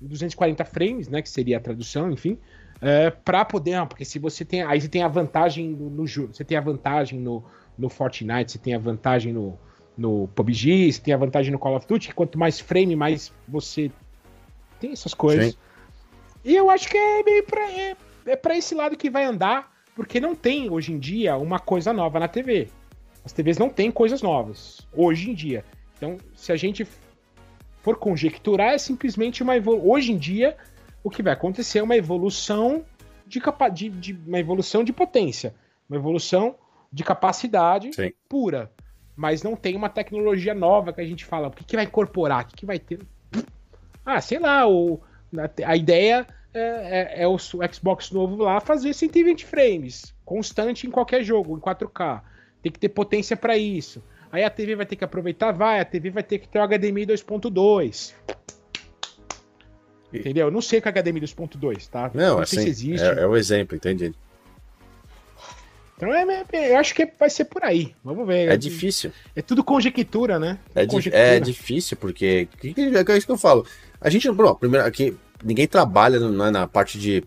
[0.00, 1.22] 240 frames, né?
[1.22, 2.38] Que seria a tradução, enfim.
[2.80, 3.76] É, para poder.
[3.76, 4.62] Não, porque se você tem.
[4.62, 6.34] Aí você tem a vantagem no, no jogo.
[6.34, 7.44] Você tem a vantagem no,
[7.78, 9.58] no Fortnite, você tem a vantagem no,
[9.96, 13.32] no PUBG, você tem a vantagem no Call of Duty, que quanto mais frame, mais
[13.46, 13.90] você
[14.82, 15.52] tem essas coisas.
[15.52, 15.58] Sim.
[16.44, 17.96] E eu acho que é meio pra, é,
[18.26, 21.92] é pra esse lado que vai andar, porque não tem hoje em dia uma coisa
[21.92, 22.68] nova na TV.
[23.24, 25.64] As TVs não têm coisas novas, hoje em dia.
[25.96, 26.84] Então, se a gente
[27.80, 29.88] for conjecturar, é simplesmente uma evolução.
[29.88, 30.56] Hoje em dia,
[31.04, 32.84] o que vai acontecer é uma evolução
[33.24, 35.54] de, capa de, de uma evolução de potência,
[35.88, 36.56] uma evolução
[36.92, 38.12] de capacidade Sim.
[38.28, 38.72] pura.
[39.14, 42.42] Mas não tem uma tecnologia nova que a gente fala, o que, que vai incorporar,
[42.42, 42.98] o que, que vai ter.
[44.04, 45.00] Ah, sei lá, o,
[45.64, 51.22] a ideia é, é, é, o Xbox novo lá fazer 120 frames, constante em qualquer
[51.22, 52.20] jogo, em 4K.
[52.62, 54.02] Tem que ter potência para isso.
[54.30, 56.66] Aí a TV vai ter que aproveitar, vai, a TV vai ter que ter o
[56.66, 58.14] HDMI 2.2.
[60.12, 60.46] Entendeu?
[60.46, 62.10] Eu não sei o que é HDMI 2.2, tá?
[62.12, 63.06] Não, não assim, sei se existe.
[63.06, 64.14] É, é o exemplo, entendi.
[65.96, 67.94] Então é, é, eu acho que vai ser por aí.
[68.04, 68.50] Vamos ver.
[68.50, 69.12] É, difícil.
[69.36, 70.58] É tudo conjectura, né?
[70.74, 71.22] É, conjectura.
[71.22, 72.48] é difícil, porque.
[72.62, 73.64] É isso que eu falo.
[74.02, 77.22] A gente, bom, primeiro, aqui, ninguém trabalha né, na parte de,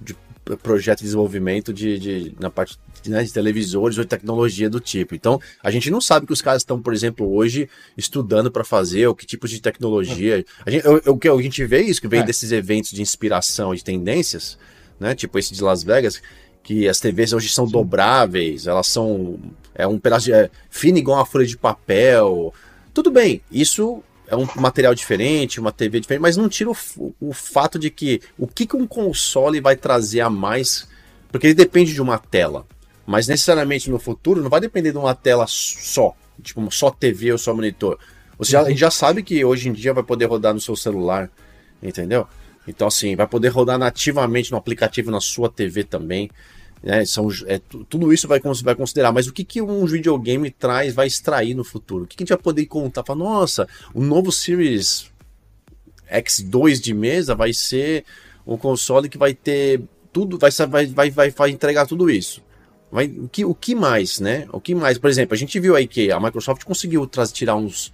[0.00, 0.16] de
[0.62, 5.14] projeto de desenvolvimento de, de na parte né, de televisores ou de tecnologia do tipo.
[5.14, 9.06] Então, a gente não sabe que os caras estão, por exemplo, hoje estudando para fazer,
[9.06, 10.44] ou que tipos de tecnologia.
[10.64, 12.24] A gente, o, que a gente vê isso, que vem é.
[12.24, 14.58] desses eventos de inspiração e de tendências,
[15.00, 15.14] né?
[15.14, 16.22] Tipo esse de Las Vegas,
[16.62, 17.72] que as TVs hoje são Sim.
[17.72, 19.38] dobráveis, elas são.
[19.74, 20.32] É um pedaço de.
[20.32, 22.54] É, fino igual uma folha de papel.
[22.94, 24.02] Tudo bem, isso
[24.32, 28.22] é um material diferente, uma TV diferente, mas não tira o, o fato de que
[28.38, 30.88] o que, que um console vai trazer a mais,
[31.30, 32.66] porque ele depende de uma tela.
[33.06, 37.36] Mas necessariamente no futuro não vai depender de uma tela só, tipo só TV ou
[37.36, 37.98] só monitor.
[38.38, 40.74] Você já, a gente já sabe que hoje em dia vai poder rodar no seu
[40.74, 41.30] celular,
[41.82, 42.26] entendeu?
[42.66, 46.30] Então, assim, vai poder rodar nativamente no aplicativo na sua TV também.
[46.82, 47.04] Né?
[47.04, 49.12] São, é, tudo isso vai, vai considerar.
[49.12, 52.04] Mas o que, que um videogame traz, vai extrair no futuro?
[52.04, 53.04] O que, que a gente vai poder contar?
[53.04, 55.10] Falar, nossa, o novo Series
[56.10, 58.04] X2 de mesa vai ser
[58.46, 59.82] um console que vai ter
[60.12, 60.50] tudo, vai,
[60.86, 62.42] vai, vai, vai, entregar tudo isso.
[62.90, 64.46] Vai, o, que, o que mais, né?
[64.52, 64.98] O que mais?
[64.98, 67.92] Por exemplo, a gente viu aí que a Microsoft conseguiu tirar uns,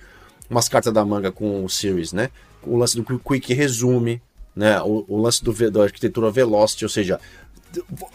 [0.51, 2.31] umas cartas da manga com o Series, né?
[2.63, 4.21] O lance do Quick Resume,
[4.57, 4.81] né?
[4.83, 7.21] O, o lance do, da arquitetura Velocity, ou seja,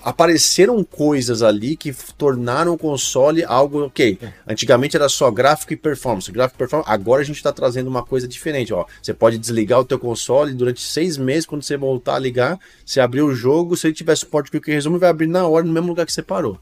[0.04, 4.18] apareceram coisas ali que tornaram o console algo ok.
[4.22, 4.34] É.
[4.48, 6.92] Antigamente era só gráfico e performance, gráfico e performance.
[6.92, 8.74] Agora a gente está trazendo uma coisa diferente.
[8.74, 12.60] Ó, você pode desligar o teu console durante seis meses quando você voltar a ligar,
[12.86, 15.72] você abrir o jogo, se ele tiver suporte que resume, vai abrir na hora no
[15.72, 16.60] mesmo lugar que você parou.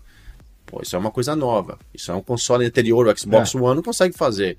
[0.65, 1.77] Pô, isso é uma coisa nova.
[1.93, 3.57] Isso é um console anterior, o Xbox é.
[3.57, 4.57] One não consegue fazer.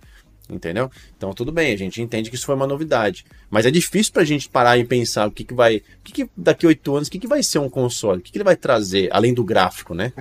[0.53, 0.91] Entendeu?
[1.17, 3.25] Então tudo bem, a gente entende que isso foi uma novidade.
[3.51, 5.77] Mas é difícil pra gente parar e pensar o que, que vai.
[5.77, 8.21] O que, que daqui a oito anos, o que, que vai ser um console?
[8.21, 10.13] O que, que ele vai trazer, além do gráfico, né?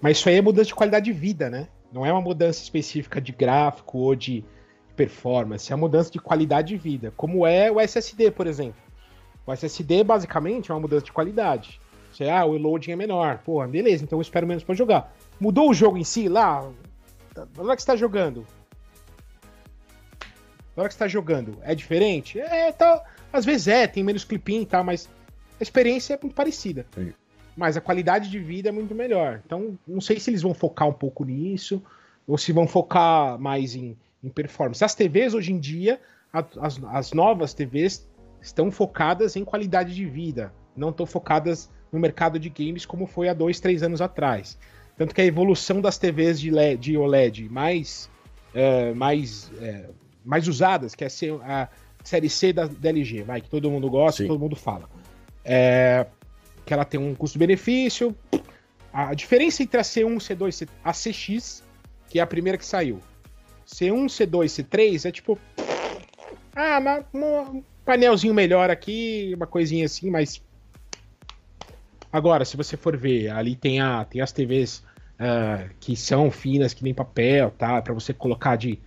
[0.00, 1.68] Mas isso aí é mudança de qualidade de vida, né?
[1.92, 4.44] Não é uma mudança específica de gráfico ou de
[4.96, 8.80] performance, é uma mudança de qualidade de vida, como é o SSD, por exemplo.
[9.46, 11.80] O SSD basicamente é uma mudança de qualidade.
[12.12, 13.38] Você, ah, o loading é menor.
[13.38, 15.14] Porra, beleza, então eu espero menos para jogar.
[15.38, 16.68] Mudou o jogo em si lá?
[17.34, 18.44] Na hora que você tá jogando.
[20.78, 22.38] Na hora que você tá jogando, é diferente?
[22.38, 23.02] É, tá.
[23.32, 25.08] Às vezes é, tem menos clipinho e tal, mas
[25.58, 26.86] a experiência é muito parecida.
[26.94, 27.12] Sim.
[27.56, 29.42] Mas a qualidade de vida é muito melhor.
[29.44, 31.82] Então, não sei se eles vão focar um pouco nisso,
[32.28, 34.84] ou se vão focar mais em, em performance.
[34.84, 36.00] As TVs hoje em dia,
[36.32, 38.06] as, as novas TVs
[38.40, 43.28] estão focadas em qualidade de vida, não estão focadas no mercado de games como foi
[43.28, 44.56] há dois, três anos atrás.
[44.96, 48.08] Tanto que a evolução das TVs de, LED, de OLED mais,
[48.54, 49.90] é, mais, é,
[50.28, 51.08] mais usadas, que é
[51.42, 51.68] a
[52.04, 54.28] série C da, da LG, vai, que todo mundo gosta, Sim.
[54.28, 54.88] todo mundo fala.
[55.42, 56.06] É,
[56.66, 58.14] que ela tem um custo-benefício.
[58.92, 61.64] A diferença entre a C1, C2, a CX,
[62.10, 63.00] que é a primeira que saiu,
[63.66, 65.38] C1, C2, C3 é tipo.
[66.54, 70.42] Ah, um painelzinho melhor aqui, uma coisinha assim, mas.
[72.12, 74.84] Agora, se você for ver, ali tem, a, tem as TVs uh,
[75.20, 77.80] ah, que são finas, que nem papel, tá?
[77.80, 78.78] Para você colocar de.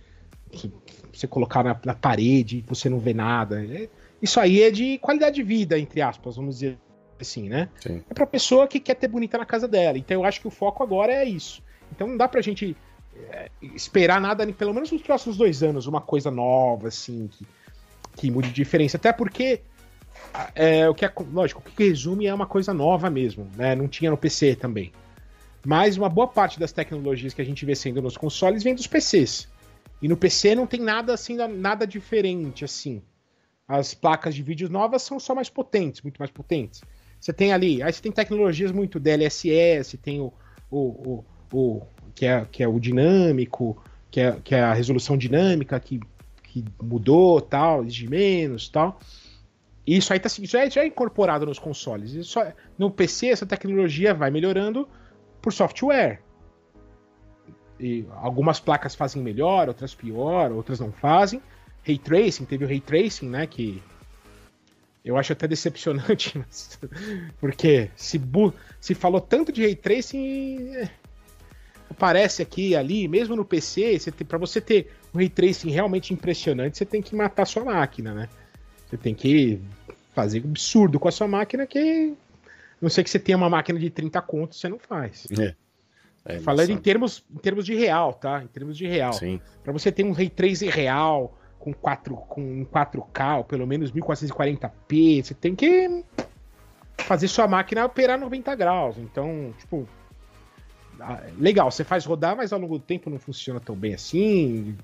[1.12, 3.64] Você colocar na, na parede, você não vê nada.
[3.64, 3.88] É,
[4.20, 6.78] isso aí é de qualidade de vida, entre aspas, vamos dizer
[7.20, 7.68] assim, né?
[7.80, 8.02] Sim.
[8.08, 9.98] É pra pessoa que quer ter bonita na casa dela.
[9.98, 11.62] Então eu acho que o foco agora é isso.
[11.94, 12.76] Então não dá pra gente
[13.30, 17.46] é, esperar nada, pelo menos nos próximos dois anos, uma coisa nova, assim, que,
[18.16, 18.96] que mude de diferença.
[18.96, 19.60] Até porque
[20.54, 23.74] é, o que é, lógico, o que resume é uma coisa nova mesmo, né?
[23.74, 24.92] Não tinha no PC também.
[25.64, 28.86] Mas uma boa parte das tecnologias que a gente vê sendo nos consoles vem dos
[28.86, 29.48] PCs.
[30.02, 33.00] E no PC não tem nada assim, nada diferente assim.
[33.68, 36.82] As placas de vídeo novas são só mais potentes, muito mais potentes.
[37.20, 40.32] Você tem ali, aí você tem tecnologias muito DLSS, tem o,
[40.68, 41.82] o, o, o
[42.16, 43.80] que, é, que é o dinâmico,
[44.10, 46.00] que é, que é a resolução dinâmica que,
[46.42, 48.98] que mudou, tal, de menos, tal.
[49.86, 52.12] Isso aí tá, já, é, já é incorporado nos consoles.
[52.12, 52.40] Isso,
[52.76, 54.88] no PC, essa tecnologia vai melhorando
[55.40, 56.20] por software.
[57.82, 61.42] E algumas placas fazem melhor, outras pior, outras não fazem.
[61.84, 63.46] Ray Tracing, teve o Ray Tracing, né?
[63.46, 63.82] Que
[65.04, 66.78] eu acho até decepcionante, mas,
[67.40, 68.20] porque se,
[68.80, 70.90] se falou tanto de Ray Tracing, é,
[71.90, 73.98] aparece aqui ali, mesmo no PC,
[74.28, 78.28] para você ter um Ray Tracing realmente impressionante, você tem que matar sua máquina, né?
[78.88, 79.60] Você tem que
[80.14, 82.14] fazer um absurdo com a sua máquina que
[82.80, 85.26] não sei que você tenha uma máquina de 30 contos, você não faz.
[85.38, 85.54] É.
[86.24, 88.42] É, Falando em termos, em termos de real, tá?
[88.42, 89.12] Em termos de real.
[89.62, 95.24] Para você ter um Ray Tracing real, com, 4, com 4K, ou pelo menos 1440p,
[95.24, 96.04] você tem que
[96.98, 98.96] fazer sua máquina operar 90 graus.
[98.98, 99.88] Então, tipo,
[101.00, 104.76] ah, legal, você faz rodar, mas ao longo do tempo não funciona tão bem assim.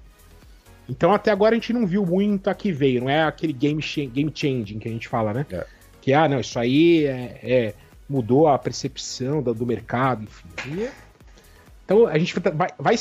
[0.89, 3.83] Então, até agora a gente não viu muito a que veio, não é aquele game,
[4.13, 5.47] game changing que a gente fala, né?
[5.51, 5.67] É.
[6.01, 7.75] Que, ah, não, isso aí é, é
[8.09, 10.83] mudou a percepção do, do mercado, enfim.
[10.83, 10.93] É,
[11.89, 12.97] então, a gente vai, vai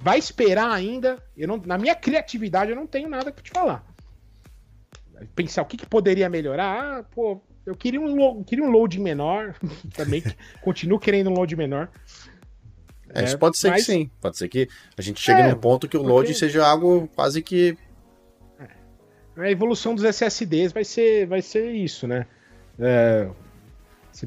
[0.00, 1.22] vai esperar ainda.
[1.36, 3.86] Eu não, na minha criatividade, eu não tenho nada para te falar.
[5.36, 6.98] Pensar o que, que poderia melhorar.
[6.98, 9.54] Ah, pô, eu queria um, queria um load menor.
[9.94, 10.24] Também
[10.60, 11.88] continuo querendo um load menor.
[13.14, 13.86] É, isso pode ser mas...
[13.86, 14.10] que sim.
[14.20, 14.68] Pode ser que
[14.98, 16.34] a gente chegue é, num ponto que o load porque...
[16.34, 17.78] seja algo quase que.
[18.58, 19.42] É.
[19.42, 22.26] A evolução dos SSDs vai ser, vai ser isso, né?
[22.76, 23.28] É,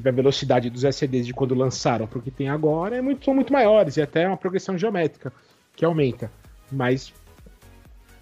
[0.00, 3.24] vê a velocidade dos SSDs de quando lançaram para o que tem agora, é muito,
[3.24, 5.32] são muito maiores, e até uma progressão geométrica
[5.76, 6.30] que aumenta.
[6.70, 7.12] Mas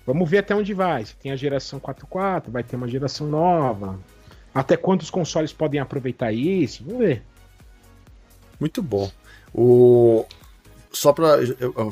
[0.06, 1.05] vamos ver até onde vai.
[1.05, 3.98] Se tem a geração 4.4, vai ter uma geração nova.
[4.55, 6.84] Até quantos consoles podem aproveitar isso?
[6.84, 7.22] Vamos ver.
[8.60, 9.10] Muito bom.
[9.55, 10.24] O...
[10.90, 11.39] Só para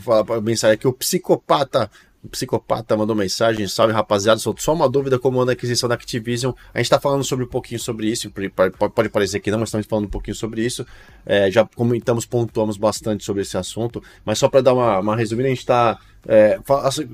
[0.01, 1.91] falar para mensagem aqui, o psicopata
[2.23, 6.53] o psicopata mandou mensagem, salve rapaziada, só uma dúvida como anda a aquisição da Activision.
[6.75, 8.31] A gente está falando sobre um pouquinho sobre isso,
[8.95, 10.87] pode parecer que não, mas estamos falando um pouquinho sobre isso.
[11.25, 15.49] É, já comentamos, pontuamos bastante sobre esse assunto, mas só para dar uma, uma resumida,
[15.49, 15.99] a gente está.
[16.29, 17.09] É, assim,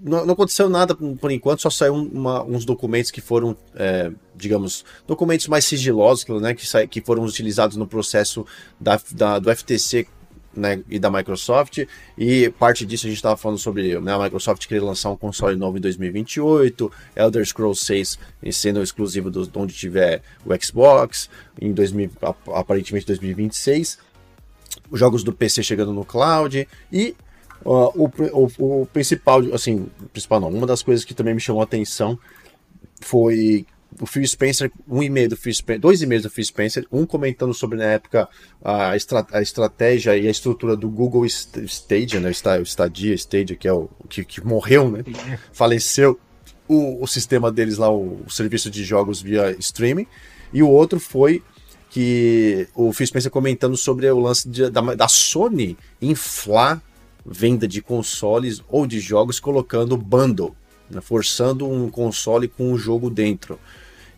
[0.00, 4.82] não, não, aconteceu nada por enquanto, só saiu uma, uns documentos que foram, é, digamos,
[5.06, 8.46] documentos mais sigilosos, né, que, que foram utilizados no processo
[8.80, 10.06] da, da, do FTC
[10.56, 14.66] né, e da Microsoft, e parte disso a gente estava falando sobre né, a Microsoft
[14.66, 18.18] querer lançar um console novo em 2028, Elder Scrolls 6
[18.52, 21.28] sendo exclusivo do, de onde tiver o Xbox,
[21.60, 22.10] em 2000,
[22.54, 23.98] aparentemente 2026,
[24.90, 27.14] os jogos do PC chegando no cloud, e
[27.64, 31.60] uh, o, o, o principal, assim, principal não, uma das coisas que também me chamou
[31.60, 32.18] a atenção
[33.00, 33.66] foi
[34.00, 37.54] o Phil Spencer, um e-mail do Phil Spencer, dois e-mails do Phil Spencer, um comentando
[37.54, 38.28] sobre na época
[38.62, 43.66] a, estra a estratégia e a estrutura do Google Stadia, né, o Stadia, Stadia, que
[43.66, 45.04] é o que, que morreu, né,
[45.52, 46.18] faleceu
[46.68, 50.06] o, o sistema deles lá, o, o, serviço de jogos via streaming,
[50.52, 51.42] e o outro foi
[51.90, 56.82] que o Phil Spencer comentando sobre o lance de, da, da Sony inflar
[57.24, 60.54] venda de consoles ou de jogos colocando bundle,
[61.02, 63.58] forçando um console com um jogo dentro.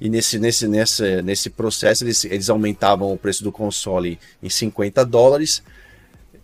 [0.00, 5.04] E nesse, nesse, nesse, nesse processo eles, eles aumentavam o preço do console em 50
[5.04, 5.62] dólares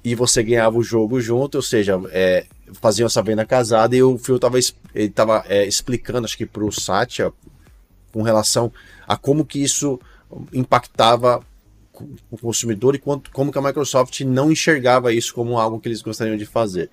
[0.02, 4.18] e você ganhava o jogo junto, ou seja, é, faziam essa venda casada e o
[4.18, 4.58] Phil estava
[5.14, 7.32] tava, é, explicando, acho que para o Satya,
[8.12, 8.72] com relação
[9.06, 9.98] a como que isso
[10.52, 11.40] impactava
[12.30, 16.02] o consumidor e quanto, como que a Microsoft não enxergava isso como algo que eles
[16.02, 16.90] gostariam de fazer.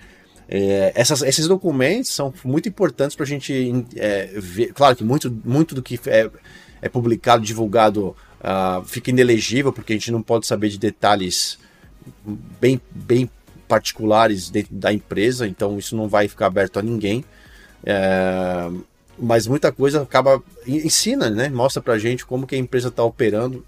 [0.54, 4.74] É, essas, esses documentos são muito importantes para a gente é, ver.
[4.74, 6.30] Claro que muito, muito do que é,
[6.82, 11.58] é publicado, divulgado, uh, fica inelegível, porque a gente não pode saber de detalhes
[12.60, 13.30] bem, bem
[13.66, 17.24] particulares dentro da empresa, então isso não vai ficar aberto a ninguém.
[17.86, 18.70] É,
[19.18, 21.48] mas muita coisa acaba ensina, né?
[21.48, 23.66] Mostra pra gente como que a empresa está operando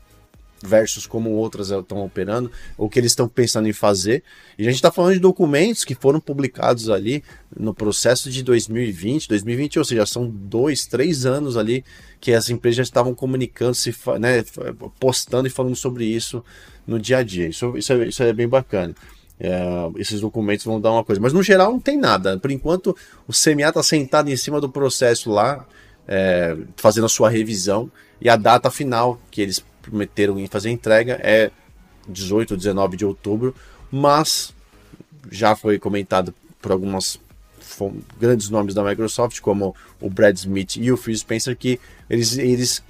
[0.63, 4.23] versus como outras estão operando, ou que eles estão pensando em fazer.
[4.57, 7.23] E a gente está falando de documentos que foram publicados ali
[7.55, 11.83] no processo de 2020, 2020, ou seja, são dois, três anos ali
[12.19, 14.43] que as empresas já estavam comunicando, se, né,
[14.99, 16.43] postando e falando sobre isso
[16.87, 17.47] no dia a dia.
[17.49, 18.95] Isso, isso, é, isso é bem bacana.
[19.39, 19.51] É,
[19.97, 21.21] esses documentos vão dar uma coisa.
[21.21, 22.37] Mas no geral não tem nada.
[22.39, 22.95] Por enquanto,
[23.27, 25.65] o CMA está sentado em cima do processo lá,
[26.07, 27.91] é, fazendo a sua revisão,
[28.21, 31.51] e a data final que eles prometeram em fazer entrega é
[32.07, 33.53] 18 ou 19 de outubro,
[33.91, 34.51] mas
[35.29, 37.19] já foi comentado por algumas
[38.19, 41.79] grandes nomes da Microsoft, como o Brad Smith e o Phil Spencer, que
[42.09, 42.83] eles, eles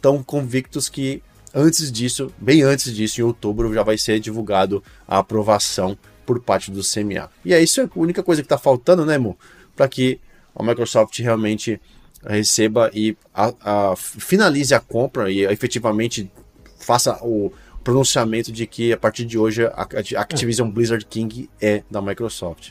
[0.00, 1.22] tão convictos que
[1.56, 5.96] Antes disso, bem antes disso, em outubro, já vai ser divulgado a aprovação
[6.26, 7.30] por parte do CMA.
[7.44, 9.38] E é isso é a única coisa que está faltando, né, Mo?
[9.76, 10.18] Para que
[10.52, 11.80] a Microsoft realmente
[12.26, 16.30] receba e a, a, finalize a compra e efetivamente
[16.78, 17.52] faça o
[17.82, 19.86] pronunciamento de que a partir de hoje a
[20.16, 20.72] Activision é.
[20.72, 22.70] Blizzard King é da Microsoft.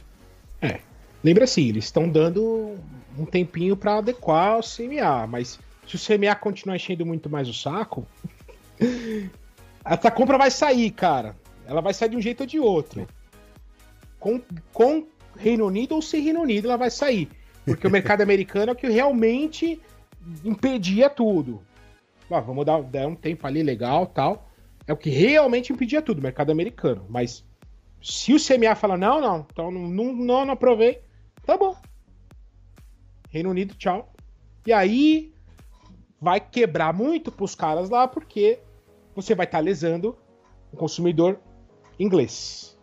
[0.61, 0.79] É.
[1.23, 2.75] Lembra assim, eles estão dando
[3.17, 7.53] um tempinho para adequar o CMA, mas se o CMA continuar enchendo muito mais o
[7.53, 8.05] saco,
[9.85, 11.35] essa compra vai sair, cara.
[11.65, 13.07] Ela vai sair de um jeito ou de outro.
[14.19, 14.41] Com,
[14.73, 15.05] com
[15.37, 17.29] Reino Unido ou sem Reino Unido, ela vai sair.
[17.65, 19.81] Porque o mercado americano é o que realmente
[20.43, 21.61] impedia tudo.
[22.29, 24.49] Ah, vamos dar, dar um tempo ali legal tal.
[24.87, 27.05] É o que realmente impedia tudo, o mercado americano.
[27.09, 27.45] Mas
[28.01, 31.01] se o CMA falar, não, não, então não, não, não, não aprovei,
[31.45, 31.75] tá bom.
[33.29, 34.11] Reino Unido, tchau.
[34.67, 35.33] E aí
[36.19, 38.59] vai quebrar muito pros caras lá, porque
[39.15, 40.17] você vai estar tá lesando
[40.71, 41.39] o consumidor
[41.99, 42.77] inglês.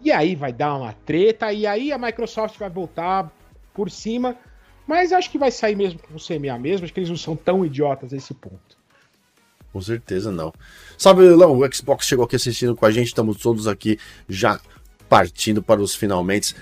[0.00, 3.32] E aí vai dar uma treta, e aí a Microsoft vai voltar
[3.80, 4.36] por cima.
[4.86, 7.34] Mas acho que vai sair mesmo com o CMA mesmo, acho que eles não são
[7.34, 8.78] tão idiotas nesse ponto.
[9.72, 10.52] Com certeza não.
[10.98, 13.98] Sabe, Léo, o Xbox chegou aqui assistindo com a gente, estamos todos aqui
[14.28, 14.60] já
[15.08, 16.54] partindo para os finalmente.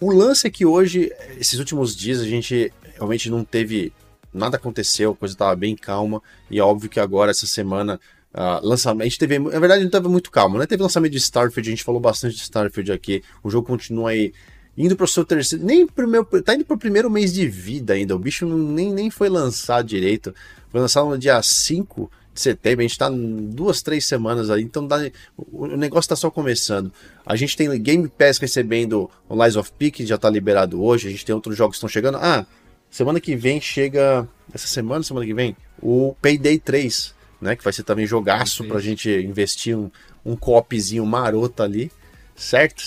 [0.00, 3.92] O lance é que hoje, esses últimos dias, a gente realmente não teve.
[4.32, 6.20] Nada aconteceu, a coisa estava bem calma,
[6.50, 8.00] e é óbvio que agora, essa semana,
[8.36, 10.66] Uh, lançamento, teve, na verdade não estava muito calmo, né?
[10.66, 13.22] Teve lançamento de Starfield, a gente falou bastante de Starfield aqui.
[13.44, 14.32] O jogo continua aí
[14.76, 17.94] indo para o seu terceiro, nem primeiro, tá indo para o primeiro mês de vida
[17.94, 18.14] ainda.
[18.14, 20.34] O bicho nem, nem foi lançado direito.
[20.70, 24.84] Foi lançado no dia 5 de setembro, a gente está duas, três semanas aí, então
[24.84, 24.98] dá,
[25.36, 26.92] o, o negócio está só começando.
[27.24, 31.06] A gente tem Game Pass recebendo o Lies of P, que já está liberado hoje,
[31.06, 32.18] a gente tem outros jogos que estão chegando.
[32.18, 32.44] Ah,
[32.90, 37.14] semana que vem chega, essa semana, semana que vem, o Payday 3
[37.44, 37.54] né?
[37.54, 39.90] Que vai ser também jogaço para a gente investir um,
[40.24, 41.92] um copzinho maroto ali,
[42.34, 42.82] certo?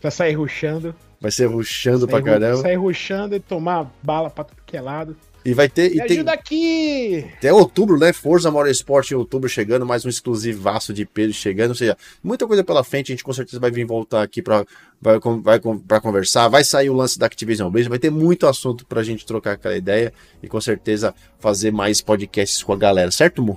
[0.00, 0.94] Vai sair ruxando.
[1.20, 2.62] Vai ser ruxando pra caramba.
[2.62, 5.16] Sair ruxando e tomar bala pra tudo que é lado.
[5.46, 5.90] E vai ter.
[5.90, 7.30] Me e ajuda tem, aqui!
[7.36, 8.12] Até outubro, né?
[8.12, 11.70] Forza Motorsport em outubro chegando, mais um exclusivaço de peso chegando.
[11.70, 13.12] Ou seja, muita coisa pela frente.
[13.12, 14.66] A gente com certeza vai vir voltar aqui pra,
[15.00, 16.48] vai, vai, pra conversar.
[16.48, 17.90] Vai sair o lance da Activision Blizzard.
[17.90, 20.12] Vai ter muito assunto pra gente trocar aquela ideia.
[20.42, 23.12] E com certeza fazer mais podcasts com a galera.
[23.12, 23.56] Certo, Mu?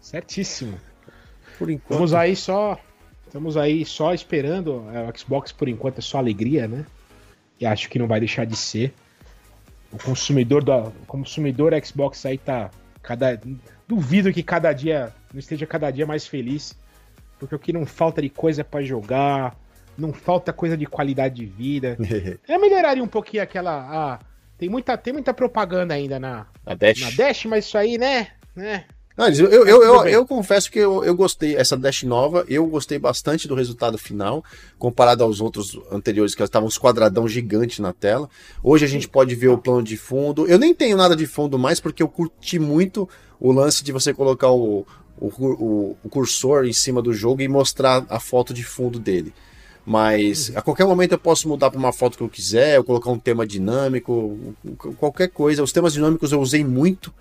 [0.00, 0.78] Certíssimo.
[1.58, 1.90] Por enquanto.
[1.90, 2.78] Estamos aí só.
[3.32, 4.84] Estamos aí só esperando.
[4.92, 6.84] É, o Xbox, por enquanto, é só alegria, né?
[7.58, 8.92] E acho que não vai deixar de ser
[9.90, 12.70] o consumidor da o consumidor Xbox aí tá
[13.02, 13.40] cada
[13.88, 16.76] duvido que cada dia não esteja cada dia mais feliz,
[17.38, 19.56] porque o que não falta de coisa para jogar,
[19.96, 21.96] não falta coisa de qualidade de vida.
[22.46, 24.18] é melhoraria um pouquinho aquela ah,
[24.58, 27.00] tem muita tem muita propaganda ainda na na Dash.
[27.00, 28.28] na Dash, mas isso aí, né?
[28.54, 28.84] Né?
[29.28, 32.98] Eu, eu, eu, eu, eu confesso que eu, eu gostei, essa Dash nova, eu gostei
[32.98, 34.44] bastante do resultado final,
[34.78, 38.28] comparado aos outros anteriores, que estavam uns quadradão gigante na tela.
[38.62, 40.46] Hoje a gente pode ver o plano de fundo.
[40.46, 43.08] Eu nem tenho nada de fundo mais, porque eu curti muito
[43.38, 44.86] o lance de você colocar o,
[45.20, 49.32] o, o, o cursor em cima do jogo e mostrar a foto de fundo dele.
[49.84, 50.58] Mas uhum.
[50.58, 53.18] a qualquer momento eu posso mudar para uma foto que eu quiser, eu colocar um
[53.18, 54.54] tema dinâmico,
[54.98, 55.62] qualquer coisa.
[55.62, 57.12] Os temas dinâmicos eu usei muito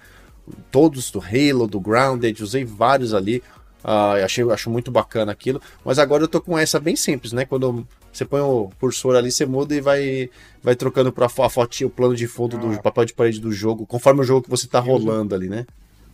[0.72, 3.44] todos do Halo, do Grounded, usei vários ali.
[3.84, 5.62] Uh, achei, acho muito bacana aquilo.
[5.84, 7.46] Mas agora eu tô com essa bem simples, né?
[7.46, 10.30] Quando você põe o cursor ali, você muda e vai,
[10.62, 12.60] vai trocando para a fotinha, o plano de fundo ah.
[12.60, 15.66] do papel de parede do jogo, conforme o jogo que você tá rolando ali, né?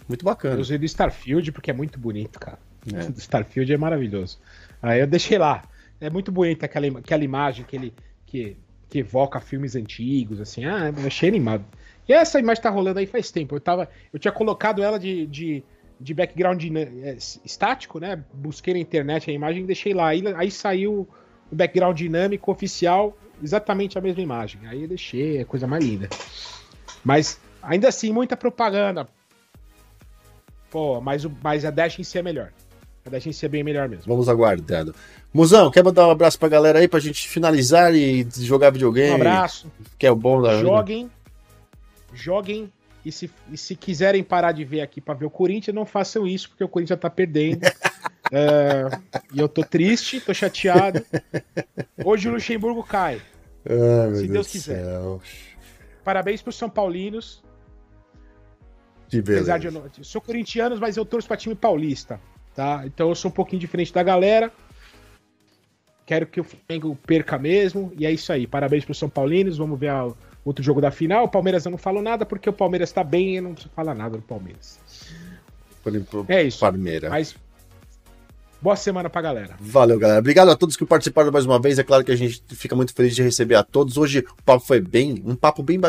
[0.07, 0.55] Muito bacana.
[0.55, 2.57] Eu usei do Starfield porque é muito bonito, cara.
[2.93, 3.09] É.
[3.09, 4.39] Do Starfield é maravilhoso.
[4.81, 5.63] Aí eu deixei lá.
[5.99, 7.93] É muito bonita aquela, aquela imagem que ele
[8.25, 8.57] que,
[8.89, 10.65] que evoca filmes antigos, assim.
[10.65, 11.65] Ah, eu achei animado.
[12.07, 13.55] E essa imagem tá rolando aí faz tempo.
[13.55, 15.63] Eu, tava, eu tinha colocado ela de, de,
[15.99, 18.23] de background é, estático, né?
[18.33, 20.07] Busquei na internet a imagem e deixei lá.
[20.07, 21.07] Aí, aí saiu
[21.51, 24.61] o background dinâmico oficial, exatamente a mesma imagem.
[24.67, 26.07] Aí eu deixei, é coisa mais linda.
[27.03, 29.07] Mas ainda assim, muita propaganda.
[30.69, 32.51] Pô, mas, o, mas a Dash em si é melhor.
[33.05, 34.05] A Dash em si é bem melhor mesmo.
[34.07, 34.95] Vamos aguardando.
[35.33, 39.11] Musão, quer mandar um abraço pra galera aí pra gente finalizar e jogar videogame?
[39.11, 39.71] Um abraço.
[39.97, 41.09] Que é o bom da Joguem
[42.17, 42.71] joguem
[43.05, 46.27] e se, e se quiserem parar de ver aqui para ver o Corinthians, não façam
[46.27, 47.61] isso, porque o Corinthians tá perdendo.
[48.31, 48.89] é,
[49.33, 51.05] e eu tô triste, tô chateado.
[52.03, 53.21] Hoje o Luxemburgo cai.
[53.65, 54.83] Ai, se Deus, Deus quiser.
[54.83, 55.21] Céu.
[56.03, 57.43] Parabéns pros São Paulinos.
[59.07, 59.53] Que beleza.
[59.53, 62.19] Apesar de eu, não, eu sou corintiano, mas eu torço pra time paulista.
[62.53, 62.83] Tá?
[62.85, 64.51] Então eu sou um pouquinho diferente da galera.
[66.05, 67.91] Quero que o Flamengo perca mesmo.
[67.97, 68.47] E é isso aí.
[68.47, 69.57] Parabéns pro São Paulinos.
[69.57, 70.11] Vamos ver a,
[70.49, 71.25] outro jogo da final.
[71.25, 73.93] O Palmeiras eu não falo nada porque o Palmeiras tá bem e não preciso falar
[73.93, 74.79] nada do Palmeiras.
[76.27, 76.59] É isso.
[76.59, 77.09] Palmeiras.
[77.09, 77.35] Mas
[78.61, 79.55] boa semana pra galera.
[79.59, 80.19] Valeu, galera.
[80.19, 81.79] Obrigado a todos que participaram mais uma vez.
[81.79, 83.97] É claro que a gente fica muito feliz de receber a todos.
[83.97, 85.79] Hoje o papo foi bem, um papo bem.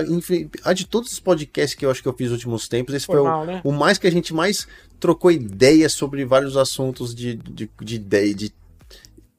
[0.64, 3.06] A de todos os podcasts que eu acho que eu fiz nos últimos tempos, esse
[3.06, 3.60] foi, foi o, né?
[3.64, 4.68] o, mais que a gente mais
[5.00, 8.52] trocou ideias sobre vários assuntos de, de, de ideia, de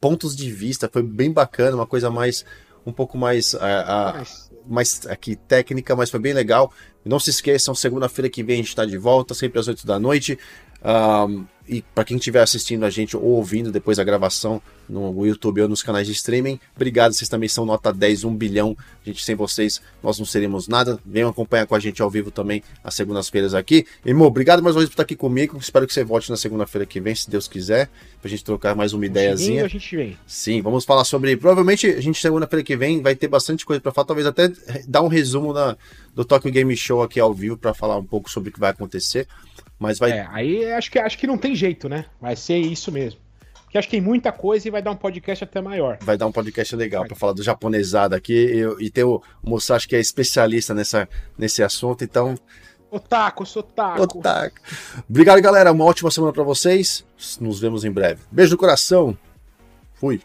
[0.02, 0.90] pontos de vista.
[0.92, 2.46] Foi bem bacana, uma coisa mais.
[2.86, 3.54] Um pouco mais.
[3.56, 4.24] A, a,
[4.68, 6.72] mais aqui técnica, mas foi bem legal.
[7.04, 10.00] Não se esqueçam, segunda-feira que vem a gente está de volta, sempre às 8 da
[10.00, 10.38] noite.
[10.84, 15.62] Um, e para quem estiver assistindo a gente ou ouvindo depois da gravação no YouTube
[15.62, 18.76] ou nos canais de streaming, obrigado, vocês também são nota 10, 1 bilhão.
[19.06, 21.00] Gente, sem vocês nós não seríamos nada.
[21.06, 23.86] Venham acompanhar com a gente ao vivo também às segundas-feiras aqui.
[24.04, 25.60] Irmão, obrigado mais uma vez por estar aqui comigo.
[25.60, 27.88] Espero que você volte na segunda-feira que vem, se Deus quiser,
[28.20, 29.66] pra gente trocar mais uma ideiazinha.
[29.66, 30.18] A gente vem.
[30.26, 31.38] Sim, vamos falar sobre.
[31.38, 34.52] Provavelmente a gente segunda-feira que vem vai ter bastante coisa para falar, talvez até
[34.88, 35.78] dar um resumo da,
[36.16, 38.72] do Tokyo Game Show aqui ao vivo para falar um pouco sobre o que vai
[38.72, 39.28] acontecer.
[39.80, 40.12] Mas vai.
[40.12, 42.06] É, aí acho que, acho que não tem jeito, né?
[42.20, 43.20] Vai ser isso mesmo.
[43.64, 46.00] Porque acho que tem muita coisa e vai dar um podcast até maior.
[46.02, 48.34] Vai dar um podcast legal para falar do japonesado aqui
[48.80, 51.08] e, e ter o, Musashi que é especialista nessa,
[51.38, 52.36] nesse assunto, então.
[52.90, 54.02] Otaku, sou otaku.
[54.02, 54.56] otaku.
[55.08, 55.72] Obrigado, galera.
[55.72, 57.06] Uma ótima semana para vocês.
[57.40, 58.22] Nos vemos em breve.
[58.32, 59.16] Beijo no coração.
[59.94, 60.20] Fui.